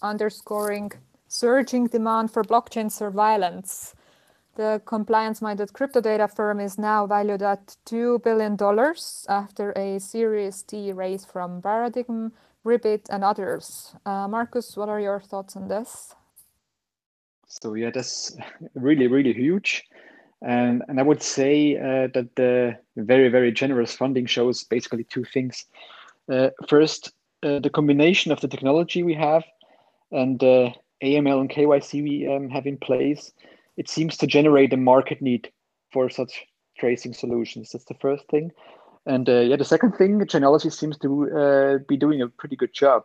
underscoring 0.00 0.92
surging 1.26 1.88
demand 1.88 2.30
for 2.30 2.44
blockchain 2.44 2.92
surveillance. 2.92 3.96
The 4.54 4.82
compliance 4.84 5.40
minded 5.40 5.72
crypto 5.72 6.02
data 6.02 6.28
firm 6.28 6.60
is 6.60 6.78
now 6.78 7.06
valued 7.06 7.42
at 7.42 7.74
$2 7.86 8.22
billion 8.22 8.56
after 9.28 9.72
a 9.72 9.98
Series 9.98 10.62
D 10.62 10.92
raise 10.92 11.24
from 11.24 11.62
Paradigm, 11.62 12.32
Ribbit, 12.62 13.08
and 13.08 13.24
others. 13.24 13.94
Uh, 14.04 14.28
Markus, 14.28 14.76
what 14.76 14.90
are 14.90 15.00
your 15.00 15.20
thoughts 15.20 15.56
on 15.56 15.68
this? 15.68 16.14
So, 17.46 17.74
yeah, 17.74 17.90
that's 17.94 18.36
really, 18.74 19.06
really 19.06 19.32
huge. 19.32 19.84
And, 20.42 20.82
and 20.88 21.00
I 21.00 21.02
would 21.02 21.22
say 21.22 21.76
uh, 21.76 22.08
that 22.12 22.36
the 22.36 22.76
very, 22.96 23.28
very 23.28 23.52
generous 23.52 23.94
funding 23.94 24.26
shows 24.26 24.64
basically 24.64 25.04
two 25.04 25.24
things. 25.24 25.64
Uh, 26.30 26.50
first, 26.68 27.12
uh, 27.42 27.58
the 27.58 27.70
combination 27.70 28.32
of 28.32 28.40
the 28.40 28.48
technology 28.48 29.02
we 29.02 29.14
have 29.14 29.44
and 30.10 30.38
the 30.38 30.72
AML 31.02 31.40
and 31.40 31.50
KYC 31.50 32.02
we 32.02 32.28
um, 32.28 32.50
have 32.50 32.66
in 32.66 32.76
place, 32.76 33.32
it 33.76 33.88
seems 33.88 34.16
to 34.18 34.26
generate 34.26 34.72
a 34.72 34.76
market 34.76 35.22
need 35.22 35.50
for 35.92 36.10
such 36.10 36.44
tracing 36.78 37.14
solutions. 37.14 37.70
That's 37.70 37.84
the 37.84 37.94
first 37.94 38.26
thing. 38.28 38.52
And 39.06 39.28
uh, 39.28 39.40
yeah, 39.40 39.56
the 39.56 39.64
second 39.64 39.92
thing, 39.92 40.20
Chainalysis 40.20 40.78
seems 40.78 40.96
to 40.98 41.30
uh, 41.30 41.78
be 41.88 41.96
doing 41.96 42.22
a 42.22 42.28
pretty 42.28 42.56
good 42.56 42.72
job. 42.72 43.02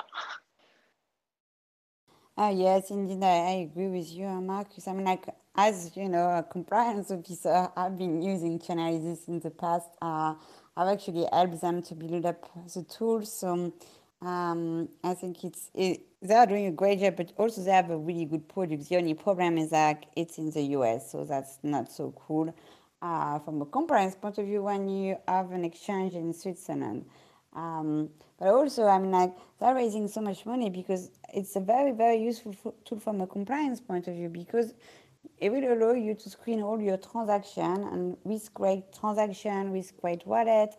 Uh, 2.38 2.54
yes, 2.56 2.92
indeed, 2.92 3.24
I, 3.24 3.28
I 3.28 3.68
agree 3.72 3.88
with 3.88 4.12
you, 4.12 4.28
Markus. 4.28 4.88
I 4.88 4.94
mean, 4.94 5.06
like, 5.06 5.28
as 5.56 5.98
you 5.98 6.08
know, 6.08 6.30
a 6.30 6.44
compliance 6.44 7.10
officer, 7.10 7.70
I've 7.76 7.98
been 7.98 8.22
using 8.22 8.60
Chainalysis 8.60 9.28
in 9.28 9.40
the 9.40 9.50
past. 9.50 9.90
Uh, 10.00 10.36
I've 10.76 10.90
actually 10.90 11.28
helped 11.34 11.60
them 11.62 11.82
to 11.82 11.96
build 11.96 12.28
up 12.28 12.48
the 12.72 12.84
tools. 12.84 13.34
So 13.34 13.74
um, 14.22 14.90
I 15.04 15.14
think 15.14 15.44
it's 15.44 15.70
it, 15.74 16.02
they 16.22 16.34
are 16.34 16.48
doing 16.48 16.66
a 16.66 16.72
great 16.72 17.00
job, 17.00 17.16
but 17.18 17.34
also 17.38 17.62
they 17.62 17.72
have 17.72 17.92
a 17.92 17.98
really 17.98 18.26
good 18.26 18.48
product. 18.48 18.90
The 18.90 18.98
only 18.98 19.14
problem 19.14 19.58
is 19.58 19.70
that 19.70 20.06
it's 20.16 20.38
in 20.38 20.50
the 20.52 20.64
US, 20.78 21.12
so 21.12 21.24
that's 21.24 21.60
not 21.64 21.92
so 21.92 22.14
cool 22.28 22.54
uh, 23.02 23.40
from 23.40 23.62
a 23.62 23.66
compliance 23.66 24.16
point 24.16 24.38
of 24.38 24.46
view 24.46 24.64
when 24.64 24.90
you 24.90 25.18
have 25.28 25.52
an 25.52 25.64
exchange 25.64 26.14
in 26.14 26.34
Switzerland. 26.34 27.06
Um, 27.54 28.10
but 28.40 28.50
also, 28.50 28.86
I 28.86 29.00
mean, 29.00 29.12
like 29.12 29.34
they're 29.60 29.76
raising 29.76 30.08
so 30.08 30.22
much 30.22 30.46
money 30.46 30.70
because 30.70 31.12
it's 31.34 31.56
a 31.56 31.60
very, 31.60 31.92
very 31.92 32.18
useful 32.18 32.56
tool 32.86 33.00
from 33.00 33.22
a 33.22 33.28
compliance 33.28 33.80
point 33.80 34.08
of 34.08 34.16
view 34.16 34.30
because 34.30 34.74
it 35.40 35.52
will 35.52 35.74
allow 35.74 35.94
you 35.94 36.16
to 36.16 36.30
screen 36.30 36.62
all 36.62 36.80
your 36.82 36.98
transaction 36.98 37.84
and 37.84 38.18
risk 38.26 38.60
rate 38.60 38.86
transaction, 39.00 39.72
risk 39.72 39.96
rate 40.04 40.26
wallet. 40.26 40.76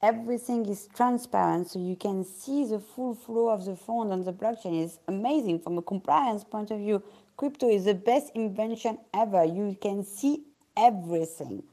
Everything 0.00 0.64
is 0.66 0.88
transparent, 0.94 1.68
so 1.68 1.80
you 1.80 1.96
can 1.96 2.24
see 2.24 2.64
the 2.64 2.78
full 2.78 3.14
flow 3.14 3.48
of 3.48 3.64
the 3.64 3.74
fund 3.74 4.12
on 4.12 4.24
the 4.24 4.32
blockchain. 4.32 4.84
It's 4.84 4.98
amazing 5.08 5.58
from 5.58 5.76
a 5.76 5.82
compliance 5.82 6.44
point 6.44 6.70
of 6.70 6.78
view. 6.78 7.02
Crypto 7.36 7.68
is 7.68 7.84
the 7.84 7.94
best 7.94 8.30
invention 8.36 8.98
ever. 9.12 9.44
You 9.44 9.76
can 9.80 10.04
see 10.04 10.44
everything. 10.76 11.64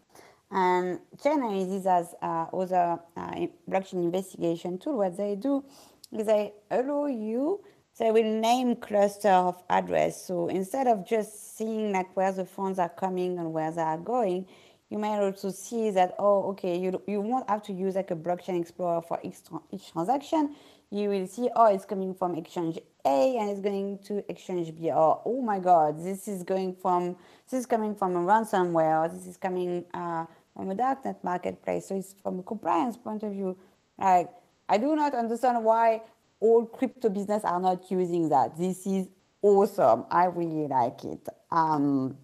And 0.49 0.99
Chainalysis 1.17 1.83
has 1.85 2.15
uh, 2.21 2.47
other 2.51 2.99
uh, 3.15 3.47
blockchain 3.69 4.03
investigation 4.03 4.79
tool. 4.79 4.97
What 4.97 5.17
they 5.17 5.35
do 5.35 5.63
is 6.11 6.25
they 6.25 6.53
allow 6.71 7.05
you 7.05 7.61
they 7.97 8.11
will 8.11 8.23
name 8.23 8.75
cluster 8.75 9.29
of 9.29 9.63
address. 9.69 10.25
So 10.25 10.47
instead 10.47 10.88
of 10.88 11.07
just 11.07 11.55
seeing 11.57 11.93
like 11.93 12.15
where 12.15 12.31
the 12.31 12.45
funds 12.45 12.77
are 12.77 12.89
coming 12.89 13.39
and 13.39 13.53
where 13.53 13.71
they 13.71 13.81
are 13.81 13.97
going, 13.97 14.47
you 14.89 14.98
might 14.98 15.19
also 15.19 15.50
see 15.50 15.89
that, 15.91 16.15
oh, 16.19 16.50
okay, 16.52 16.78
you, 16.78 17.02
you 17.08 17.21
won't 17.21 17.50
have 17.50 17.63
to 17.63 17.74
use 17.74 17.95
like 17.95 18.12
a 18.12 18.15
blockchain 18.15 18.60
explorer 18.62 19.02
for 19.02 19.19
each, 19.24 19.38
each 19.71 19.91
transaction. 19.91 20.56
You 20.91 21.10
will 21.10 21.28
see, 21.28 21.50
oh, 21.56 21.74
it's 21.74 21.86
coming 21.86 22.13
from 22.13 22.36
exchange 22.36 22.78
A 23.06 23.38
and 23.38 23.50
it's 23.50 23.60
going 23.60 24.00
to 24.06 24.24
exchange 24.30 24.76
B. 24.76 24.91
Or, 24.91 25.21
oh 25.26 25.41
my 25.41 25.60
God, 25.60 26.04
this 26.04 26.28
is 26.28 26.43
going 26.43 26.76
from, 26.76 27.15
this 27.50 27.60
is 27.62 27.65
coming 27.65 27.95
from 27.95 28.15
a 28.15 28.19
ransomware, 28.19 29.06
or 29.06 29.10
this 29.10 29.26
is 29.26 29.38
coming 29.38 29.84
uh, 29.93 30.26
from 30.56 30.69
a 30.69 30.76
darknet 30.76 31.24
marketplace. 31.24 31.88
So 31.88 31.95
it's 31.95 32.15
from 32.21 32.39
a 32.39 32.43
compliance 32.43 32.98
point 32.98 33.24
of 33.24 33.32
view, 33.32 33.58
like, 33.98 34.30
I 34.69 34.78
do 34.78 34.95
not 34.95 35.13
understand 35.13 35.63
why 35.63 36.02
all 36.39 36.65
crypto 36.65 37.10
business 37.10 37.43
are 37.43 37.60
not 37.60 37.89
using 37.89 38.30
that. 38.30 38.58
This 38.58 38.86
is 38.86 39.08
awesome. 39.41 40.06
I 40.12 40.26
really 40.26 40.67
like 40.67 41.04
it. 41.04 41.28
Um, 41.52 42.17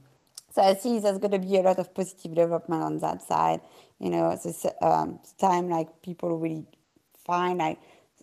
so 0.53 0.61
I 0.61 0.75
see 0.75 0.99
there's 0.99 1.17
going 1.17 1.31
to 1.31 1.39
be 1.39 1.57
a 1.57 1.61
lot 1.61 1.79
of 1.79 1.93
positive 1.93 2.35
development 2.35 2.83
on 2.83 2.99
that 2.99 3.21
side. 3.21 3.61
You 3.99 4.09
know, 4.09 4.37
this 4.43 4.65
um, 4.81 5.19
time 5.39 5.69
like 5.69 6.01
people 6.01 6.37
really 6.37 6.65
find 7.25 7.59
like, 7.59 7.79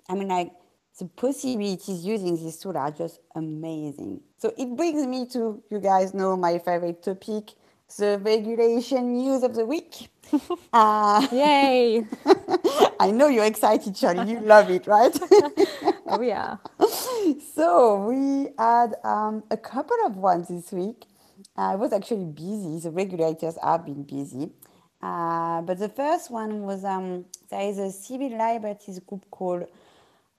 I 0.08 0.14
mean, 0.14 0.28
like 0.28 0.52
the 0.98 1.06
possibilities 1.06 2.04
using 2.04 2.36
this 2.42 2.58
tool 2.58 2.76
are 2.76 2.90
just 2.90 3.20
amazing. 3.34 4.20
So 4.38 4.52
it 4.58 4.76
brings 4.76 5.06
me 5.06 5.26
to 5.28 5.62
you 5.70 5.78
guys 5.80 6.12
know 6.12 6.36
my 6.36 6.58
favorite 6.58 7.02
topic, 7.02 7.52
the 7.98 8.18
regulation 8.22 9.14
news 9.14 9.42
of 9.42 9.54
the 9.54 9.64
week. 9.64 10.10
uh, 10.72 11.26
Yay! 11.32 12.04
I 13.00 13.10
know 13.12 13.28
you're 13.28 13.44
excited, 13.44 13.94
Charlie. 13.96 14.32
You 14.32 14.40
love 14.40 14.70
it, 14.70 14.86
right? 14.86 15.16
oh, 16.06 16.20
yeah. 16.20 16.56
so 17.54 18.06
we 18.08 18.48
had 18.58 18.96
um, 19.04 19.44
a 19.50 19.56
couple 19.56 19.96
of 20.04 20.16
ones 20.16 20.48
this 20.48 20.72
week. 20.72 21.04
I 21.58 21.74
was 21.74 21.92
actually 21.92 22.24
busy. 22.24 22.78
The 22.78 22.92
regulators 22.92 23.58
have 23.60 23.84
been 23.84 24.04
busy. 24.04 24.52
Uh, 25.02 25.60
but 25.62 25.78
the 25.78 25.88
first 25.88 26.30
one 26.30 26.62
was 26.62 26.84
um, 26.84 27.24
there 27.50 27.62
is 27.62 27.78
a 27.78 27.90
civil 27.90 28.30
liberties 28.30 29.00
group 29.00 29.28
called 29.30 29.66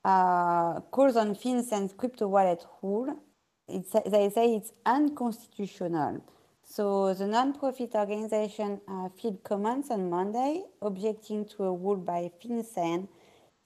uh, 0.06 0.80
Calls 0.92 1.18
on 1.18 1.36
FinCEN's 1.36 1.94
Crypto 1.94 2.30
Wallet 2.30 2.66
Rule. 2.82 3.20
It's, 3.68 3.92
they 3.92 4.30
say 4.30 4.56
it's 4.56 4.72
unconstitutional. 4.86 6.24
So 6.64 7.14
the 7.14 7.28
non-profit 7.28 7.96
organization 7.96 8.80
uh, 8.88 9.10
filed 9.10 9.44
comments 9.44 9.92
on 9.92 10.10
Monday, 10.10 10.64
objecting 10.82 11.46
to 11.58 11.66
a 11.66 11.74
rule 11.74 11.98
by 11.98 12.32
FinCEN, 12.42 13.10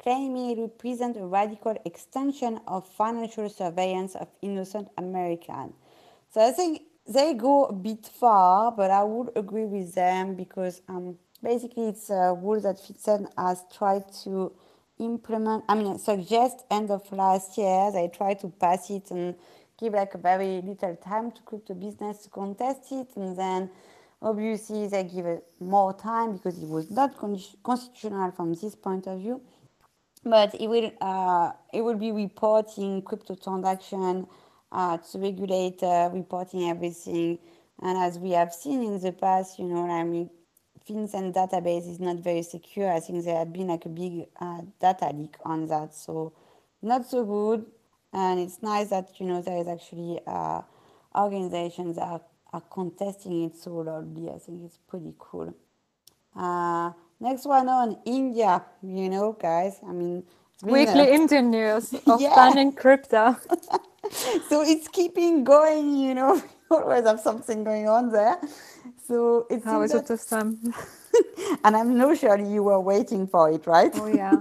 claiming 0.02 0.58
it 0.58 0.62
represents 0.62 1.20
a 1.20 1.26
radical 1.26 1.76
extension 1.86 2.60
of 2.68 2.88
financial 2.88 3.48
surveillance 3.48 4.16
of 4.16 4.28
innocent 4.42 4.88
Americans. 4.98 5.74
So 6.34 6.42
I 6.42 6.52
think 6.52 6.82
they 7.08 7.34
go 7.34 7.66
a 7.66 7.74
bit 7.74 8.06
far, 8.06 8.72
but 8.72 8.90
I 8.92 9.04
would 9.04 9.32
agree 9.36 9.66
with 9.66 9.94
them 9.94 10.36
because 10.36 10.82
um, 10.88 11.18
basically 11.42 11.90
it's 11.90 12.10
a 12.10 12.34
rule 12.34 12.62
that 12.62 12.78
FinCEN 12.78 13.28
has 13.38 13.64
tried 13.76 14.06
to 14.24 14.54
implement, 15.00 15.64
I 15.68 15.76
mean, 15.76 16.00
suggest 16.00 16.64
end 16.72 16.92
of 16.92 17.12
last 17.12 17.58
year. 17.58 17.92
They 17.92 18.08
tried 18.08 18.40
to 18.40 18.50
pass 18.50 18.90
it 18.90 19.12
and 19.12 19.36
give 19.78 19.94
like 19.94 20.14
a 20.14 20.18
very 20.18 20.62
little 20.62 20.96
time 20.96 21.32
to 21.32 21.42
crypto 21.42 21.74
business 21.74 22.20
to 22.20 22.30
contest 22.30 22.92
it, 22.92 23.10
and 23.16 23.38
then 23.38 23.70
obviously 24.22 24.88
they 24.88 25.04
give 25.04 25.26
it 25.26 25.46
more 25.60 25.94
time 25.94 26.34
because 26.34 26.58
it 26.62 26.70
was 26.70 26.90
not 26.90 27.18
con- 27.18 27.40
constitutional 27.64 28.32
from 28.32 28.54
this 28.54 28.76
point 28.76 29.08
of 29.08 29.20
view. 29.20 29.42
But 30.24 30.56
it 30.56 30.68
will 30.70 30.90
uh, 31.02 31.52
it 31.74 31.82
will 31.82 31.98
be 31.98 32.14
reporting 32.14 33.02
crypto 33.02 33.36
transaction 33.36 34.26
uh, 34.74 34.98
to 34.98 35.20
regulator, 35.20 36.10
reporting 36.12 36.70
everything. 36.70 37.40
And 37.82 37.98
as 37.98 38.20
we 38.20 38.32
have 38.32 38.54
seen 38.54 38.84
in 38.84 39.00
the 39.00 39.14
past, 39.14 39.58
you 39.60 39.66
know, 39.66 39.90
I 39.90 40.04
mean, 40.04 40.30
FinCEN 40.90 41.34
database 41.34 41.90
is 41.90 42.02
not 42.02 42.18
very 42.18 42.44
secure. 42.44 42.92
I 42.92 43.00
think 43.00 43.24
there 43.24 43.38
had 43.38 43.54
been 43.54 43.68
like 43.68 43.86
a 43.86 43.90
big 43.90 44.26
uh, 44.42 44.62
data 44.82 45.12
leak 45.16 45.36
on 45.46 45.68
that, 45.68 45.96
so 45.96 46.34
not 46.82 47.06
so 47.10 47.24
good 47.24 47.66
and 48.14 48.40
it's 48.40 48.62
nice 48.62 48.90
that 48.90 49.20
you 49.20 49.26
know 49.26 49.42
there 49.42 49.58
is 49.58 49.68
actually 49.68 50.20
uh, 50.28 50.62
organizations 51.16 51.96
that 51.96 52.04
are, 52.04 52.22
are 52.54 52.62
contesting 52.62 53.44
it 53.46 53.58
so 53.58 53.72
loudly. 53.72 54.30
I 54.30 54.38
think 54.38 54.64
it's 54.64 54.78
pretty 54.88 55.14
cool. 55.18 55.54
Uh, 56.36 56.92
next 57.20 57.46
one 57.46 57.68
on 57.70 57.98
India, 58.06 58.64
you 58.82 59.10
know, 59.10 59.34
guys. 59.34 59.80
I 59.88 59.92
mean, 59.92 60.24
weekly 60.64 61.08
a... 61.08 61.14
Indian 61.14 61.52
news 61.52 61.94
of 62.08 62.22
yeah. 62.22 62.36
banning 62.36 62.72
crypto. 62.72 63.36
so 64.50 64.62
it's 64.62 64.88
keeping 64.88 65.44
going, 65.44 65.96
you 65.96 66.14
know. 66.14 66.42
always 66.72 67.06
have 67.06 67.20
something 67.20 67.64
going 67.64 67.88
on 67.88 68.12
there. 68.12 68.40
So 69.08 69.46
it's 69.50 69.64
how 69.64 69.84
is 69.84 69.94
it 69.94 70.08
this 70.08 70.26
time? 70.26 70.58
and 71.64 71.78
I'm 71.78 71.98
not 71.98 72.18
sure 72.18 72.40
you 72.40 72.64
were 72.64 72.80
waiting 72.80 73.28
for 73.28 73.52
it, 73.52 73.68
right? 73.68 73.92
Oh 73.94 74.08
yeah 74.08 74.40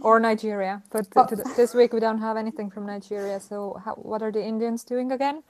or 0.00 0.20
Nigeria. 0.20 0.82
But 0.90 1.08
oh. 1.16 1.26
this 1.56 1.74
week 1.74 1.92
we 1.92 2.00
don't 2.00 2.18
have 2.18 2.36
anything 2.36 2.70
from 2.70 2.86
Nigeria. 2.86 3.40
So 3.40 3.80
how, 3.84 3.94
what 3.94 4.22
are 4.22 4.30
the 4.30 4.44
Indians 4.44 4.84
doing 4.84 5.12
again? 5.12 5.42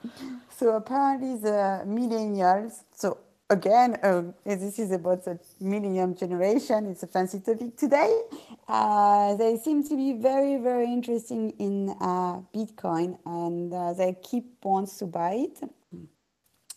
So 0.49 0.75
apparently 0.75 1.35
the 1.35 1.83
millennials. 1.85 2.83
So 2.91 3.19
again, 3.49 3.97
uh, 4.03 4.23
this 4.45 4.79
is 4.79 4.91
about 4.91 5.25
the 5.25 5.39
millennium 5.59 6.15
generation. 6.15 6.87
It's 6.87 7.03
a 7.03 7.07
fancy 7.07 7.39
topic 7.39 7.77
today. 7.77 8.21
Uh, 8.67 9.35
they 9.35 9.57
seem 9.57 9.83
to 9.87 9.95
be 9.95 10.13
very, 10.13 10.57
very 10.57 10.85
interesting 10.85 11.51
in 11.59 11.89
uh, 12.01 12.41
Bitcoin, 12.53 13.17
and 13.25 13.73
uh, 13.73 13.93
they 13.93 14.15
keep 14.21 14.45
wants 14.63 14.97
to 14.97 15.05
buy 15.05 15.47
it. 15.47 15.59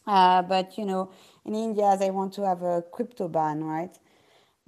Uh, 0.07 0.43
but 0.43 0.79
you 0.79 0.85
know, 0.85 1.11
in 1.45 1.55
India, 1.55 1.97
they 1.99 2.11
want 2.11 2.33
to 2.35 2.47
have 2.47 2.63
a 2.63 2.83
crypto 2.93 3.29
ban, 3.29 3.63
right? 3.63 3.99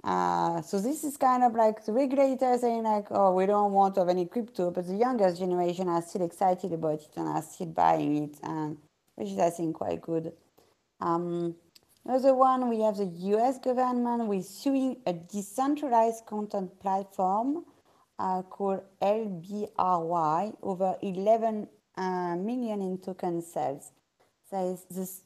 Uh, 0.03 0.61
so 0.61 0.79
this 0.79 1.03
is 1.05 1.15
kind 1.15 1.43
of 1.43 1.53
like 1.55 1.85
the 1.85 1.93
regulator 1.93 2.57
saying 2.57 2.83
like, 2.83 3.07
oh, 3.11 3.33
we 3.33 3.45
don't 3.45 3.71
want 3.71 3.95
to 3.95 4.01
have 4.01 4.09
any 4.09 4.25
crypto, 4.25 4.69
but 4.69 4.85
the 4.85 4.95
youngest 4.95 5.39
generation 5.39 5.87
are 5.87 6.01
still 6.01 6.23
excited 6.23 6.73
about 6.73 6.99
it 6.99 7.11
and 7.15 7.27
are 7.27 7.41
still 7.41 7.67
buying 7.67 8.23
it, 8.25 8.37
and 8.43 8.77
which 9.15 9.29
is 9.29 9.39
I 9.39 9.49
think 9.49 9.75
quite 9.75 10.01
good. 10.01 10.33
Um, 10.99 11.55
another 12.05 12.35
one, 12.35 12.69
we 12.69 12.81
have 12.81 12.97
the 12.97 13.05
U.S. 13.05 13.59
government 13.59 14.27
with 14.27 14.45
suing 14.45 14.97
a 15.05 15.13
decentralized 15.13 16.25
content 16.25 16.79
platform 16.79 17.65
uh, 18.19 18.41
called 18.43 18.81
LBRY 19.01 20.55
over 20.61 20.95
11 21.01 21.67
uh, 21.95 22.35
million 22.35 22.81
in 22.81 22.97
token 22.97 23.41
sales. 23.41 23.91
The, 24.51 24.79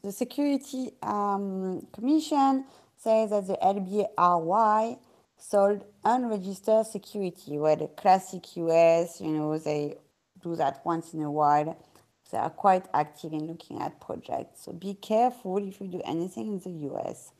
the 0.03 0.11
Security 0.11 0.91
um, 1.03 1.85
Commission 1.91 2.65
says 2.95 3.29
that 3.31 3.47
the 3.47 3.57
LBRY 3.61 4.97
sold 5.37 5.83
unregistered 6.03 6.85
security, 6.87 7.57
where 7.57 7.75
the 7.75 7.87
classic 7.87 8.55
US, 8.57 9.19
you 9.21 9.31
know, 9.31 9.57
they 9.57 9.97
do 10.41 10.55
that 10.55 10.81
once 10.85 11.13
in 11.13 11.21
a 11.23 11.31
while. 11.31 11.77
They 12.31 12.37
are 12.37 12.49
quite 12.49 12.85
active 12.93 13.33
in 13.33 13.47
looking 13.47 13.81
at 13.81 13.99
projects. 13.99 14.65
So 14.65 14.73
be 14.73 14.95
careful 14.95 15.57
if 15.57 15.79
you 15.79 15.87
do 15.87 16.01
anything 16.05 16.47
in 16.47 16.59
the 16.59 16.87
US. 16.91 17.31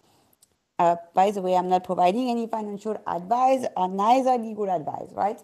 Uh, 0.79 0.95
by 1.13 1.31
the 1.31 1.41
way, 1.41 1.55
I'm 1.55 1.69
not 1.69 1.83
providing 1.83 2.29
any 2.29 2.47
financial 2.47 3.01
advice 3.07 3.65
or 3.75 3.87
neither 3.87 4.37
legal 4.37 4.69
advice, 4.69 5.09
right? 5.11 5.41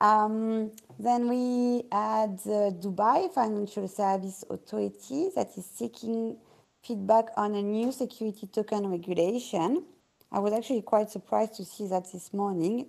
Um, 0.00 0.72
then 0.98 1.28
we 1.28 1.84
had 1.92 2.38
the 2.40 2.76
Dubai 2.80 3.32
Financial 3.32 3.86
Service 3.86 4.44
Authority 4.50 5.28
that 5.36 5.50
is 5.56 5.66
seeking 5.66 6.36
feedback 6.82 7.26
on 7.36 7.54
a 7.54 7.62
new 7.62 7.92
security 7.92 8.48
token 8.48 8.88
regulation. 8.88 9.84
I 10.32 10.40
was 10.40 10.52
actually 10.52 10.82
quite 10.82 11.10
surprised 11.10 11.54
to 11.54 11.64
see 11.64 11.86
that 11.88 12.10
this 12.10 12.32
morning. 12.32 12.86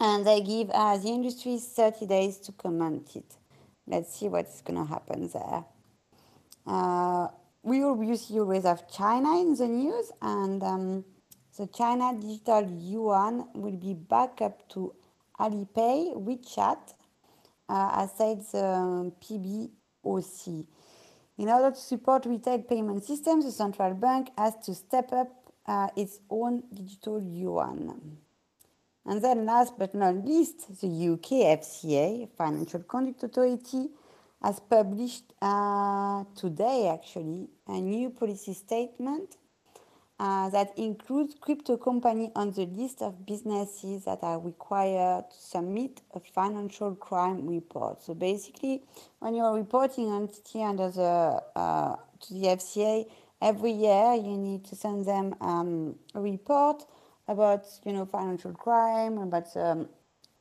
And 0.00 0.26
they 0.26 0.40
give 0.40 0.70
uh, 0.70 0.96
the 0.96 1.08
industry 1.08 1.58
30 1.58 2.06
days 2.06 2.38
to 2.38 2.52
comment 2.52 3.10
it. 3.14 3.36
Let's 3.86 4.18
see 4.18 4.28
what's 4.28 4.62
going 4.62 4.82
to 4.82 4.88
happen 4.88 5.28
there. 5.28 5.64
Uh, 6.66 7.28
we 7.62 7.82
obviously 7.82 8.38
always 8.38 8.64
have 8.64 8.90
China 8.90 9.40
in 9.40 9.54
the 9.54 9.68
news, 9.68 10.10
and 10.22 10.62
um, 10.62 11.04
the 11.58 11.66
China 11.66 12.18
digital 12.18 12.68
yuan 12.78 13.46
will 13.54 13.76
be 13.76 13.94
back 13.94 14.40
up 14.40 14.66
to 14.70 14.94
Alipay, 15.38 16.16
WeChat, 16.16 16.94
uh, 17.68 17.90
as 17.94 18.12
said 18.16 18.40
the 18.52 19.12
PBOC. 19.22 20.66
In 21.36 21.48
order 21.48 21.70
to 21.70 21.80
support 21.80 22.26
retail 22.26 22.62
payment 22.62 23.04
systems, 23.04 23.44
the 23.44 23.52
central 23.52 23.92
bank 23.94 24.30
has 24.38 24.54
to 24.64 24.74
step 24.74 25.12
up 25.12 25.28
uh, 25.66 25.88
its 25.96 26.20
own 26.30 26.62
digital 26.72 27.20
yuan. 27.20 28.18
And 29.06 29.22
then 29.22 29.44
last 29.44 29.78
but 29.78 29.94
not 29.94 30.24
least, 30.24 30.80
the 30.80 30.86
UK 30.86 31.60
FCA, 31.60 32.28
Financial 32.36 32.80
Conduct 32.80 33.22
Authority, 33.22 33.90
has 34.42 34.60
published 34.60 35.32
uh, 35.40 36.24
today 36.34 36.88
actually 36.92 37.48
a 37.66 37.80
new 37.80 38.10
policy 38.10 38.54
statement 38.54 39.36
uh, 40.20 40.48
that 40.50 40.78
includes 40.78 41.34
crypto 41.40 41.76
company 41.76 42.30
on 42.36 42.52
the 42.52 42.66
list 42.66 43.02
of 43.02 43.26
businesses 43.26 44.04
that 44.04 44.18
are 44.22 44.38
required 44.38 45.24
to 45.30 45.36
submit 45.36 46.00
a 46.14 46.20
financial 46.20 46.94
crime 46.94 47.46
report. 47.46 48.02
So 48.02 48.14
basically, 48.14 48.82
when 49.18 49.34
you're 49.34 49.52
reporting 49.54 50.12
entity 50.12 50.62
under 50.62 50.90
the 50.90 51.42
uh, 51.56 51.96
to 52.20 52.34
the 52.34 52.46
FCA 52.46 53.06
every 53.42 53.72
year, 53.72 54.14
you 54.14 54.36
need 54.36 54.64
to 54.66 54.76
send 54.76 55.04
them 55.04 55.34
um, 55.40 55.96
a 56.14 56.20
report 56.20 56.84
about 57.28 57.66
you 57.84 57.92
know 57.92 58.06
financial 58.06 58.52
crime, 58.52 59.18
about 59.18 59.48
um, 59.56 59.88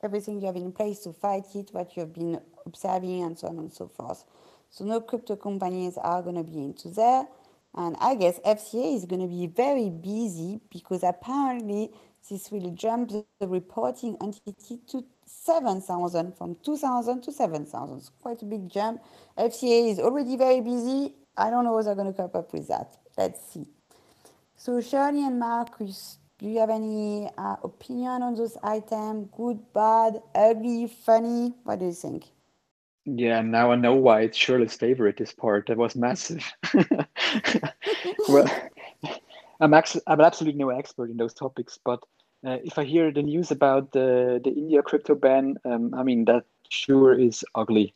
everything 0.03 0.41
you 0.41 0.47
have 0.47 0.55
in 0.57 0.71
place 0.71 0.99
to 1.01 1.13
fight 1.13 1.45
it, 1.55 1.69
what 1.73 1.97
you've 1.97 2.13
been 2.13 2.39
observing, 2.65 3.23
and 3.23 3.37
so 3.39 3.47
on 3.47 3.59
and 3.59 3.73
so 3.73 3.87
forth. 3.87 4.25
So 4.69 4.85
no 4.85 5.01
crypto 5.01 5.35
companies 5.35 5.97
are 5.97 6.21
going 6.23 6.35
to 6.35 6.43
be 6.43 6.59
into 6.59 6.89
there. 6.89 7.27
And 7.75 7.95
I 7.99 8.15
guess 8.15 8.39
FCA 8.41 8.97
is 8.97 9.05
going 9.05 9.21
to 9.21 9.27
be 9.27 9.47
very 9.47 9.89
busy 9.89 10.61
because 10.71 11.03
apparently 11.03 11.91
this 12.29 12.51
will 12.51 12.71
jump 12.71 13.11
the 13.11 13.47
reporting 13.47 14.17
entity 14.21 14.79
to 14.89 15.05
7,000 15.25 16.37
from 16.37 16.57
2,000 16.63 17.21
to 17.23 17.31
7,000. 17.31 17.97
It's 17.97 18.09
quite 18.21 18.41
a 18.41 18.45
big 18.45 18.69
jump. 18.69 19.01
FCA 19.37 19.91
is 19.91 19.99
already 19.99 20.37
very 20.37 20.61
busy. 20.61 21.15
I 21.37 21.49
don't 21.49 21.65
know 21.65 21.75
how 21.77 21.83
they're 21.83 21.95
going 21.95 22.13
to 22.13 22.17
cope 22.17 22.35
up 22.35 22.53
with 22.53 22.67
that. 22.69 22.97
Let's 23.17 23.41
see. 23.53 23.67
So 24.57 24.73
Sirli 24.73 25.27
and 25.27 25.39
Markus, 25.39 26.19
do 26.43 26.49
you 26.49 26.59
have 26.59 26.69
any 26.69 27.29
uh, 27.37 27.55
opinion 27.63 28.21
on 28.21 28.35
those 28.35 28.57
items? 28.61 29.29
Good, 29.31 29.59
bad, 29.73 30.21
ugly, 30.35 30.87
funny? 30.87 31.53
What 31.63 31.79
do 31.79 31.85
you 31.85 31.93
think? 31.93 32.25
Yeah, 33.05 33.41
now 33.41 33.71
I 33.71 33.75
know 33.75 33.93
why 33.93 34.21
it's 34.21 34.37
Sirli's 34.37 34.75
favorite. 34.75 35.15
This 35.15 35.31
part 35.31 35.67
that 35.67 35.77
was 35.77 35.95
massive. 35.95 36.43
well, 38.27 38.45
I'm 39.61 39.73
actually 39.73 40.01
I'm 40.05 40.19
absolutely 40.19 40.59
no 40.59 40.69
expert 40.69 41.09
in 41.09 41.15
those 41.15 41.33
topics, 41.33 41.79
but 41.83 42.03
uh, 42.45 42.57
if 42.65 42.77
I 42.77 42.83
hear 42.83 43.09
the 43.09 43.23
news 43.23 43.49
about 43.49 43.93
the 43.93 44.41
the 44.43 44.51
India 44.51 44.81
crypto 44.83 45.15
ban, 45.15 45.55
um, 45.63 45.93
I 45.93 46.03
mean 46.03 46.25
that 46.25 46.43
sure 46.67 47.17
is 47.17 47.45
ugly. 47.55 47.93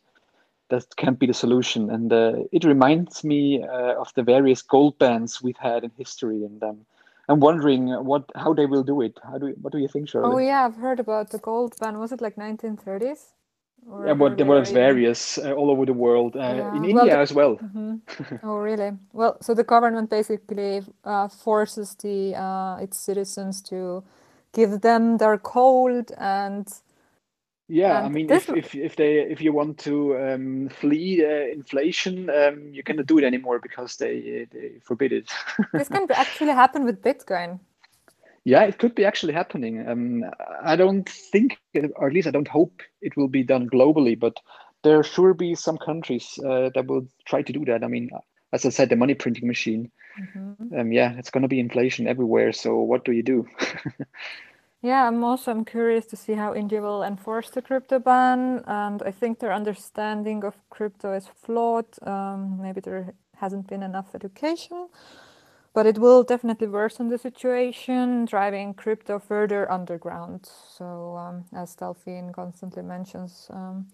That 0.70 0.86
can't 0.96 1.20
be 1.20 1.28
the 1.28 1.34
solution, 1.34 1.90
and 1.90 2.14
uh, 2.14 2.44
it 2.54 2.64
reminds 2.64 3.26
me 3.26 3.62
uh, 3.64 4.00
of 4.00 4.14
the 4.16 4.24
various 4.24 4.62
gold 4.62 4.98
bans 5.00 5.42
we've 5.42 5.58
had 5.58 5.84
in 5.84 5.92
history, 5.98 6.44
and 6.44 6.64
um, 6.64 6.86
I'm 7.30 7.40
wondering 7.40 7.90
what 8.06 8.32
how 8.36 8.54
they 8.54 8.66
will 8.66 8.84
do 8.84 9.02
it. 9.02 9.20
How 9.24 9.38
do 9.38 9.48
you, 9.48 9.56
what 9.62 9.74
do 9.74 9.80
you 9.80 9.88
think, 9.88 10.10
Sirli? 10.10 10.34
Oh 10.34 10.38
yeah, 10.38 10.66
I've 10.66 10.78
heard 10.78 11.00
about 11.00 11.32
the 11.32 11.40
gold 11.40 11.76
ban. 11.80 12.00
Was 12.00 12.12
it 12.12 12.22
like 12.22 12.36
1930s? 12.36 13.34
yeah, 14.06 14.14
but 14.14 14.38
there 14.38 14.46
were 14.46 14.64
various 14.64 15.38
uh, 15.38 15.54
all 15.54 15.72
over 15.72 15.86
the 15.86 15.94
world, 15.94 16.36
uh, 16.36 16.40
yeah. 16.40 16.76
in 16.76 16.82
well, 16.82 17.00
India 17.02 17.16
the, 17.16 17.20
as 17.20 17.34
well. 17.34 17.58
Mm-hmm. 17.68 18.36
oh, 18.44 18.58
really? 18.58 18.92
Well, 19.14 19.38
so 19.42 19.54
the 19.54 19.64
government 19.64 20.10
basically 20.10 20.82
uh, 21.04 21.28
forces 21.28 21.96
the 21.96 22.36
uh, 22.36 22.78
its 22.82 22.98
citizens 22.98 23.62
to 23.64 24.04
give 24.54 24.82
them 24.82 25.18
their 25.18 25.38
gold 25.38 26.12
and. 26.18 26.68
Yeah, 27.70 28.02
I 28.02 28.08
mean, 28.08 28.32
if, 28.32 28.50
if 28.50 28.76
if 28.76 28.96
they 28.96 29.20
if 29.20 29.42
you 29.42 29.52
want 29.52 29.78
to 29.80 30.18
um, 30.18 30.70
flee 30.70 31.26
uh, 31.26 31.52
inflation, 31.52 32.30
um, 32.30 32.70
you 32.72 32.82
cannot 32.82 33.08
do 33.08 33.18
it 33.18 33.26
anymore 33.26 33.60
because 33.60 33.98
they 33.98 34.48
they 34.52 34.80
forbid 34.82 35.12
it. 35.12 35.30
this 35.74 35.90
can 35.90 36.08
actually 36.12 36.54
happen 36.54 36.86
with 36.86 37.02
Bitcoin. 37.02 37.60
Yeah, 38.46 38.64
it 38.64 38.80
could 38.80 38.96
be 38.96 39.04
actually 39.04 39.34
happening. 39.34 39.86
Um, 39.86 40.24
I 40.64 40.78
don't 40.78 41.10
think, 41.10 41.58
or 41.98 42.08
at 42.08 42.14
least 42.14 42.30
I 42.30 42.32
don't 42.32 42.48
hope 42.48 42.82
it 43.02 43.18
will 43.18 43.28
be 43.28 43.44
done 43.44 43.70
globally, 43.70 44.18
but 44.18 44.40
there 44.84 45.04
sure 45.04 45.34
be 45.34 45.54
some 45.54 45.78
countries 45.78 46.40
uh, 46.40 46.70
that 46.74 46.88
will 46.88 47.06
try 47.26 47.42
to 47.42 47.52
do 47.52 47.66
that. 47.66 47.84
I 47.84 47.88
mean, 47.88 48.10
as 48.54 48.66
I 48.66 48.70
said, 48.70 48.90
the 48.90 48.96
money 48.96 49.16
printing 49.16 49.48
machine. 49.48 49.92
Mm-hmm. 50.18 50.80
Um, 50.80 50.92
yeah, 50.94 51.16
it's 51.18 51.30
going 51.30 51.42
to 51.42 51.50
be 51.50 51.60
inflation 51.60 52.08
everywhere. 52.08 52.54
So 52.54 52.78
what 52.78 53.04
do 53.04 53.12
you 53.12 53.24
do? 53.24 53.48
yeah, 54.88 55.08
I'm 55.08 55.24
also 55.24 55.52
I'm 55.52 55.66
curious 55.66 56.08
to 56.08 56.18
see 56.18 56.34
how 56.34 56.56
India 56.56 56.82
will 56.82 57.04
enforce 57.04 57.52
the 57.52 57.62
crypto 57.62 58.00
ban, 58.00 58.64
and 58.68 59.04
I 59.04 59.12
think 59.12 59.40
their 59.40 59.54
understanding 59.54 60.46
of 60.46 60.56
crypto 60.72 61.14
is 61.14 61.28
flawed. 61.28 61.88
Um, 62.08 62.62
maybe 62.62 62.82
there 62.82 63.14
hasn't 63.38 63.68
been 63.68 63.84
enough 63.84 64.16
education 64.16 64.90
but 65.74 65.86
it 65.86 66.00
will 66.00 66.24
definitely 66.24 66.68
worsen 66.68 67.10
the 67.10 67.20
situation, 67.20 68.26
driving 68.26 68.74
crypto 68.74 69.20
further 69.20 69.72
underground. 69.72 70.50
So, 70.78 71.18
um, 71.18 71.46
as 71.56 71.76
Delphine 71.76 72.34
constantly 72.34 72.84
mentions, 72.84 73.48
um, 73.52 73.88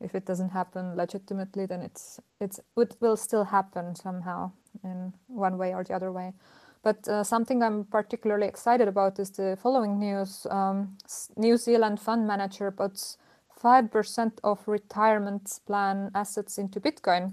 if 0.00 0.14
it 0.14 0.26
doesn't 0.26 0.50
happen 0.50 0.96
legitimately, 0.96 1.66
then 1.66 1.82
it's 1.82 2.20
it's 2.40 2.60
it 2.76 2.96
will 3.00 3.16
still 3.16 3.44
happen 3.44 3.96
somehow 3.96 4.52
in 4.84 5.12
one 5.28 5.58
way 5.58 5.74
or 5.74 5.84
the 5.84 5.94
other 5.94 6.12
way. 6.12 6.34
But 6.82 7.08
uh, 7.08 7.24
something 7.24 7.62
I'm 7.62 7.84
particularly 7.84 8.46
excited 8.46 8.88
about 8.88 9.18
is 9.18 9.30
the 9.30 9.58
following 9.62 9.98
news: 9.98 10.46
um, 10.50 10.96
New 11.36 11.56
Zealand 11.56 12.00
fund 12.00 12.26
manager 12.26 12.70
puts 12.70 13.18
five 13.56 13.90
percent 13.90 14.40
of 14.44 14.66
retirement 14.68 15.60
plan 15.66 16.10
assets 16.14 16.58
into 16.58 16.80
Bitcoin, 16.80 17.32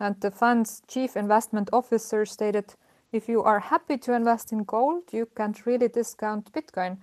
and 0.00 0.20
the 0.20 0.30
fund's 0.30 0.82
chief 0.88 1.16
investment 1.16 1.68
officer 1.72 2.24
stated 2.26 2.74
if 3.12 3.28
you 3.28 3.42
are 3.42 3.60
happy 3.60 3.96
to 3.98 4.12
invest 4.14 4.52
in 4.52 4.64
gold, 4.64 5.04
you 5.12 5.26
can't 5.36 5.66
really 5.66 5.88
discount 5.88 6.52
Bitcoin. 6.52 6.98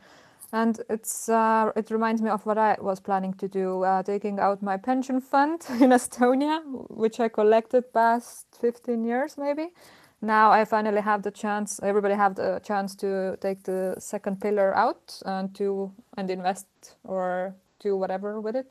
And 0.51 0.79
it's 0.89 1.29
uh, 1.29 1.71
it 1.75 1.89
reminds 1.91 2.21
me 2.21 2.29
of 2.29 2.45
what 2.45 2.57
I 2.59 2.77
was 2.79 2.99
planning 2.99 3.33
to 3.35 3.47
do, 3.47 3.83
uh, 3.83 4.03
taking 4.03 4.39
out 4.39 4.61
my 4.61 4.77
pension 4.77 5.19
fund 5.19 5.61
in 5.81 5.91
Estonia, 5.91 6.61
which 6.89 7.19
I 7.19 7.27
collected 7.29 7.91
past 7.93 8.45
15 8.61 9.03
years 9.03 9.37
maybe. 9.37 9.69
Now 10.23 10.51
I 10.51 10.65
finally 10.65 11.01
have 11.01 11.23
the 11.23 11.31
chance. 11.31 11.81
Everybody 11.83 12.15
have 12.15 12.35
the 12.35 12.61
chance 12.63 12.95
to 12.97 13.37
take 13.41 13.63
the 13.65 13.95
second 13.99 14.41
pillar 14.41 14.75
out 14.77 15.21
and 15.25 15.55
to 15.57 15.93
and 16.17 16.31
invest 16.31 16.67
or 17.05 17.55
do 17.81 17.97
whatever 17.97 18.41
with 18.41 18.57
it. 18.57 18.67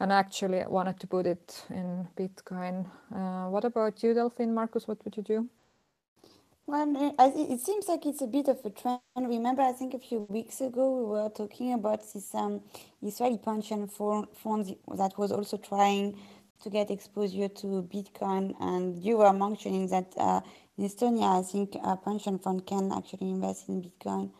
and 0.00 0.12
actually 0.12 0.62
I 0.62 0.68
wanted 0.68 1.00
to 1.00 1.08
put 1.08 1.26
it 1.26 1.64
in 1.70 2.08
Bitcoin. 2.16 2.86
Uh, 3.14 3.50
what 3.50 3.64
about 3.64 4.02
you, 4.04 4.14
Delphine? 4.14 4.54
Markus, 4.54 4.88
what 4.88 5.04
would 5.04 5.16
you 5.16 5.24
do? 5.24 5.48
Well, 6.66 7.14
it 7.52 7.60
seems 7.60 7.88
like 7.88 8.06
it's 8.06 8.22
a 8.22 8.26
bit 8.26 8.48
of 8.48 8.60
a 8.64 8.70
trend. 8.70 9.00
Remember, 9.18 9.62
I 9.62 9.72
think 9.72 9.94
a 9.94 10.00
few 10.00 10.20
weeks 10.30 10.62
ago 10.62 10.96
we 10.98 11.04
were 11.04 11.28
talking 11.30 11.74
about 11.74 12.00
this 12.14 12.34
um, 12.34 12.62
Israeli 13.02 13.38
pension 13.38 13.86
fund 13.88 14.76
that 14.96 15.18
was 15.18 15.32
also 15.32 15.58
trying 15.58 16.18
to 16.62 16.70
get 16.70 16.90
exposure 16.90 17.48
to 17.50 17.66
Bitcoin, 17.92 18.54
and 18.60 18.98
you 19.04 19.18
were 19.18 19.34
mentioning 19.34 19.88
that 19.88 20.14
uh, 20.16 20.40
in 20.78 20.84
Estonia, 20.84 21.40
I 21.40 21.42
think 21.42 21.76
a 21.82 21.96
pension 21.96 22.38
fund 22.38 22.66
can 22.66 22.92
actually 22.92 23.30
invest 23.30 23.68
in 23.68 23.82
Bitcoin. 23.82 24.30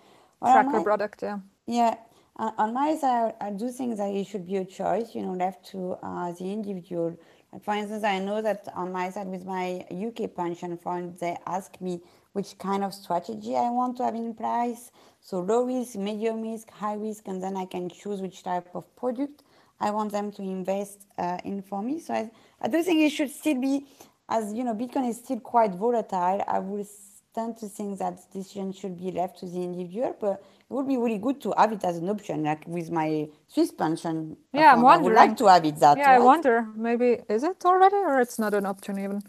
Well, 0.41 0.53
Tracker 0.53 0.79
my, 0.79 0.83
product, 0.83 1.23
yeah. 1.23 1.39
Yeah. 1.67 1.97
Uh, 2.37 2.51
on 2.59 2.73
my 2.73 2.97
side, 2.97 3.35
I 3.41 3.51
do 3.51 3.69
think 3.71 3.99
that 3.99 4.11
it 4.11 4.27
should 4.27 4.47
be 4.47 4.57
a 4.57 4.65
choice, 4.65 5.15
you 5.15 5.23
know, 5.23 5.33
left 5.33 5.67
to 5.73 5.99
uh, 6.03 6.33
the 6.33 6.51
individual 6.51 7.17
for 7.61 7.75
instance, 7.75 8.03
I 8.03 8.19
know 8.19 8.41
that 8.41 8.67
on 8.75 8.93
my 8.93 9.11
side 9.11 9.27
with 9.27 9.45
my 9.45 9.85
UK 9.91 10.35
pension 10.35 10.79
fund, 10.79 11.19
they 11.19 11.37
ask 11.47 11.79
me 11.83 12.01
which 12.33 12.57
kind 12.57 12.83
of 12.83 12.95
strategy 12.95 13.57
I 13.57 13.69
want 13.69 13.99
to 13.99 14.05
have 14.05 14.15
in 14.15 14.33
place. 14.35 14.91
So 15.21 15.41
low 15.41 15.65
risk, 15.65 15.97
medium 15.97 16.41
risk, 16.41 16.71
high 16.71 16.95
risk, 16.95 17.29
and 17.29 17.43
then 17.43 17.59
I 17.59 17.67
can 17.67 17.91
choose 17.91 18.23
which 18.23 18.43
type 18.43 18.69
of 18.75 18.97
product 18.97 19.43
I 19.81 19.91
want 19.91 20.13
them 20.13 20.33
to 20.33 20.43
invest 20.43 21.07
uh, 21.19 21.39
in 21.45 21.61
for 21.61 21.83
me. 21.83 22.01
So 22.01 22.15
I, 22.15 22.31
I 22.63 22.69
do 22.69 22.83
think 22.83 23.03
it 23.03 23.11
should 23.11 23.31
still 23.31 23.61
be, 23.61 23.87
as 24.33 24.53
you 24.55 24.65
know, 24.65 24.75
Bitcoin 24.75 25.09
is 25.09 25.19
still 25.19 25.41
quite 25.41 25.75
volatile. 25.75 26.43
I 26.49 26.59
would 26.59 26.87
tend 27.35 27.59
to 27.59 27.67
think 27.69 27.99
that 27.99 28.17
decision 28.33 28.73
should 28.73 28.97
be 28.99 29.11
left 29.11 29.39
to 29.41 29.47
the 29.47 29.63
individual, 29.63 30.17
but 30.19 30.43
it 30.69 30.73
would 30.75 30.89
be 30.89 30.97
really 30.97 31.19
good 31.19 31.41
to 31.43 31.53
have 31.57 31.73
it 31.73 31.85
as 31.85 31.99
an 31.99 32.09
option, 32.09 32.43
like 32.45 32.67
with 32.67 32.91
my 32.91 33.29
Swiss 33.49 33.71
pension. 33.71 34.37
Yeah, 34.53 34.73
I'm 34.73 34.83
wondering. 34.83 35.19
I 35.19 35.23
would 35.23 35.29
like 35.29 35.37
to 35.39 35.47
have 35.47 35.65
it 35.67 35.77
that. 35.81 35.99
Yeah, 35.99 36.11
right? 36.11 36.17
I 36.17 36.19
wonder. 36.19 36.67
Maybe 36.75 37.19
is 37.29 37.43
it 37.43 37.63
already, 37.65 37.97
or 37.97 38.21
it's 38.21 38.39
not 38.39 38.55
an 38.55 38.67
option 38.67 38.99
even? 38.99 39.23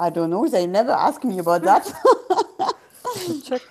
I 0.00 0.08
don't 0.10 0.30
know. 0.30 0.48
They 0.48 0.66
never 0.66 0.92
ask 0.92 1.22
me 1.24 1.38
about 1.38 1.62
that. 1.62 1.84
Check. 3.44 3.62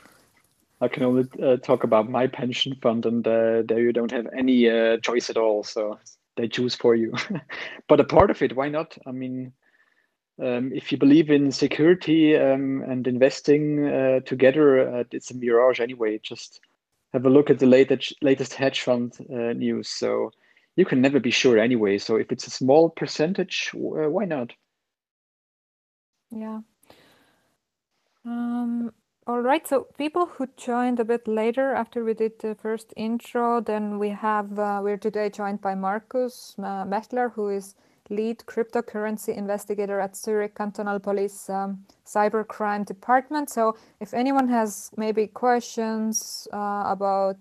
I 0.82 0.88
can 0.88 1.04
only 1.04 1.26
uh, 1.42 1.58
talk 1.58 1.84
about 1.84 2.10
my 2.10 2.28
pension 2.28 2.76
fund, 2.82 3.06
and 3.06 3.28
uh, 3.28 3.64
there 3.68 3.80
you 3.80 3.94
don't 3.94 4.12
have 4.12 4.28
any 4.38 4.70
uh, 4.70 4.98
choice 4.98 5.30
at 5.30 5.38
all. 5.38 5.64
So 5.64 6.00
they 6.36 6.48
choose 6.48 6.76
for 6.76 6.96
you. 6.96 7.14
but 7.88 8.00
a 8.00 8.04
part 8.04 8.30
of 8.30 8.42
it, 8.42 8.56
why 8.56 8.70
not? 8.70 8.98
I 9.08 9.12
mean, 9.12 9.54
um, 10.42 10.72
if 10.74 10.92
you 10.92 10.98
believe 10.98 11.30
in 11.30 11.52
security 11.52 12.36
um, 12.36 12.84
and 12.88 13.08
investing 13.08 13.88
uh, 13.88 14.20
together, 14.26 14.98
uh, 14.98 15.04
it's 15.12 15.32
a 15.32 15.36
mirage 15.36 15.80
anyway. 15.80 16.20
Just 16.22 16.60
have 17.14 17.26
a 17.26 17.30
look 17.30 17.50
at 17.50 17.60
the 17.60 17.66
latest 17.66 18.14
latest 18.22 18.54
hedge 18.54 18.82
fund 18.82 19.14
uh, 19.32 19.54
news. 19.54 19.88
So 19.88 20.32
you 20.76 20.86
can 20.86 21.02
never 21.02 21.20
be 21.20 21.32
sure 21.32 21.58
anyway. 21.58 21.98
So 21.98 22.18
if 22.18 22.32
it's 22.32 22.48
a 22.48 22.52
small 22.52 22.90
percentage, 22.90 23.72
uh, 23.74 24.10
why 24.10 24.26
not? 24.26 24.52
Yeah. 26.32 26.60
Um, 28.26 28.92
all 29.26 29.40
right. 29.40 29.66
So 29.66 29.88
people 29.98 30.26
who 30.26 30.48
joined 30.58 31.00
a 31.00 31.06
bit 31.06 31.28
later 31.28 31.74
after 31.74 32.04
we 32.04 32.14
did 32.14 32.40
the 32.40 32.56
first 32.56 32.94
intro, 32.98 33.62
then 33.62 34.00
we 34.00 34.10
have 34.10 34.60
uh, 34.60 34.82
we're 34.84 34.98
today 34.98 35.30
joined 35.30 35.62
by 35.62 35.76
Markus 35.76 36.56
uh, 36.62 36.84
who 37.30 37.50
is 37.50 37.76
lead 38.10 38.40
cryptocurrency 38.40 39.36
investigator 39.36 40.00
at 40.00 40.16
Zurich 40.16 40.56
Cantonal 40.56 41.00
Police 41.00 41.50
um, 41.50 41.86
Cybercrime 42.06 42.86
Department. 42.86 43.50
So, 43.50 43.76
if 44.00 44.14
anyone 44.14 44.48
has 44.50 44.92
maybe 44.98 45.28
questions 45.28 46.48
uh, 46.54 46.84
about 46.86 47.38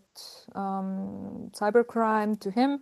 um, 0.54 1.50
cybercrime 1.52 2.40
to 2.40 2.50
him, 2.50 2.80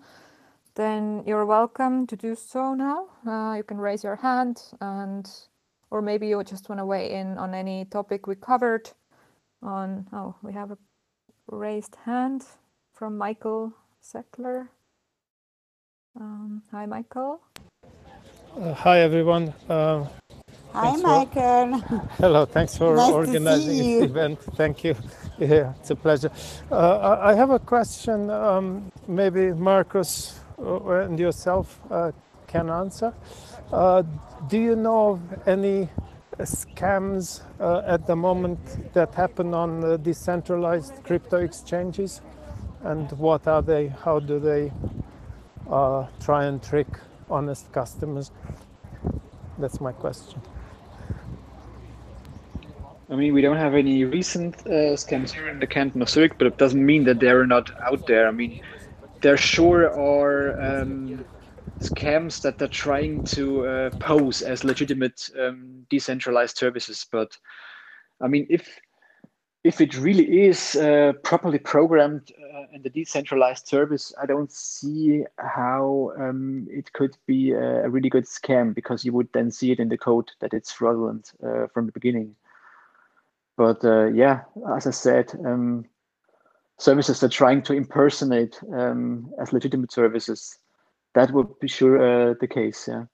then 0.75 1.23
you're 1.27 1.47
welcome 1.47 2.07
to 2.07 2.17
do 2.17 2.35
so 2.35 2.75
now. 2.75 3.07
Uh, 3.27 3.55
you 3.57 3.63
can 3.63 3.79
raise 3.79 4.05
your 4.05 4.17
hand, 4.17 4.63
and 4.81 5.29
or 5.91 6.01
maybe 6.01 6.29
you 6.29 6.43
just 6.45 6.69
want 6.69 6.79
to 6.79 6.87
weigh 6.87 7.13
in 7.13 7.37
on 7.39 7.55
any 7.55 7.85
topic 7.85 8.27
we 8.27 8.35
covered. 8.35 8.91
On 9.63 10.07
oh, 10.13 10.35
we 10.43 10.53
have 10.53 10.71
a 10.71 10.79
raised 11.47 11.97
hand 12.05 12.45
from 12.93 13.19
Michael 13.19 13.73
Seckler. 14.03 14.69
Um, 16.21 16.63
hi, 16.71 16.85
Michael. 16.85 17.41
Uh, 18.61 18.75
hi, 18.75 19.01
everyone. 19.01 19.55
Uh, 19.67 20.07
hi, 20.75 20.95
Michael. 20.97 21.79
hello, 22.19 22.45
thanks 22.45 22.77
for 22.77 22.95
nice 22.95 23.11
organizing 23.11 23.79
this 23.79 24.11
event. 24.11 24.39
Thank 24.57 24.85
you. 24.85 24.95
Yeah, 25.39 25.73
it's 25.81 25.91
a 25.91 25.97
pleasure. 25.97 26.31
Uh, 26.71 27.19
I 27.21 27.35
have 27.35 27.51
a 27.51 27.59
question. 27.59 28.31
Um, 28.31 28.93
maybe 29.09 29.53
Markus 29.53 30.39
uh, 30.59 30.85
and 31.01 31.19
yourself 31.19 31.81
uh, 31.91 32.13
can 32.47 32.69
answer. 32.69 33.15
Uh, 33.73 34.03
do 34.49 34.59
you 34.59 34.77
know 34.77 35.13
of 35.13 35.49
any 35.49 35.89
scams 36.41 37.41
at 37.59 38.07
the 38.07 38.15
moment 38.15 38.93
that 38.93 39.15
happen 39.15 39.55
on 39.55 40.01
decentralized 40.03 41.03
crypto 41.03 41.39
exchanges? 41.39 42.21
And 42.83 43.11
what 43.13 43.49
are 43.49 43.63
they? 43.63 43.89
How 43.89 44.21
do 44.21 44.39
they 44.39 44.71
try 45.69 46.45
and 46.45 46.63
trick 46.63 46.89
honest 47.31 47.73
customers? 47.73 48.31
That's 49.59 49.81
my 49.81 49.93
question. 49.93 50.41
I 53.11 53.15
mean, 53.15 53.35
we 53.35 53.43
don't 53.43 53.59
have 53.59 53.75
any 53.75 54.05
recent 54.05 54.57
uh, 54.67 54.97
scams 54.97 55.33
here 55.33 55.49
in 55.49 55.61
the 55.61 55.67
canton 55.67 56.01
of 56.01 56.09
Zurich, 56.09 56.39
but 56.39 56.47
it 56.47 56.57
doesn't 56.57 56.85
mean 56.85 57.05
that 57.05 57.21
they're 57.21 57.47
not 57.47 57.71
out 57.83 58.07
there. 58.07 58.27
I 58.27 58.31
mean, 58.31 58.63
there 59.21 59.37
sure 59.37 59.91
are 59.91 60.59
um, 60.61 61.23
scams 61.81 62.41
that 62.41 62.59
they're 62.59 62.69
trying 62.69 63.25
to 63.25 63.67
uh, 63.67 63.91
pose 63.99 64.41
as 64.41 64.65
legitimate 64.65 65.29
um, 65.39 65.87
decentralized 65.91 66.57
services. 66.57 67.07
But 67.11 67.37
I 68.21 68.29
mean, 68.29 68.47
if 68.49 68.81
if 69.63 69.81
it 69.81 69.97
really 69.99 70.47
is 70.47 70.77
uh, 70.77 71.13
properly 71.23 71.59
programmed 71.59 72.33
uh, 72.55 72.65
in 72.73 72.83
the 72.83 72.91
decentralized 72.91 73.67
service, 73.67 74.13
I 74.21 74.27
don't 74.27 74.53
see 74.53 75.25
how 75.39 76.13
um, 76.19 76.67
it 76.71 76.93
could 76.93 77.17
be 77.27 77.53
a, 77.53 77.89
really 77.89 78.11
good 78.11 78.25
scam 78.25 78.75
because 78.75 79.05
you 79.05 79.13
would 79.13 79.29
then 79.33 79.51
see 79.51 79.73
it 79.73 79.79
in 79.79 79.89
the 79.89 79.99
code 79.99 80.31
that 80.41 80.53
it's 80.53 80.73
fraudulent 80.73 81.33
uh, 81.43 81.67
from 81.73 81.87
the 81.87 81.93
beginning. 81.93 82.37
But 83.57 83.85
uh, 83.85 84.07
yeah, 84.07 84.43
as 84.77 84.87
I 84.87 84.91
said, 84.91 85.33
um, 85.45 85.87
services 86.79 87.23
are 87.23 87.29
trying 87.29 87.63
to 87.63 87.75
impersonate 87.75 88.61
um, 88.73 89.33
as 89.41 89.53
legitimate 89.53 89.93
services, 89.93 90.59
that 91.15 91.31
would 91.31 91.59
be 91.61 91.69
sure 91.69 92.31
uh, 92.31 92.35
the 92.41 92.49
case. 92.49 92.89
Yeah, 92.89 93.05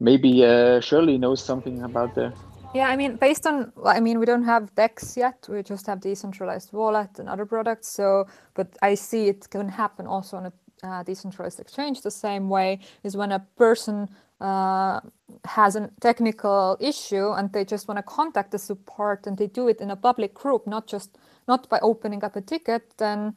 maybe 0.00 0.44
uh, 0.44 0.80
Sirli 0.80 1.18
knows 1.18 1.44
something 1.44 1.82
about 1.82 2.14
the 2.14 2.34
yeah, 2.74 2.88
I 2.88 2.96
mean, 2.96 3.16
based 3.16 3.46
on, 3.46 3.72
I 3.84 4.00
mean, 4.00 4.18
we 4.18 4.26
don't 4.26 4.44
have 4.44 4.74
DEX 4.74 5.16
yet. 5.16 5.46
We 5.48 5.62
just 5.62 5.86
have 5.86 6.00
decentralized 6.00 6.72
wallet 6.72 7.18
and 7.18 7.28
other 7.28 7.46
products. 7.46 7.88
So, 7.88 8.26
but 8.54 8.68
I 8.82 8.94
see 8.94 9.28
it 9.28 9.48
can 9.50 9.68
happen 9.68 10.06
also 10.06 10.36
on 10.38 10.46
a 10.46 10.52
uh, 10.82 11.02
decentralized 11.04 11.60
exchange 11.60 12.02
the 12.02 12.10
same 12.10 12.48
way 12.48 12.80
is 13.04 13.16
when 13.16 13.32
a 13.32 13.38
person 13.56 14.08
uh, 14.40 15.00
has 15.44 15.76
a 15.76 15.88
technical 16.00 16.76
issue 16.80 17.30
and 17.30 17.52
they 17.52 17.64
just 17.64 17.86
want 17.86 17.98
to 17.98 18.02
contact 18.02 18.50
the 18.50 18.58
support 18.58 19.26
and 19.26 19.38
they 19.38 19.46
do 19.46 19.68
it 19.68 19.80
in 19.80 19.90
a 19.90 19.96
public 19.96 20.34
group, 20.34 20.66
not 20.66 20.86
just 20.88 21.18
not 21.46 21.68
by 21.68 21.78
opening 21.80 22.24
up 22.24 22.34
a 22.36 22.40
ticket, 22.40 22.82
then 22.98 23.36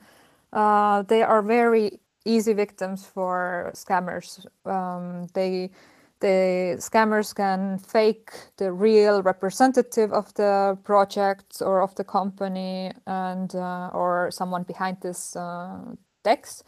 uh, 0.53 1.03
they 1.03 1.21
are 1.21 1.41
very 1.41 1.99
easy 2.25 2.53
victims 2.53 3.05
for 3.05 3.71
scammers. 3.75 4.45
Um, 4.65 5.27
they 5.33 5.69
the 6.19 6.75
scammers 6.79 7.35
can 7.35 7.77
fake 7.77 8.31
the 8.57 8.71
real 8.71 9.21
representative 9.21 10.11
of 10.13 10.33
the 10.35 10.77
project 10.83 11.61
or 11.61 11.81
of 11.81 11.93
the 11.95 12.03
company 12.03 12.91
and 13.05 13.53
uh, 13.55 13.89
or 13.93 14.29
someone 14.31 14.63
behind 14.63 14.97
this 15.01 15.35
uh, 15.35 15.79
DEX 16.23 16.63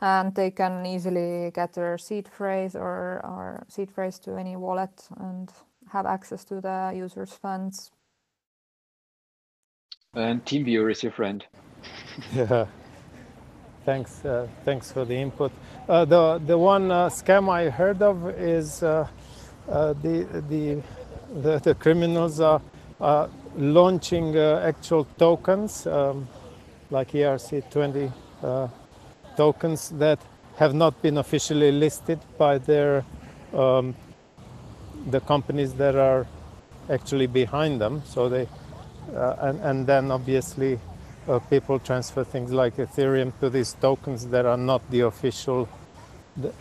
and 0.00 0.34
they 0.34 0.50
can 0.50 0.86
easily 0.86 1.50
get 1.54 1.74
their 1.74 1.98
seed 1.98 2.28
phrase 2.28 2.74
or, 2.74 3.20
or 3.24 3.64
seed 3.68 3.90
phrase 3.90 4.18
to 4.18 4.36
any 4.36 4.56
wallet 4.56 5.08
and 5.18 5.50
have 5.92 6.06
access 6.06 6.44
to 6.44 6.60
the 6.60 6.92
user's 6.94 7.32
funds. 7.32 7.90
And 10.14 10.44
TeamViewer 10.44 10.90
is 10.90 11.02
your 11.02 11.12
friend. 11.12 11.44
yeah. 12.34 12.66
Thanks. 13.84 14.22
Uh, 14.24 14.46
thanks 14.64 14.92
for 14.92 15.06
the 15.06 15.14
input. 15.14 15.52
Uh, 15.88 16.04
the 16.04 16.38
the 16.46 16.58
one 16.58 16.90
uh, 16.90 17.08
scam 17.08 17.48
I 17.48 17.70
heard 17.70 18.02
of 18.02 18.28
is 18.38 18.82
uh, 18.82 19.08
uh, 19.70 19.94
the, 19.94 20.26
the, 20.48 20.82
the 21.40 21.58
the 21.60 21.74
criminals 21.74 22.40
are 22.40 22.60
launching 23.56 24.36
uh, 24.36 24.62
actual 24.62 25.06
tokens 25.18 25.86
um, 25.86 26.28
like 26.90 27.12
ERC20 27.12 28.12
tokens 29.36 29.88
that 29.90 30.18
have 30.56 30.74
not 30.74 31.00
been 31.00 31.16
officially 31.16 31.72
listed 31.72 32.18
by 32.36 32.58
their 32.58 33.02
um, 33.54 33.94
the 35.10 35.20
companies 35.20 35.72
that 35.74 35.96
are 35.96 36.26
actually 36.90 37.26
behind 37.26 37.80
them. 37.80 38.02
So 38.04 38.28
they 38.28 38.46
and 39.14 39.58
and 39.60 39.86
then 39.86 40.10
obviously 40.10 40.78
Uh, 41.28 41.38
people 41.38 41.78
transfer 41.78 42.24
things 42.24 42.50
like 42.52 42.76
Ethereum 42.76 43.32
to 43.40 43.50
these 43.50 43.74
tokens 43.74 44.26
that 44.28 44.46
are 44.46 44.56
not 44.56 44.82
the 44.90 45.00
official. 45.00 45.68
The, 46.36 46.52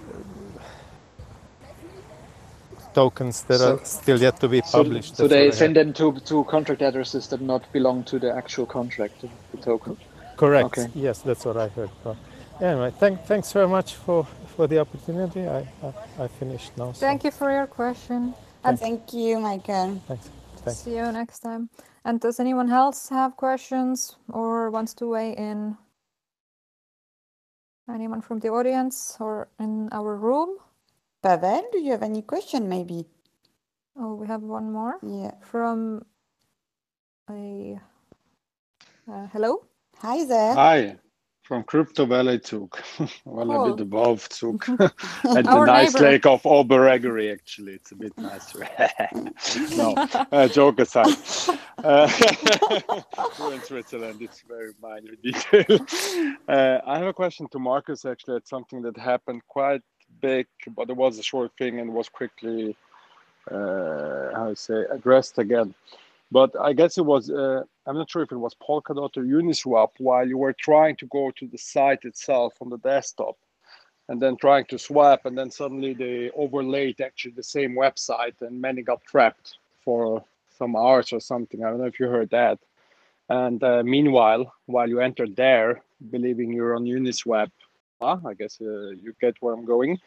tokens 2.93 3.43
that 3.43 3.59
So- 3.59 3.75
are 3.75 3.85
still 3.85 4.19
yet 4.19 4.39
to 4.39 4.47
be 4.47 4.61
published. 4.61 5.15
so 5.15 5.27
That's 5.27 5.33
they 5.33 5.51
send 5.51 5.75
them 5.75 5.93
to, 5.93 6.19
to 6.29 6.43
contract 6.45 6.81
addresses 6.81 7.27
that 7.27 7.41
not 7.41 7.71
belong 7.71 8.03
to 8.05 8.19
the 8.19 8.31
actual 8.35 8.65
contract, 8.65 9.21
the 9.21 9.57
token. 9.61 9.97
Correct. 10.37 10.65
Okay. 10.65 10.87
Yes, 10.95 11.19
that's 11.21 11.45
what 11.45 11.57
I 11.57 11.67
heard. 11.67 11.89
But 12.03 12.15
anyway, 12.61 12.91
thank, 12.99 13.25
thanks 13.25 13.51
very 13.51 13.67
much 13.67 13.95
for, 13.95 14.25
for 14.55 14.67
the 14.67 14.79
opportunity. 14.79 15.47
I, 15.47 15.59
I, 15.83 16.23
I 16.23 16.27
finished 16.27 16.77
now. 16.77 16.91
so 16.93 16.99
Thank 16.99 17.23
you 17.23 17.31
for 17.31 17.51
your 17.51 17.67
question. 17.67 18.33
And 18.63 18.79
Thank 18.79 19.13
you, 19.13 19.39
Michael. 19.39 20.01
Thanks. 20.07 20.29
Thanks. 20.69 20.83
see 20.83 20.95
you 20.95 21.11
next 21.11 21.39
time. 21.39 21.69
And 22.05 22.19
does 22.19 22.39
anyone 22.39 22.71
else 22.71 23.09
have 23.09 23.35
questions 23.37 24.15
or 24.31 24.69
wants 24.71 24.93
to 24.95 25.07
weigh 25.07 25.35
in? 25.35 25.77
Anyone 27.89 28.21
from 28.21 28.39
the 28.39 28.49
audience 28.49 29.17
or 29.19 29.47
in 29.59 29.89
our 29.91 30.15
room? 30.15 30.57
Pavel, 31.23 31.63
do 31.71 31.79
you 31.79 31.91
have 31.91 32.03
any 32.03 32.21
question 32.21 32.69
maybe? 32.69 33.05
Oh, 33.97 34.15
we 34.15 34.27
have 34.27 34.43
one 34.43 34.71
more 34.71 34.99
Yeah. 35.01 35.31
from 35.41 36.05
a. 37.29 37.79
Uh, 39.11 39.27
hello. 39.33 39.65
Hi 40.01 40.23
there. 40.25 40.53
Hi, 40.55 40.97
from 41.49 41.63
Crypto 41.63 42.05
Valley 42.05 42.39
Zug. 42.45 42.77
well, 43.25 43.51
a 43.51 43.71
bit 43.71 43.81
above 43.81 44.27
Zug. 44.31 44.63
At 44.79 44.91
the 45.23 45.65
nice 45.65 45.95
neighbor. 45.95 46.11
lake 46.11 46.25
of 46.27 46.43
Oberägeri, 46.43 47.33
actually. 47.33 47.73
It's 47.73 47.91
a 47.91 47.95
bit 47.95 48.15
nicer. 48.19 48.69
no, 49.75 49.95
uh, 50.31 50.47
joke 50.47 50.79
aside. 50.79 51.07
Uh, 51.83 52.07
we're 53.39 53.55
in 53.55 53.63
Switzerland, 53.63 54.21
it's 54.21 54.43
very 54.47 54.73
minor 54.79 55.15
detail. 55.23 55.79
Uh, 56.47 56.81
I 56.85 56.99
have 56.99 57.07
a 57.07 57.13
question 57.13 57.47
to 57.53 57.57
Markus, 57.57 58.05
actually. 58.05 58.37
It's 58.37 58.51
something 58.51 58.83
that 58.83 58.95
happened 58.95 59.41
quite 59.47 59.81
big, 60.21 60.45
but 60.75 60.91
it 60.91 60.95
was 60.95 61.17
a 61.17 61.23
short 61.23 61.51
thing 61.57 61.79
and 61.79 61.95
was 61.95 62.09
quickly, 62.09 62.77
uh, 63.49 64.35
how 64.35 64.49
to 64.49 64.55
say, 64.55 64.83
addressed 64.91 65.39
again. 65.39 65.73
But 66.31 66.51
I 66.59 66.73
guess 66.73 66.97
it 66.97 67.05
was, 67.05 67.29
uh, 67.29 67.63
I'm 67.85 67.97
not 67.97 68.09
sure 68.09 68.21
if 68.21 68.31
it 68.31 68.37
was 68.37 68.55
Polkadot 68.55 69.17
or 69.17 69.23
Uniswap 69.23 69.89
while 69.97 70.27
you 70.27 70.37
were 70.37 70.53
trying 70.53 70.95
to 70.97 71.07
go 71.07 71.31
to 71.31 71.47
the 71.47 71.57
site 71.57 72.05
itself 72.05 72.53
on 72.61 72.69
the 72.69 72.77
desktop 72.77 73.35
and 74.09 74.21
then 74.21 74.37
trying 74.37 74.65
to 74.65 74.77
swap, 74.77 75.25
and 75.25 75.37
then 75.37 75.51
suddenly 75.51 75.93
they 75.93 76.31
overlaid 76.35 76.99
actually 77.01 77.31
the 77.31 77.43
same 77.43 77.75
website 77.75 78.41
and 78.41 78.59
many 78.59 78.81
got 78.81 79.01
trapped 79.03 79.57
for 79.83 80.23
some 80.57 80.75
hours 80.75 81.13
or 81.13 81.19
something. 81.19 81.63
I 81.63 81.69
don't 81.69 81.79
know 81.79 81.85
if 81.85 81.99
you 81.99 82.07
heard 82.07 82.31
that. 82.31 82.59
And 83.29 83.63
uh, 83.63 83.83
meanwhile, 83.83 84.53
while 84.65 84.89
you 84.89 84.99
entered 84.99 85.35
there, 85.35 85.83
believing 86.09 86.51
you're 86.51 86.75
on 86.75 86.85
Uniswap, 86.85 87.51
ah, 88.01 88.19
I 88.25 88.33
guess 88.33 88.59
uh, 88.61 88.89
you 88.89 89.13
get 89.21 89.35
where 89.39 89.53
I'm 89.53 89.65
going. 89.65 89.99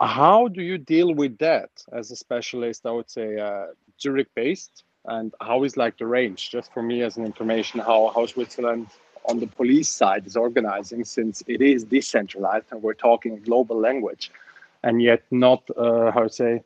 How 0.00 0.48
do 0.48 0.62
you 0.62 0.78
deal 0.78 1.14
with 1.14 1.38
that 1.38 1.70
as 1.92 2.10
a 2.10 2.16
specialist? 2.16 2.84
I 2.84 2.90
would 2.90 3.10
say 3.10 3.38
uh, 3.38 3.66
Zurich 4.00 4.28
based, 4.34 4.84
and 5.06 5.34
how 5.40 5.64
is 5.64 5.76
like 5.76 5.98
the 5.98 6.06
range? 6.06 6.50
Just 6.50 6.72
for 6.72 6.82
me 6.82 7.02
as 7.02 7.16
an 7.16 7.24
information, 7.24 7.80
how 7.80 8.12
how 8.14 8.26
Switzerland 8.26 8.86
on 9.26 9.38
the 9.38 9.46
police 9.46 9.88
side 9.88 10.26
is 10.26 10.36
organizing, 10.36 11.04
since 11.04 11.42
it 11.46 11.60
is 11.62 11.84
decentralized 11.84 12.66
and 12.70 12.82
we're 12.82 12.94
talking 12.94 13.40
global 13.40 13.78
language, 13.78 14.30
and 14.82 15.02
yet 15.02 15.22
not 15.30 15.62
uh, 15.76 16.10
how 16.10 16.22
to 16.22 16.30
say 16.30 16.62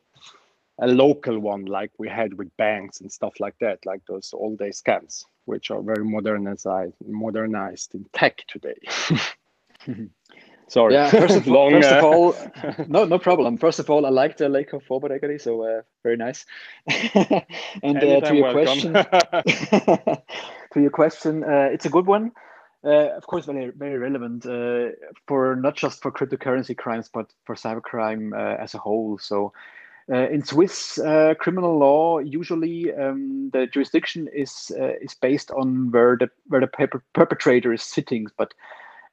a 0.79 0.87
local 0.87 1.39
one 1.39 1.65
like 1.65 1.91
we 1.99 2.09
had 2.09 2.35
with 2.35 2.55
banks 2.57 3.01
and 3.01 3.11
stuff 3.11 3.41
like 3.41 3.59
that, 3.61 3.79
like 3.87 4.01
those 4.07 4.35
old 4.35 4.59
day 4.59 4.71
scams, 4.71 5.25
which 5.47 5.71
are 5.71 5.83
very 5.83 6.05
modernized 6.05 6.67
modernized 7.07 7.95
in 7.95 8.05
tech 8.13 8.45
today. 8.47 8.79
Sorry. 10.69 10.95
Yeah, 10.95 11.11
first 11.23 11.37
of, 11.37 11.47
Long, 11.47 11.71
first 11.73 11.91
of 11.91 12.03
uh, 12.03 12.07
all, 12.07 12.35
no, 12.89 13.05
no 13.05 13.19
problem. 13.19 13.57
First 13.57 13.79
of 13.79 13.89
all, 13.89 14.05
I 14.05 14.11
like 14.11 14.37
the 14.37 14.49
Lake 14.49 14.73
of 14.73 14.83
Oberägeri, 14.89 15.41
so 15.41 15.63
uh, 15.63 15.83
very 16.03 16.17
nice. 16.17 16.45
and 16.87 17.99
uh, 17.99 18.21
to 18.21 18.35
your 18.35 18.53
question, 18.53 18.93
to 18.95 20.81
your 20.81 20.91
question, 20.91 21.45
uh, 21.45 21.69
it's 21.73 21.87
a 21.87 21.91
good 21.91 22.07
one. 22.07 22.33
Uh, 22.85 23.17
of 23.17 23.27
course, 23.27 23.47
very 23.47 23.71
very 23.71 23.99
relevant 23.99 24.47
uh, 24.47 24.91
for 25.27 25.57
not 25.57 25.77
just 25.77 26.03
for 26.03 26.13
cryptocurrency 26.13 26.77
crimes, 26.77 27.11
but 27.13 27.33
for 27.45 27.55
cybercrime 27.55 28.33
uh, 28.33 28.63
as 28.63 28.75
a 28.75 28.79
whole. 28.79 29.19
So, 29.19 29.53
uh, 30.13 30.29
in 30.29 30.45
Swiss 30.45 30.99
uh, 30.99 31.35
criminal 31.39 31.79
law, 31.79 32.19
usually 32.19 32.93
um, 32.95 33.51
the 33.53 33.67
jurisdiction 33.67 34.29
is 34.33 34.71
uh, 34.79 34.95
is 35.01 35.15
based 35.15 35.51
on 35.51 35.91
where 35.91 36.17
the 36.17 36.31
where 36.47 36.61
the 36.61 36.69
perp- 36.69 37.03
perpetrator 37.13 37.73
is 37.73 37.83
sitting, 37.83 38.27
but 38.37 38.53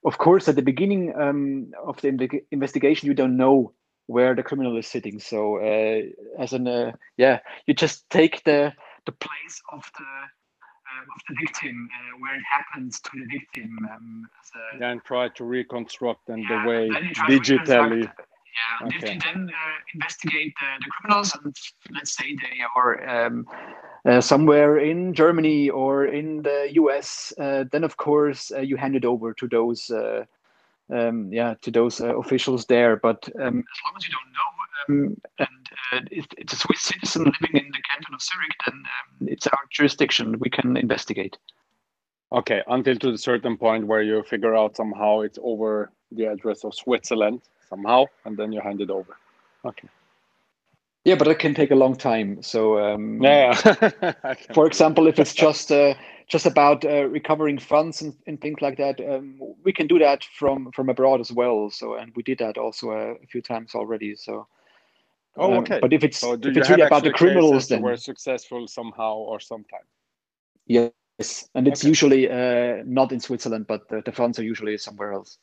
of 0.05 0.17
course, 0.17 0.47
at 0.47 0.55
the 0.55 0.61
beginning 0.61 1.13
um, 1.15 1.71
of 1.85 2.01
the 2.01 2.11
inve- 2.11 2.43
investigation, 2.51 3.07
you 3.07 3.13
don't 3.13 3.37
know 3.37 3.73
where 4.07 4.35
the 4.35 4.43
criminal 4.43 4.77
is 4.77 4.87
sitting. 4.87 5.19
So, 5.19 5.57
uh, 5.57 6.01
as 6.41 6.53
an 6.53 6.67
uh, 6.67 6.91
yeah, 7.17 7.39
you 7.67 7.73
just 7.73 8.09
take 8.09 8.43
the 8.43 8.73
the 9.05 9.11
place 9.11 9.61
of 9.71 9.83
the 9.97 10.03
um, 10.03 11.05
of 11.15 11.21
the 11.29 11.35
victim, 11.41 11.89
uh, 11.93 12.17
where 12.19 12.35
it 12.35 12.43
happens 12.51 12.99
to 13.01 13.09
the 13.13 13.25
victim. 13.39 13.77
Um, 13.91 14.27
as 14.41 14.81
a, 14.81 14.85
and 14.85 15.03
try 15.03 15.29
to 15.29 15.43
reconstruct 15.43 16.29
and 16.29 16.43
yeah, 16.43 16.63
the 16.63 16.69
way 16.69 16.87
then 16.87 17.03
you 17.05 17.13
to 17.13 17.21
digitally. 17.21 18.11
Reconstruct- 18.53 18.81
Yeah, 18.81 18.85
and 18.85 18.93
if 18.93 19.03
Okay. 19.03 19.13
you 19.13 19.19
then 19.33 19.49
uh, 19.49 19.77
investigate 19.93 20.53
the, 20.59 20.85
the 20.85 20.91
criminals, 20.91 21.35
and 21.35 21.55
let's 21.93 22.15
say 22.15 22.35
they 22.35 22.61
are 22.75 23.25
um, 23.25 23.47
uh, 24.05 24.21
somewhere 24.21 24.77
in 24.79 25.13
Germany 25.13 25.69
or 25.69 26.05
in 26.05 26.41
the 26.43 26.69
US, 26.73 27.33
uh, 27.39 27.63
then 27.71 27.83
of 27.83 27.97
course 27.97 28.51
uh, 28.51 28.59
you 28.59 28.77
hand 28.77 28.95
it 28.95 29.05
over 29.05 29.33
to 29.33 29.47
those, 29.47 29.89
uh, 29.89 30.25
um, 30.91 31.31
yeah, 31.33 31.55
to 31.61 31.71
those 31.71 32.01
uh, 32.01 32.17
officials 32.19 32.65
there. 32.65 32.95
But 32.97 33.27
um, 33.39 33.59
as 33.59 33.79
long 33.85 33.93
as 33.97 34.07
you 34.07 34.13
don't 34.13 34.33
know, 34.33 34.49
um, 34.89 35.21
and 35.39 35.67
uh, 35.93 36.01
it's 36.37 36.53
a 36.53 36.57
Swiss 36.57 36.81
citizen 36.81 37.23
living 37.23 37.55
in 37.65 37.71
the 37.71 37.81
canton 37.89 38.13
of 38.13 38.21
Zurich, 38.21 38.51
then 38.65 38.75
um, 39.21 39.27
it's 39.27 39.47
our 39.47 39.59
jurisdiction. 39.71 40.37
We 40.39 40.49
can 40.49 40.75
investigate. 40.77 41.37
Okay, 42.31 42.61
until 42.67 42.95
to 42.97 43.11
a 43.11 43.17
certain 43.17 43.57
point 43.57 43.87
where 43.87 44.01
you 44.01 44.23
figure 44.23 44.55
out 44.55 44.75
somehow 44.75 45.21
it's 45.21 45.39
over 45.41 45.91
the 46.11 46.25
address 46.25 46.63
of 46.65 46.73
Switzerland 46.73 47.41
somehow, 47.73 48.05
and 48.25 48.37
then 48.37 48.53
you 48.53 48.61
hand 48.61 48.81
it 48.81 48.89
over. 48.89 49.17
Okay. 49.65 49.89
Yeah, 51.05 51.15
but 51.15 51.27
it 51.27 51.39
can 51.39 51.53
take 51.55 51.71
a 51.71 51.75
long 51.75 51.95
time. 51.95 52.41
So 52.43 52.79
um, 52.79 53.21
Yeah. 53.21 53.53
yeah. 53.55 53.55
I 54.23 54.35
can 54.35 54.55
for 54.55 54.65
example, 54.67 55.07
if 55.07 55.19
it's 55.19 55.33
just 55.45 55.71
uh, 55.71 55.95
just 56.27 56.45
about 56.45 56.85
uh, 56.85 57.05
recovering 57.05 57.59
funds 57.59 58.01
and, 58.01 58.13
and 58.27 58.41
things 58.41 58.61
like 58.61 58.77
that, 58.77 58.99
um, 59.01 59.39
we 59.63 59.73
can 59.73 59.87
do 59.87 59.99
that 59.99 60.23
from 60.39 60.71
from 60.71 60.89
abroad 60.89 61.21
as 61.21 61.31
well. 61.31 61.69
So, 61.69 61.95
and 61.95 62.11
we 62.15 62.23
did 62.23 62.39
that 62.39 62.57
also 62.57 62.91
a, 62.91 63.13
a 63.13 63.27
few 63.31 63.41
times 63.41 63.75
already. 63.75 64.15
So, 64.15 64.47
Oh, 65.37 65.53
um, 65.53 65.63
okay. 65.63 65.81
but 65.81 65.93
if 65.93 66.03
it's 66.03 66.21
So 66.21 66.33
if 66.33 66.57
it's 66.57 66.69
really 66.69 66.83
about 66.83 67.03
the 67.03 67.11
criminals, 67.11 67.51
cases 67.51 67.69
that 67.69 67.79
then 67.79 67.81
were 67.81 67.97
successful 67.97 68.67
somehow 68.67 69.15
or 69.15 69.39
sometime? 69.39 69.87
yes, 70.67 71.49
and 71.55 71.67
it's 71.67 71.83
Okay. 71.83 71.87
usually 71.87 72.29
uh, 72.29 72.83
not 72.85 73.11
in 73.13 73.19
Switzerland, 73.19 73.67
but 73.67 73.89
the, 73.89 74.01
the 74.05 74.11
funds 74.13 74.39
are 74.39 74.43
usually 74.43 74.77
somewhere 74.77 75.13
else. 75.13 75.37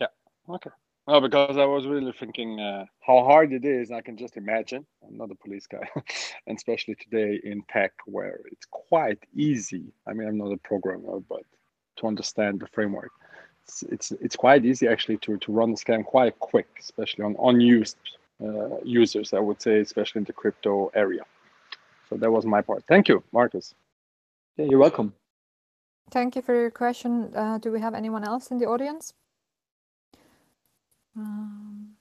Yeah. 0.00 0.08
Okay. 0.48 0.70
No, 1.10 1.20
because 1.20 1.56
I 1.56 1.64
was 1.64 1.88
really 1.88 2.12
thinking 2.12 2.60
uh, 2.60 2.84
how 3.00 3.24
hard 3.24 3.52
it 3.52 3.64
is. 3.64 3.90
I 3.90 4.00
can 4.00 4.16
just 4.16 4.36
imagine. 4.36 4.86
I'm 5.04 5.16
not 5.16 5.32
a 5.32 5.34
police 5.34 5.66
guy, 5.66 5.88
and 6.46 6.56
especially 6.56 6.94
today 6.94 7.40
in 7.42 7.64
tech, 7.68 7.90
where 8.06 8.38
it's 8.52 8.66
quite 8.70 9.18
easy. 9.34 9.92
I 10.06 10.12
mean, 10.12 10.28
I'm 10.28 10.38
not 10.38 10.52
a 10.52 10.56
programmer, 10.58 11.18
but 11.28 11.42
to 11.96 12.06
understand 12.06 12.60
the 12.60 12.68
framework, 12.68 13.10
it's 13.64 13.82
it's, 13.82 14.12
it's 14.12 14.36
quite 14.36 14.64
easy 14.64 14.86
actually 14.86 15.16
to 15.24 15.36
to 15.38 15.50
run 15.50 15.72
the 15.72 15.76
scam 15.76 16.04
quite 16.04 16.38
quick, 16.38 16.68
especially 16.78 17.24
on 17.24 17.34
unused 17.42 17.96
uh, 18.40 18.78
users. 18.84 19.32
I 19.32 19.40
would 19.40 19.60
say, 19.60 19.80
especially 19.80 20.20
in 20.20 20.26
the 20.26 20.32
crypto 20.32 20.92
area. 20.94 21.24
So 22.08 22.18
that 22.18 22.30
was 22.30 22.46
my 22.46 22.62
part. 22.62 22.84
Thank 22.86 23.08
you, 23.08 23.24
Markus. 23.32 23.74
Yeah, 24.56 24.66
you're 24.70 24.78
welcome. 24.78 25.12
Thank 26.12 26.36
you 26.36 26.42
for 26.42 26.54
your 26.54 26.70
question. 26.70 27.34
Uh, 27.34 27.58
do 27.58 27.72
we 27.72 27.80
have 27.80 27.94
anyone 27.94 28.22
else 28.22 28.52
in 28.52 28.58
the 28.58 28.66
audience? 28.66 29.12
Um. 31.16 31.96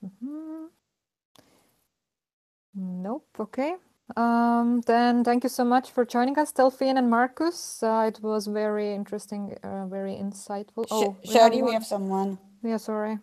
Nope. 2.75 3.27
Okay. 3.39 3.75
Um, 4.17 4.81
then 4.87 5.23
thank 5.23 5.43
you 5.43 5.49
so 5.49 5.63
much 5.63 5.91
for 5.91 6.05
joining 6.05 6.37
us, 6.39 6.51
Delphine 6.51 6.97
and 6.97 7.09
Markus. 7.09 7.83
Uh, 7.83 8.05
it 8.13 8.21
was 8.23 8.47
very 8.47 8.93
interesting, 8.93 9.55
uh, 9.63 9.85
very 9.87 10.13
insightful. 10.13 10.87
Sh- 10.87 10.91
Oh, 10.91 11.17
we 11.27 11.33
have 11.35 11.51
Shirley, 11.51 11.57
we 11.57 11.61
one. 11.61 11.73
have 11.73 11.85
someone. 11.85 12.39
Yeah, 12.63 12.77
sorry. 12.77 13.19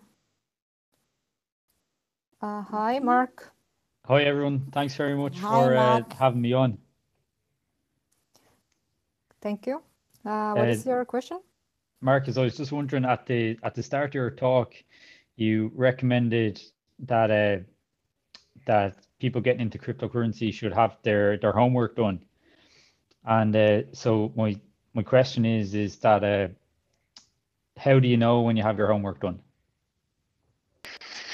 Uh, 2.40 2.62
hi, 2.62 2.98
Mark. 3.00 3.52
Hi 4.06 4.22
everyone, 4.22 4.66
thanks 4.72 4.94
very 4.94 5.16
much 5.16 5.38
Hi, 5.40 5.48
for 5.48 5.76
uh, 5.76 6.02
having 6.18 6.40
me 6.40 6.52
on. 6.52 6.78
Thank 9.42 9.66
you. 9.66 9.82
Uh, 10.24 10.54
what 10.54 10.68
is 10.68 10.86
Uh, 10.86 10.90
your 10.90 11.04
question? 11.04 11.40
Markus, 12.00 12.36
I 12.36 12.42
was 12.42 12.56
just 12.56 12.72
wondering 12.72 13.04
at 13.04 13.26
the 13.26 13.58
at 13.64 13.74
the 13.74 13.82
start 13.82 14.10
of 14.10 14.14
your 14.14 14.30
talk, 14.30 14.74
you 15.36 15.70
recommended 15.74 16.60
that 17.00 17.30
uh, 17.30 17.62
that 18.66 18.96
people 19.18 19.40
getting 19.40 19.60
into 19.62 19.78
cryptocurrency 19.78 20.52
should 20.52 20.72
have 20.72 20.96
their 21.02 21.38
their 21.38 21.52
homework 21.52 21.96
done. 21.96 22.20
And 23.24 23.54
uh, 23.54 23.82
so 23.92 24.32
my 24.36 24.56
my 24.94 25.02
question 25.02 25.44
is 25.44 25.74
is 25.74 25.96
that 25.98 26.24
uh, 26.24 26.48
how 27.76 27.98
do 27.98 28.08
you 28.08 28.16
know 28.16 28.40
when 28.42 28.56
you 28.56 28.62
have 28.62 28.78
your 28.78 28.88
homework 28.88 29.20
done? 29.20 29.40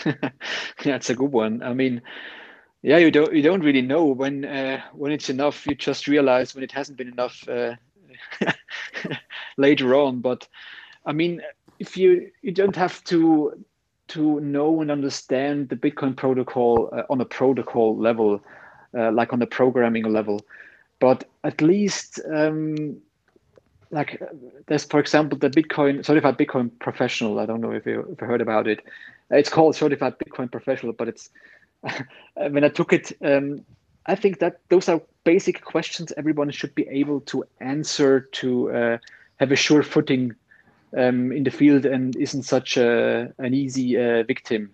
That's 0.84 1.11
a 1.11 1.14
good 1.14 1.32
one. 1.32 1.62
I 1.62 1.74
mean, 1.74 2.03
yeah 2.82 2.98
you 2.98 3.11
don't 3.11 3.32
you 3.32 3.42
don't 3.42 3.62
really 3.62 3.82
know 3.82 4.05
when 4.05 4.44
uh, 4.44 4.80
when 4.92 5.12
it's 5.12 5.30
enough 5.30 5.66
you 5.66 5.74
just 5.74 6.09
realize 6.09 6.55
when 6.55 6.64
it 6.64 6.72
hasn't 6.72 6.98
been 6.98 7.09
enough 7.09 7.48
uh, 7.48 7.74
later 9.57 9.94
on 9.94 10.20
but 10.20 10.46
i 11.07 11.12
mean 11.12 11.40
if 11.78 11.96
you 11.96 12.30
you 12.42 12.53
don't 12.53 12.76
have 12.76 13.03
to 13.05 13.64
to 14.12 14.40
know 14.40 14.80
and 14.80 14.90
understand 14.90 15.68
the 15.68 15.76
bitcoin 15.76 16.16
protocol 16.16 16.90
uh, 16.92 17.02
on 17.10 17.20
a 17.20 17.24
protocol 17.24 17.96
level 17.96 18.40
uh, 18.96 19.10
like 19.12 19.32
on 19.32 19.38
the 19.38 19.46
programming 19.46 20.04
level. 20.04 20.40
But 21.00 21.24
at 21.44 21.60
least 21.60 22.20
um, 22.32 22.98
like 23.90 24.22
there's 24.66 24.84
for 24.84 25.00
example 25.00 25.38
the 25.38 25.50
bitcoin 25.50 26.04
certified 26.04 26.38
bitcoin 26.38 26.70
professional. 26.78 27.38
I 27.38 27.46
don't 27.46 27.60
know 27.60 27.72
if 27.72 27.86
you, 27.86 28.16
you 28.20 28.26
heard 28.26 28.40
about 28.40 28.66
it. 28.66 28.84
It's 29.30 29.48
called 29.48 29.76
certified 29.76 30.14
bitcoin 30.18 30.50
professional 30.50 30.92
but 30.92 31.08
it's 31.08 31.30
when 32.36 32.64
I 32.64 32.68
took 32.68 32.92
it, 32.92 33.12
um, 33.22 33.64
I 34.06 34.14
think 34.14 34.38
that 34.40 34.60
those 34.68 34.88
are 34.88 35.00
basic 35.24 35.64
questions 35.64 36.12
everyone 36.16 36.50
should 36.50 36.74
be 36.74 36.88
able 36.88 37.20
to 37.22 37.44
answer 37.60 38.20
to 38.20 38.72
uh, 38.72 38.98
have 39.38 39.52
a 39.52 39.56
sure 39.56 39.82
footing 39.82 40.34
um, 40.97 41.32
in 41.32 41.45
the 41.45 41.51
field 41.51 41.86
and 41.86 42.16
isn't 42.16 42.43
such 42.43 42.76
a, 42.76 43.32
an 43.38 43.55
easy 43.55 43.97
uh, 43.97 44.22
victim. 44.24 44.72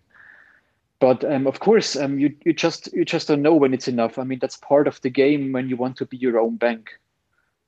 But 1.01 1.25
um, 1.25 1.47
of 1.47 1.61
course, 1.61 1.95
um, 1.95 2.19
you 2.19 2.35
you 2.45 2.53
just 2.53 2.93
you 2.93 3.05
just 3.05 3.29
don't 3.29 3.43
know 3.43 3.55
when 3.55 3.73
it's 3.73 3.87
enough. 3.87 4.19
I 4.19 4.25
mean, 4.25 4.41
that's 4.41 4.57
part 4.57 4.89
of 4.89 5.01
the 5.03 5.11
game 5.11 5.53
when 5.53 5.69
you 5.69 5.77
want 5.77 5.97
to 5.99 6.07
be 6.07 6.17
your 6.17 6.41
own 6.41 6.57
bank. 6.57 6.99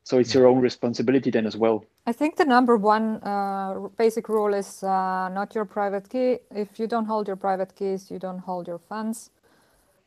So 0.03 0.19
it's 0.19 0.35
your 0.35 0.47
own 0.47 0.61
responsibility 0.61 1.31
then 1.31 1.47
as 1.47 1.57
well. 1.57 1.85
I 2.07 2.13
think 2.13 2.37
the 2.37 2.45
number 2.45 2.77
one 2.77 3.23
uh, 3.23 3.89
basic 3.97 4.29
rule 4.29 4.55
is 4.55 4.83
uh, 4.83 5.29
not 5.29 5.55
your 5.55 5.65
private 5.65 6.09
key. 6.09 6.39
If 6.51 6.81
you 6.81 6.89
don't 6.89 7.05
hold 7.05 7.29
your 7.29 7.37
private 7.37 7.77
keys, 7.77 8.11
you 8.11 8.19
don't 8.19 8.41
hold 8.41 8.67
your 8.67 8.79
funds. 8.79 9.31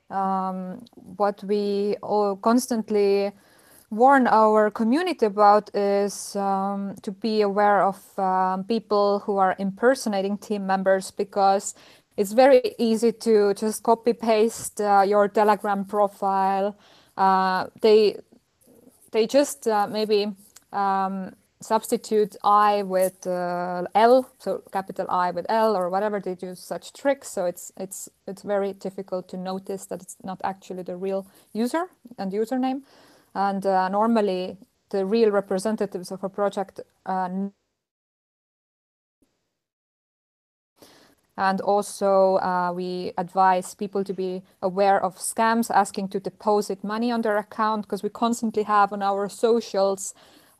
Um, 0.10 0.84
what 0.94 1.41
we 1.44 1.96
all 2.02 2.36
constantly 2.36 3.32
warn 3.96 4.28
our 4.28 4.72
community 4.72 5.26
about 5.26 5.74
is 5.76 6.36
um, 6.36 6.96
to 7.04 7.12
be 7.12 7.41
aware 7.41 7.84
of 7.84 7.98
um, 8.20 8.64
people 8.64 9.20
who 9.20 9.38
are 9.38 9.56
impersonating 9.60 10.38
team 10.38 10.66
members 10.66 11.12
because 11.12 11.76
it's 12.18 12.32
very 12.32 12.76
easy 12.78 13.12
to 13.12 13.54
just 13.54 13.84
copy 13.84 14.14
paste 14.14 14.82
uh, 14.82 15.04
your 15.06 15.28
Telegram 15.28 15.86
profile. 15.86 16.76
Uh, 17.18 17.68
they 17.82 18.18
they 19.12 19.28
just 19.28 19.68
uh, 19.68 19.88
maybe 19.88 20.32
um, 20.72 21.36
substitute 21.62 22.36
I 22.44 22.84
with 22.84 23.26
uh, 23.28 23.86
L, 23.96 24.30
so 24.39 24.64
capital 24.72 25.06
I 25.10 25.32
with 25.32 25.46
L 25.50 25.76
or 25.76 25.89
whatever. 25.89 26.20
They 26.20 26.36
do 26.36 26.56
such 26.56 26.94
tricks, 26.94 27.30
so 27.30 27.46
it's 27.46 27.72
it's 27.78 28.10
it's 28.28 28.41
very 28.41 28.74
difficult 28.74 29.30
to 29.30 29.38
notice 29.38 29.86
that 29.88 30.02
it's 30.02 30.18
not 30.24 30.41
actually 30.44 30.84
the 30.84 30.96
real 30.96 31.26
user 31.54 31.86
and 32.18 32.32
username. 32.32 32.82
And 33.36 33.65
uh, 33.65 33.89
normally, 33.89 34.57
the 34.91 35.05
real 35.05 35.31
representatives 35.31 36.11
of 36.11 36.23
a 36.23 36.29
project 36.29 36.81
uh, 37.05 37.49
And 41.38 41.61
also, 41.61 42.36
uh, 42.38 42.71
we 42.75 43.11
advise 43.17 43.73
people 43.73 44.03
to 44.03 44.13
be 44.13 44.43
aware 44.61 45.03
of 45.03 45.17
scams 45.17 45.71
asking 45.71 46.09
to 46.09 46.19
deposit 46.19 46.84
money 46.84 47.11
on 47.11 47.23
their 47.23 47.38
account 47.38 47.84
because 47.84 48.03
we 48.03 48.09
constantly 48.09 48.63
have 48.63 48.93
on 48.93 49.01
our 49.01 49.29
socials 49.29 50.13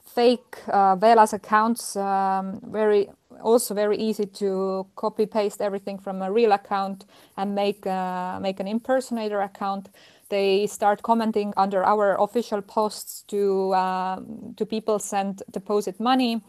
fake 0.04 0.58
uh, 0.68 0.96
Velas 0.96 1.34
accounts. 1.34 1.96
Um, 1.96 2.60
very 2.66 3.10
also 3.42 3.74
very 3.76 3.98
easy 3.98 4.26
to 4.26 4.86
copy 4.96 5.26
paste 5.28 5.62
everything 5.62 6.00
from 6.00 6.22
a 6.22 6.32
real 6.32 6.52
account 6.54 7.06
and 7.38 7.56
make 7.56 7.86
uh, 7.88 8.40
make 8.42 8.60
an 8.60 8.68
impersonator 8.68 9.42
account. 9.42 9.90
They 10.30 10.68
start 10.68 11.04
commenting 11.04 11.54
under 11.58 11.84
our 11.86 12.18
official 12.22 12.62
posts 12.62 13.24
to 13.30 13.74
um, 13.76 14.54
to 14.58 14.66
people 14.66 15.00
send 15.00 15.44
deposit 15.52 16.00
money 16.00 16.42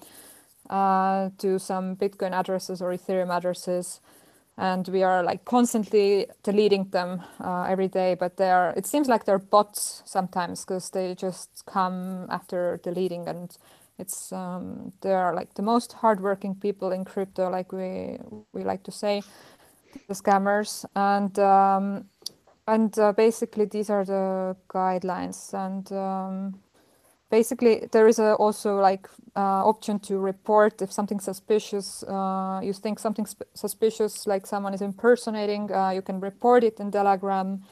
uh, 0.70 1.30
to 1.38 1.58
some 1.58 1.96
Bitcoin 1.96 2.32
addresses 2.32 2.82
or 2.82 2.92
Ethereum 2.92 3.30
addresses. 3.36 4.00
And 4.58 4.88
we 4.88 5.02
are 5.02 5.22
like 5.24 5.44
constantly 5.46 6.26
deleting 6.44 6.86
them 6.90 7.22
uh, 7.44 7.64
every 7.64 7.88
day. 7.88 8.14
But 8.14 8.36
they 8.38 8.50
are 8.50 8.74
it 8.76 8.86
seems 8.86 9.08
like 9.08 9.24
they're 9.26 9.38
bots 9.38 10.02
sometimes 10.06 10.64
because 10.64 10.90
they 10.90 11.14
just 11.16 11.64
come 11.66 12.26
after 12.30 12.80
deleting. 12.84 13.28
And 13.28 13.56
it's 13.98 14.32
um, 14.32 14.92
they 15.02 15.12
are 15.14 15.34
like 15.34 15.54
the 15.54 15.62
most 15.62 15.94
hardworking 15.94 16.56
people 16.56 16.92
in 16.92 17.04
crypto 17.04 17.50
like 17.50 17.72
we 17.72 18.18
we 18.52 18.64
like 18.64 18.84
to 18.84 18.92
say 18.92 19.24
the 20.08 20.14
scammers. 20.14 20.84
And 20.96 21.38
um, 21.38 22.06
and 22.66 22.98
uh, 22.98 23.12
basically 23.12 23.66
these 23.66 23.90
are 23.90 24.04
the 24.04 24.56
guidelines. 24.68 25.52
And 25.52 25.90
um, 25.92 26.60
basically 27.30 27.88
there 27.92 28.08
is 28.08 28.18
a 28.18 28.34
also 28.34 28.76
like 28.80 29.08
uh, 29.36 29.66
option 29.66 29.98
to 29.98 30.18
report 30.18 30.82
if 30.82 30.92
something 30.92 31.20
suspicious 31.20 32.04
uh, 32.04 32.60
you 32.62 32.72
think 32.72 32.98
something 32.98 33.26
suspicious 33.54 34.26
like 34.26 34.46
someone 34.46 34.74
is 34.74 34.82
impersonating 34.82 35.72
uh, 35.72 35.90
you 35.90 36.02
can 36.02 36.20
report 36.20 36.62
it 36.62 36.78
in 36.78 36.90
telegram 36.90 37.62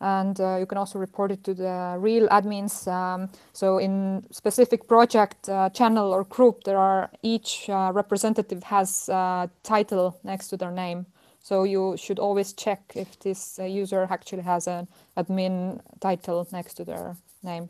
and 0.00 0.40
uh, 0.40 0.56
you 0.60 0.66
can 0.66 0.78
also 0.78 0.98
report 0.98 1.32
it 1.32 1.42
to 1.42 1.54
the 1.54 1.96
real 1.98 2.28
admins. 2.28 2.86
Um, 2.86 3.30
so 3.52 3.78
in 3.78 4.24
specific 4.30 4.86
project 4.86 5.48
uh, 5.48 5.70
channel 5.70 6.12
or 6.12 6.24
group 6.24 6.64
there 6.64 6.78
are 6.78 7.10
each 7.22 7.68
representative 7.68 8.62
has 8.62 9.08
a 9.08 9.50
title 9.62 10.20
next 10.22 10.48
to 10.48 10.56
their 10.56 10.70
name 10.70 11.06
so 11.40 11.64
you 11.64 11.96
should 11.96 12.18
always 12.18 12.52
check 12.52 12.92
if 12.94 13.18
this 13.20 13.58
user 13.62 14.06
actually 14.10 14.42
has 14.42 14.66
an 14.66 14.88
admin 15.16 15.80
title 16.00 16.46
next 16.52 16.74
to 16.74 16.84
their 16.84 17.16
name. 17.42 17.68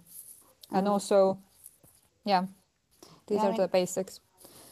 And 0.72 0.86
mm. 0.86 0.90
also 0.90 1.38
yeah 2.24 2.46
these 3.26 3.42
yeah, 3.42 3.48
are 3.48 3.56
the 3.56 3.68
basics. 3.68 4.20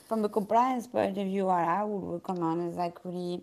From 0.09 0.23
the 0.23 0.29
compliance 0.29 0.87
point 0.87 1.19
of 1.19 1.27
view 1.27 1.47
what 1.47 1.67
i 1.69 1.83
would 1.85 2.15
recommend 2.15 2.71
is 2.71 2.77
like 2.77 3.05
really 3.05 3.43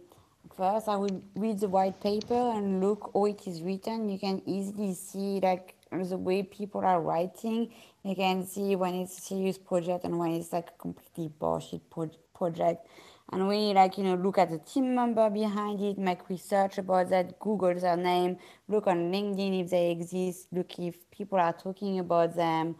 first 0.57 0.87
i 0.87 0.95
would 0.95 1.21
read 1.35 1.59
the 1.59 1.67
white 1.67 1.99
paper 2.01 2.51
and 2.55 2.81
look 2.81 3.11
how 3.13 3.25
it 3.25 3.47
is 3.47 3.61
written. 3.61 4.09
You 4.09 4.19
can 4.19 4.41
easily 4.45 4.93
see 4.93 5.39
like 5.41 5.75
the 5.91 6.17
way 6.17 6.43
people 6.43 6.81
are 6.81 7.01
writing. 7.01 7.71
You 8.03 8.15
can 8.15 8.45
see 8.45 8.75
when 8.75 8.95
it's 8.95 9.17
a 9.17 9.21
serious 9.21 9.57
project 9.57 10.03
and 10.05 10.17
when 10.17 10.31
it's 10.31 10.51
like 10.51 10.69
a 10.69 10.77
completely 10.81 11.31
bullshit 11.39 11.89
pro- 11.89 12.09
project 12.33 12.87
and 13.33 13.47
we 13.47 13.73
like 13.73 13.97
you 13.97 14.03
know 14.03 14.13
look 14.13 14.37
at 14.37 14.51
the 14.51 14.59
team 14.59 14.93
member 14.93 15.27
behind 15.27 15.81
it 15.81 15.97
make 15.97 16.29
research 16.29 16.77
about 16.77 17.09
that 17.09 17.39
google 17.39 17.73
their 17.73 17.97
name 17.97 18.37
look 18.67 18.85
on 18.85 19.11
linkedin 19.11 19.63
if 19.63 19.71
they 19.71 19.89
exist 19.89 20.47
look 20.51 20.77
if 20.77 21.09
people 21.09 21.39
are 21.39 21.53
talking 21.53 21.99
about 21.99 22.35
them. 22.35 22.75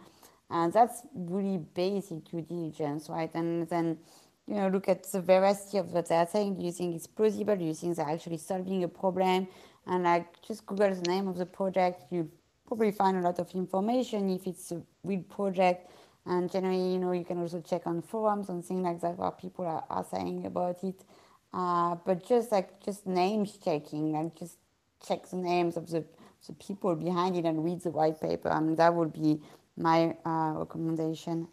And 0.50 0.72
that's 0.72 1.02
really 1.14 1.58
basic 1.58 2.24
due 2.30 2.42
diligence 2.42 3.08
right? 3.08 3.34
And 3.34 3.68
then 3.68 3.98
you 4.46 4.54
know 4.54 4.68
look 4.68 4.88
at 4.88 5.02
the 5.10 5.20
veracity 5.20 5.78
of 5.78 5.92
what 5.92 6.08
they're 6.08 6.26
saying 6.26 6.58
do 6.58 6.64
you 6.64 6.72
think 6.72 6.94
it's 6.94 7.08
plausible? 7.08 7.56
Do 7.56 7.64
you 7.64 7.74
think 7.74 7.96
they're 7.96 8.08
actually 8.08 8.38
solving 8.38 8.84
a 8.84 8.88
problem? 8.88 9.48
And 9.86 10.04
like 10.04 10.40
just 10.46 10.64
google 10.66 10.94
the 10.94 11.10
name 11.10 11.26
of 11.26 11.36
the 11.36 11.46
project. 11.46 12.04
You 12.10 12.30
probably 12.66 12.92
find 12.92 13.16
a 13.16 13.20
lot 13.20 13.40
of 13.40 13.50
information 13.54 14.30
if 14.30 14.46
it's 14.46 14.70
a 14.70 14.80
real 15.02 15.22
project 15.22 15.90
and 16.26 16.50
generally, 16.50 16.92
you 16.92 16.98
know, 16.98 17.12
you 17.12 17.24
can 17.24 17.38
also 17.38 17.60
check 17.60 17.86
on 17.86 18.02
forums 18.02 18.48
and 18.48 18.64
things 18.64 18.82
like 18.82 19.00
that 19.02 19.18
what 19.18 19.38
people 19.38 19.66
are, 19.66 19.84
are 19.90 20.06
saying 20.10 20.46
about 20.46 20.82
it. 20.82 21.04
Uh, 21.52 21.96
but 22.04 22.26
just 22.26 22.50
like 22.50 22.82
just 22.84 23.06
names 23.06 23.58
checking, 23.62 24.12
like 24.12 24.34
just 24.34 24.58
check 25.06 25.28
the 25.28 25.36
names 25.36 25.76
of 25.76 25.88
the, 25.90 26.04
the 26.46 26.52
people 26.54 26.94
behind 26.96 27.36
it 27.36 27.44
and 27.44 27.64
read 27.64 27.80
the 27.82 27.90
white 27.90 28.20
paper. 28.20 28.50
I 28.50 28.60
mean, 28.60 28.76
that 28.76 28.94
would 28.94 29.12
be 29.12 29.40
my 29.76 30.16
uh, 30.24 30.52
recommendation. 30.56 31.48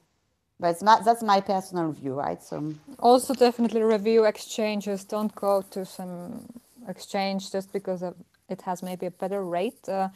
But 0.60 0.70
it's 0.72 0.84
not, 0.84 1.04
that's 1.06 1.24
my 1.24 1.42
personal 1.42 1.92
view, 1.92 2.14
right? 2.14 2.42
So 2.42 2.74
also 3.00 3.34
definitely 3.34 3.82
review 3.82 4.26
exchanges. 4.26 5.04
Don't 5.04 5.34
go 5.36 5.64
to 5.72 5.86
some 5.86 6.46
exchange 6.88 7.52
just 7.52 7.74
because 7.74 8.04
of, 8.04 8.16
it 8.48 8.62
has 8.62 8.84
maybe 8.84 9.08
a 9.08 9.12
better 9.12 9.44
rate. 9.44 9.88
Uh, 9.90 10.10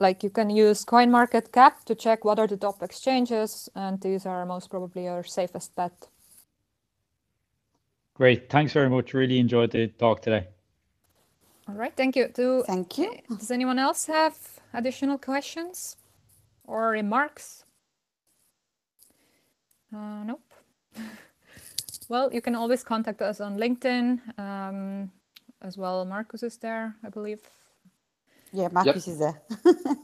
like 0.00 0.22
you 0.22 0.30
can 0.30 0.50
use 0.50 0.84
CoinMarketCap 0.84 1.84
to 1.86 1.94
check 1.94 2.24
what 2.24 2.38
are 2.38 2.46
the 2.46 2.56
top 2.56 2.82
exchanges, 2.82 3.68
and 3.74 4.00
these 4.00 4.26
are 4.26 4.46
most 4.46 4.70
probably 4.70 5.04
your 5.04 5.24
safest 5.24 5.74
bet. 5.74 6.08
Great. 8.14 8.50
Thanks 8.50 8.72
very 8.72 8.90
much. 8.90 9.14
Really 9.14 9.38
enjoyed 9.38 9.70
the 9.70 9.86
talk 9.88 10.22
today. 10.22 10.48
All 11.68 11.74
right. 11.74 11.94
Thank 11.96 12.16
you. 12.16 12.28
Do, 12.28 12.64
Thank 12.66 12.98
you. 12.98 13.12
Does 13.38 13.50
anyone 13.50 13.78
else 13.78 14.06
have 14.06 14.36
additional 14.74 15.18
questions 15.18 15.96
or 16.64 16.90
remarks? 16.90 17.64
Uh, 19.94 20.24
nope. 20.24 20.42
well, 22.08 22.32
you 22.32 22.40
can 22.40 22.54
always 22.54 22.82
contact 22.82 23.22
us 23.22 23.40
on 23.40 23.56
LinkedIn. 23.56 24.38
Um, 24.38 25.12
as 25.62 25.76
well, 25.76 26.04
Markus 26.04 26.42
is 26.42 26.56
there, 26.56 26.94
I 27.04 27.08
believe. 27.08 27.40
Yeah, 28.52 28.68
Markus 28.72 29.08
yep. 29.08 29.14
is 29.14 29.18
there. 29.20 29.42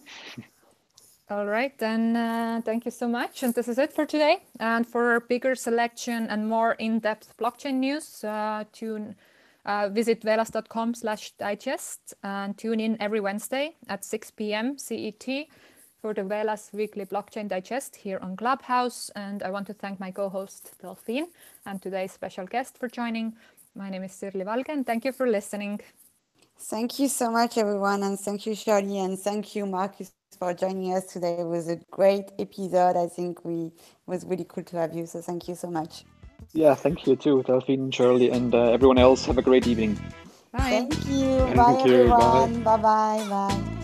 All 1.30 1.46
right, 1.46 1.76
then 1.78 2.16
uh, 2.16 2.62
thank 2.64 2.84
you 2.84 2.92
so 2.92 3.08
much. 3.08 3.42
And 3.42 3.54
this 3.54 3.68
is 3.68 3.78
it 3.78 3.92
for 3.92 4.06
today. 4.06 4.44
And 4.60 4.86
for 4.86 5.16
a 5.16 5.20
bigger 5.22 5.54
selection 5.56 6.28
and 6.28 6.48
more 6.48 6.74
in 6.74 7.00
depth 7.00 7.36
blockchain 7.38 7.76
news, 7.76 8.24
uh, 8.24 8.64
tune 8.72 9.16
Uh, 9.66 9.88
visit 9.90 10.22
velas.com 10.22 10.94
slash 10.94 11.32
digest 11.38 12.14
and 12.22 12.58
tune 12.58 12.80
in 12.80 12.96
every 13.00 13.20
Wednesday 13.20 13.76
at 13.88 14.04
6 14.04 14.32
p.m. 14.32 14.78
CET 14.78 15.26
for 16.02 16.14
the 16.14 16.22
Velas 16.22 16.72
Weekly 16.74 17.06
Blockchain 17.06 17.48
Digest 17.48 17.96
here 17.96 18.18
on 18.22 18.36
Clubhouse. 18.36 19.10
And 19.16 19.42
I 19.42 19.50
want 19.50 19.66
to 19.68 19.74
thank 19.74 20.00
my 20.00 20.12
co-host 20.12 20.74
Delphine 20.82 21.28
and 21.66 21.82
today's 21.82 22.12
special 22.12 22.46
guest 22.46 22.78
for 22.78 22.88
joining. 22.88 23.34
My 23.76 23.90
name 23.90 24.04
is 24.04 24.12
Sirli 24.12 24.44
Valgen. 24.44 24.86
Thank 24.86 25.04
you 25.04 25.12
for 25.12 25.28
listening. 25.28 25.80
Thank 26.58 26.98
you 26.98 27.08
so 27.08 27.30
much, 27.30 27.58
everyone. 27.58 28.02
And 28.02 28.18
thank 28.18 28.46
you, 28.46 28.52
Sirli. 28.54 29.04
And 29.04 29.18
thank 29.18 29.54
you, 29.54 29.66
Markus, 29.66 30.12
for 30.38 30.54
joining 30.54 30.92
us 30.94 31.06
today. 31.06 31.36
It 31.40 31.46
was 31.46 31.68
a 31.68 31.76
great 31.90 32.32
episode. 32.38 32.96
I 32.96 33.06
think 33.06 33.44
we 33.44 33.66
it 33.66 34.06
was 34.06 34.24
really 34.24 34.46
cool 34.48 34.64
to 34.64 34.76
have 34.78 34.94
you. 34.94 35.06
So 35.06 35.20
thank 35.20 35.48
you 35.48 35.54
so 35.54 35.70
much. 35.70 36.04
Yeah, 36.52 36.74
thank 36.74 37.06
you 37.06 37.16
too, 37.16 37.42
Delphine, 37.42 37.90
Sirli, 37.90 38.32
and 38.32 38.54
uh, 38.54 38.70
everyone 38.70 38.98
else. 38.98 39.26
Have 39.26 39.38
a 39.38 39.42
great 39.42 39.66
evening. 39.66 39.98
Bye. 40.52 40.60
Thank 40.60 41.08
you. 41.08 41.38
Thank 41.38 41.56
bye, 41.56 41.84
you. 41.84 42.08
Bye. 42.08 42.42
everyone. 42.42 42.62
Bye 42.62 42.76
bye. 42.76 43.26
Bye. 43.28 43.83